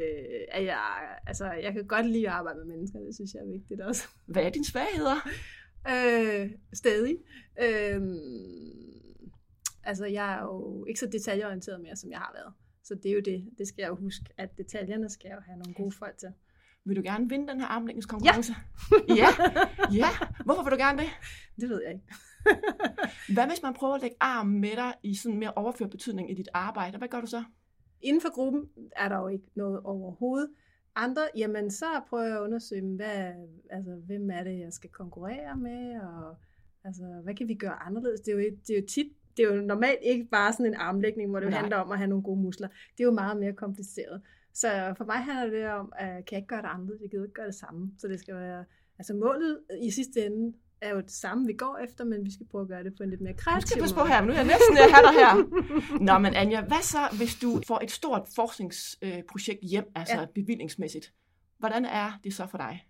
at 0.52 0.66
jeg, 0.66 0.80
altså, 1.28 1.52
jeg 1.52 1.74
kan 1.74 1.88
godt 1.88 2.06
lide 2.06 2.28
at 2.28 2.34
arbejde 2.34 2.60
med 2.60 2.66
mennesker. 2.66 3.00
Det 3.00 3.16
synes 3.16 3.34
jeg 3.34 3.40
er 3.40 3.52
vigtigt 3.52 3.82
også. 3.82 4.08
Hvad 4.34 4.44
er 4.44 4.50
dine 4.50 4.66
svagheder? 4.66 5.30
Øh, 5.90 6.52
stadig. 6.74 7.18
Øh, 7.62 8.02
altså, 9.84 10.06
jeg 10.06 10.34
er 10.34 10.42
jo 10.42 10.86
ikke 10.86 11.00
så 11.00 11.08
detaljeorienteret 11.12 11.82
mere, 11.82 11.96
som 11.96 12.12
jeg 12.12 12.20
har 12.20 12.32
været. 12.36 12.54
Så 12.84 12.96
det 12.96 13.12
er 13.12 13.14
jo 13.14 13.22
det. 13.26 13.50
Det 13.58 13.68
skal 13.68 13.82
jeg 13.82 13.90
jo 13.90 13.96
huske, 13.96 14.26
at 14.38 14.58
detaljerne 14.58 15.10
skal 15.10 15.28
jeg 15.30 15.36
jo 15.36 15.42
have 15.46 15.58
nogle 15.58 15.74
gode 15.74 15.92
folk 15.92 16.18
til. 16.18 16.30
Vil 16.88 16.96
du 16.96 17.02
gerne 17.02 17.30
vinde 17.30 17.48
den 17.48 17.60
her 17.60 17.68
armlægningskonkurrence? 17.68 18.54
Ja. 19.10 19.16
ja. 19.16 19.28
Ja. 20.00 20.08
Hvorfor 20.46 20.64
vil 20.64 20.72
du 20.72 20.78
gerne 20.78 20.98
det? 21.02 21.10
Det 21.62 21.70
ved 21.70 21.82
jeg 21.84 21.94
ikke. 21.94 22.06
Hvad 23.34 23.48
hvis 23.48 23.62
man 23.64 23.74
prøver 23.74 23.96
at 23.96 24.02
lægge 24.02 24.18
armen 24.20 24.62
med 24.62 24.76
dig 24.76 24.94
i 25.04 25.16
sådan 25.16 25.40
mere 25.40 25.54
overført 25.56 25.90
betydning 25.90 26.32
i 26.32 26.34
dit 26.34 26.50
arbejde? 26.54 26.98
Hvad 26.98 27.08
gør 27.08 27.22
du 27.22 27.28
så? 27.28 27.44
Inden 28.02 28.22
for 28.22 28.34
gruppen 28.34 28.70
er 28.96 29.10
der 29.10 29.18
jo 29.18 29.28
ikke 29.28 29.46
noget 29.56 29.80
overhovedet. 29.84 30.50
Andre, 30.96 31.22
jamen 31.36 31.72
så 31.72 31.86
prøver 32.10 32.24
jeg 32.24 32.36
at 32.36 32.42
undersøge, 32.42 32.96
hvad, 32.96 33.34
altså, 33.70 33.92
hvem 34.06 34.30
er 34.30 34.44
det, 34.44 34.60
jeg 34.60 34.74
skal 34.74 34.90
konkurrere 34.90 35.56
med, 35.58 36.02
og 36.02 36.36
altså, 36.84 37.04
hvad 37.24 37.36
kan 37.36 37.48
vi 37.48 37.56
gøre 37.56 37.84
anderledes? 37.84 38.22
Det 38.22 38.32
er 38.32 38.36
jo, 38.36 38.40
det 38.40 38.76
er 38.76 38.80
jo 38.82 38.86
tit, 38.88 39.08
det 39.38 39.46
er 39.46 39.56
jo 39.56 39.62
normalt 39.62 40.00
ikke 40.02 40.26
bare 40.26 40.54
sådan 40.54 40.66
en 40.66 40.76
armlægning, 40.76 41.30
hvor 41.30 41.40
det 41.40 41.50
Nej. 41.50 41.60
handler 41.60 41.78
om 41.78 41.92
at 41.92 41.98
have 41.98 42.08
nogle 42.08 42.24
gode 42.24 42.42
muskler. 42.42 42.68
Det 42.68 43.00
er 43.00 43.04
jo 43.04 43.12
meget 43.12 43.38
mere 43.38 43.54
kompliceret. 43.54 44.22
Så 44.54 44.94
for 44.98 45.06
mig 45.06 45.16
handler 45.16 45.60
det 45.60 45.70
om, 45.70 45.94
at 45.96 46.26
kan 46.26 46.36
jeg 46.36 46.38
ikke 46.38 46.48
gøre 46.48 46.62
det 46.62 46.68
anderledes? 46.68 47.02
Jeg 47.02 47.10
kan 47.10 47.22
ikke 47.22 47.34
gøre 47.34 47.48
det 47.48 47.56
samme. 47.56 47.92
Så 47.98 48.08
det 48.08 48.20
skal 48.20 48.36
være, 48.36 48.66
altså 49.00 49.14
målet 49.14 49.60
i 49.82 49.92
sidste 49.92 50.26
ende 50.26 50.58
er 50.82 50.90
jo 50.90 51.02
det 51.02 51.12
samme, 51.12 51.48
vi 51.48 51.54
går 51.54 51.78
efter, 51.84 52.04
men 52.06 52.26
vi 52.26 52.32
skal 52.34 52.46
prøve 52.52 52.62
at 52.62 52.68
gøre 52.68 52.84
det 52.84 52.94
på 52.98 53.04
en 53.04 53.10
lidt 53.10 53.22
mere 53.22 53.34
Nu 53.34 53.38
kreativ 53.38 53.68
skal 53.68 53.78
jeg 53.78 53.84
passe 53.84 53.96
på 53.96 54.00
måde. 54.02 54.10
her, 54.10 54.22
men 54.22 54.28
nu 54.28 54.34
er 54.34 54.38
jeg 54.38 54.48
næsten 54.48 54.78
at 54.78 54.92
have 54.94 55.04
dig 55.08 55.14
her. 55.22 55.34
Nå, 56.14 56.20
men 56.20 56.34
Anja, 56.36 56.62
hvad 56.62 56.82
så, 56.82 56.98
hvis 57.18 57.36
du 57.36 57.62
får 57.68 57.80
et 57.84 57.92
stort 57.92 58.28
forskningsprojekt 58.36 59.60
hjem, 59.64 59.86
altså 59.96 60.20
ja. 60.20 60.26
Bevillingsmæssigt? 60.36 61.14
Hvordan 61.60 61.86
er 61.86 62.20
det 62.24 62.34
så 62.34 62.48
for 62.48 62.58
dig? 62.58 62.88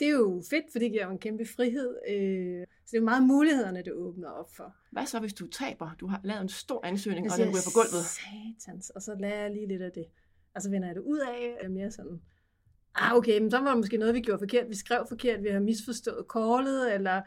det 0.00 0.08
er 0.08 0.12
jo 0.12 0.42
fedt, 0.50 0.64
for 0.72 0.78
det 0.78 0.90
giver 0.90 1.04
jo 1.06 1.10
en 1.10 1.18
kæmpe 1.18 1.46
frihed. 1.56 1.98
Øh, 2.08 2.66
så 2.84 2.90
det 2.90 2.96
er 2.96 3.00
jo 3.00 3.04
meget 3.04 3.22
mulighederne, 3.22 3.82
det 3.82 3.92
åbner 3.92 4.28
op 4.28 4.50
for. 4.56 4.74
Hvad 4.92 5.06
så, 5.06 5.20
hvis 5.20 5.34
du 5.34 5.46
taber? 5.46 5.90
Du 6.00 6.06
har 6.06 6.20
lavet 6.24 6.42
en 6.42 6.48
stor 6.48 6.86
ansøgning, 6.86 7.24
Jeg 7.26 7.32
og 7.32 7.38
den 7.38 7.46
siger, 7.46 7.54
ryger 7.54 7.62
på 7.64 7.74
gulvet. 7.74 8.04
Satans, 8.04 8.90
og 8.90 9.02
så 9.02 9.14
lærer 9.20 9.40
jeg 9.42 9.50
lige 9.50 9.66
lidt 9.68 9.82
af 9.82 9.92
det. 9.92 10.06
Og 10.54 10.62
så 10.62 10.70
vender 10.70 10.88
jeg 10.88 10.94
det 10.94 11.02
ud 11.02 11.18
af, 11.18 11.56
er 11.60 11.68
mere 11.68 11.90
sådan, 11.90 12.20
ah 12.94 13.16
okay, 13.16 13.38
men 13.40 13.50
så 13.50 13.58
var 13.58 13.68
det 13.68 13.76
måske 13.78 13.96
noget, 13.96 14.14
vi 14.14 14.20
gjorde 14.20 14.38
forkert. 14.38 14.68
Vi 14.68 14.74
skrev 14.76 15.04
forkert, 15.08 15.42
vi 15.42 15.48
har 15.48 15.60
misforstået 15.60 16.26
callet, 16.32 16.94
eller 16.94 17.22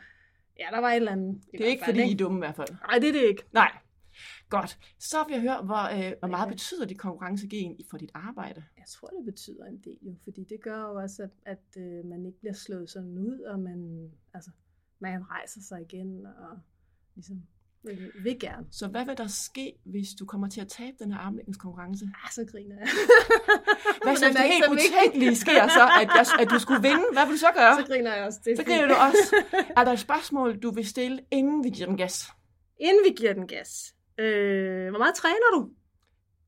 ja, 0.60 0.66
der 0.72 0.80
var 0.80 0.90
et 0.90 0.96
eller 0.96 1.12
andet. 1.12 1.42
Det 1.52 1.62
er 1.62 1.66
ikke, 1.66 1.86
fordi 1.86 2.02
I 2.02 2.12
er 2.14 2.18
dumme 2.18 2.38
i 2.38 2.40
hvert 2.42 2.56
fald. 2.56 2.70
Nej, 2.88 3.00
det 3.00 3.10
er 3.10 3.14
det 3.14 3.24
ikke. 3.24 3.44
Nej. 3.52 3.72
Godt. 4.50 4.80
Så 5.00 5.18
vil 5.28 5.34
jeg 5.34 5.42
høre, 5.42 5.62
hvor, 5.62 6.08
øh, 6.08 6.14
hvor 6.20 6.28
meget 6.28 6.46
Ja. 6.46 6.52
betyder 6.52 6.86
det 6.86 6.98
konkurrencegen 7.00 7.78
for 7.90 7.98
dit 7.98 8.12
arbejde? 8.14 8.64
Jeg 8.78 8.86
tror, 8.88 9.08
det 9.08 9.26
betyder 9.26 9.66
en 9.66 9.78
del 9.78 9.98
jo, 10.02 10.16
fordi 10.24 10.44
det 10.44 10.62
gør 10.62 10.80
jo 10.82 10.96
også, 10.96 11.24
at, 11.24 11.30
at 11.46 11.82
øh, 11.82 12.06
man 12.06 12.26
ikke 12.26 12.40
bliver 12.40 12.54
slået 12.54 12.90
sådan 12.90 13.18
ud, 13.18 13.40
og 13.40 13.60
man, 13.60 14.12
altså, 14.34 14.50
man 15.00 15.30
rejser 15.30 15.62
sig 15.62 15.82
igen, 15.82 16.26
og 16.26 16.60
ligesom 17.16 17.42
vil, 17.86 18.12
vil 18.24 18.40
gerne. 18.40 18.66
Så 18.72 18.88
hvad 18.88 19.06
vil 19.06 19.18
der 19.18 19.28
ske, 19.28 19.74
hvis 19.86 20.08
du 20.20 20.26
kommer 20.26 20.50
til 20.50 20.62
at 20.62 20.68
tabe 20.68 20.96
den 21.00 21.12
her 21.12 21.20
armlægningskonkurrence? 21.20 22.06
Ah, 22.24 22.32
så 22.32 22.46
griner 22.52 22.76
jeg. 22.80 22.88
Hvad 24.04 24.16
så, 24.22 24.26
hvis 24.26 24.36
er 24.36 24.42
det 24.42 24.52
helt 24.54 24.66
utænkelige 24.72 25.36
sker 25.36 25.68
så, 25.68 25.84
at, 26.02 26.10
jeg, 26.16 26.26
at 26.40 26.50
du 26.50 26.60
skulle 26.60 26.82
vinde? 26.82 27.06
Hvad 27.14 27.26
vil 27.26 27.34
du 27.34 27.40
så 27.40 27.52
gøre? 27.58 27.76
Så 27.80 27.86
griner 27.88 28.16
jeg 28.16 28.26
også. 28.26 28.40
Det 28.46 28.58
Så 28.58 28.64
griner 28.64 28.88
du 28.88 28.94
også. 28.94 29.36
Er 29.78 29.84
der 29.84 29.92
et 29.92 30.00
spørgsmål, 30.00 30.58
du 30.58 30.72
vil 30.72 30.88
stille, 30.88 31.20
inden 31.32 31.64
vi 31.64 31.70
giver 31.70 31.88
den 31.88 31.98
gas? 31.98 32.28
Inden 32.80 33.02
vi 33.06 33.14
giver 33.18 33.34
den 33.34 33.48
gas. 33.48 33.94
Øh, 34.20 34.90
hvor 34.90 35.00
meget 35.00 35.16
træner 35.16 35.50
du? 35.54 35.70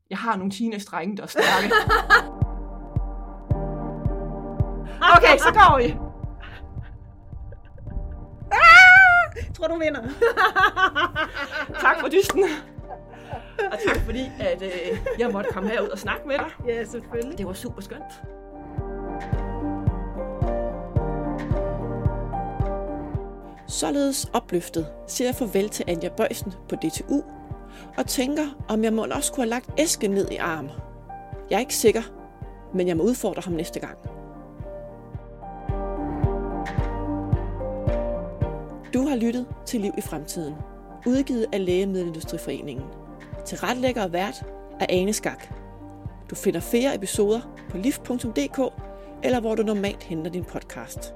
Jeg 0.09 0.17
har 0.17 0.35
nogle 0.35 0.51
teenage-drenge, 0.51 1.17
der 1.17 1.23
er 1.23 1.27
stærke. 1.27 1.73
Okay, 5.15 5.38
så 5.38 5.51
går 5.53 5.77
vi. 5.77 6.06
Tror, 9.57 9.67
du 9.67 9.79
vinder. 9.79 10.01
Tak 11.81 11.99
for 11.99 12.07
dysten. 12.07 12.43
Og 13.71 13.77
tak 13.87 13.97
fordi, 14.05 14.31
at 14.39 14.61
øh, 14.61 14.97
jeg 15.19 15.29
måtte 15.29 15.49
komme 15.53 15.69
herud 15.69 15.87
og 15.87 15.99
snakke 15.99 16.27
med 16.27 16.35
dig. 16.37 16.67
ja, 16.67 16.83
selvfølgelig. 16.85 17.37
Det 17.37 17.45
var 17.45 17.53
super 17.53 17.81
skønt. 17.81 18.21
Således 23.67 24.29
opløftet 24.33 24.87
siger 25.07 25.27
jeg 25.27 25.35
farvel 25.35 25.69
til 25.69 25.85
Anja 25.87 26.09
Bøjsen 26.09 26.53
på 26.69 26.75
DTU, 26.75 27.21
og 27.97 28.05
tænker, 28.07 28.45
om 28.69 28.83
jeg 28.83 28.93
må 28.93 29.05
også 29.05 29.33
kunne 29.33 29.43
have 29.43 29.49
lagt 29.49 29.69
æske 29.77 30.07
ned 30.07 30.31
i 30.31 30.35
arm. 30.35 30.69
Jeg 31.49 31.55
er 31.55 31.59
ikke 31.59 31.75
sikker, 31.75 32.01
men 32.73 32.87
jeg 32.87 32.97
må 32.97 33.03
udfordre 33.03 33.41
ham 33.45 33.53
næste 33.53 33.79
gang. 33.79 33.97
Du 38.97 39.07
har 39.07 39.15
lyttet 39.15 39.45
til 39.65 39.81
Liv 39.81 39.91
i 39.97 40.01
Fremtiden, 40.01 40.55
udgivet 41.05 41.45
af 41.53 41.65
Lægemiddelindustriforeningen. 41.65 42.85
Til 43.45 43.57
retlægger 43.57 44.03
og 44.03 44.13
vært 44.13 44.43
er 44.79 44.85
Ane 44.89 45.13
Skak. 45.13 45.47
Du 46.29 46.35
finder 46.35 46.59
flere 46.59 46.95
episoder 46.95 47.41
på 47.69 47.77
liv.dk 47.77 48.73
eller 49.23 49.39
hvor 49.39 49.55
du 49.55 49.63
normalt 49.63 50.03
henter 50.03 50.31
din 50.31 50.43
podcast. 50.43 51.13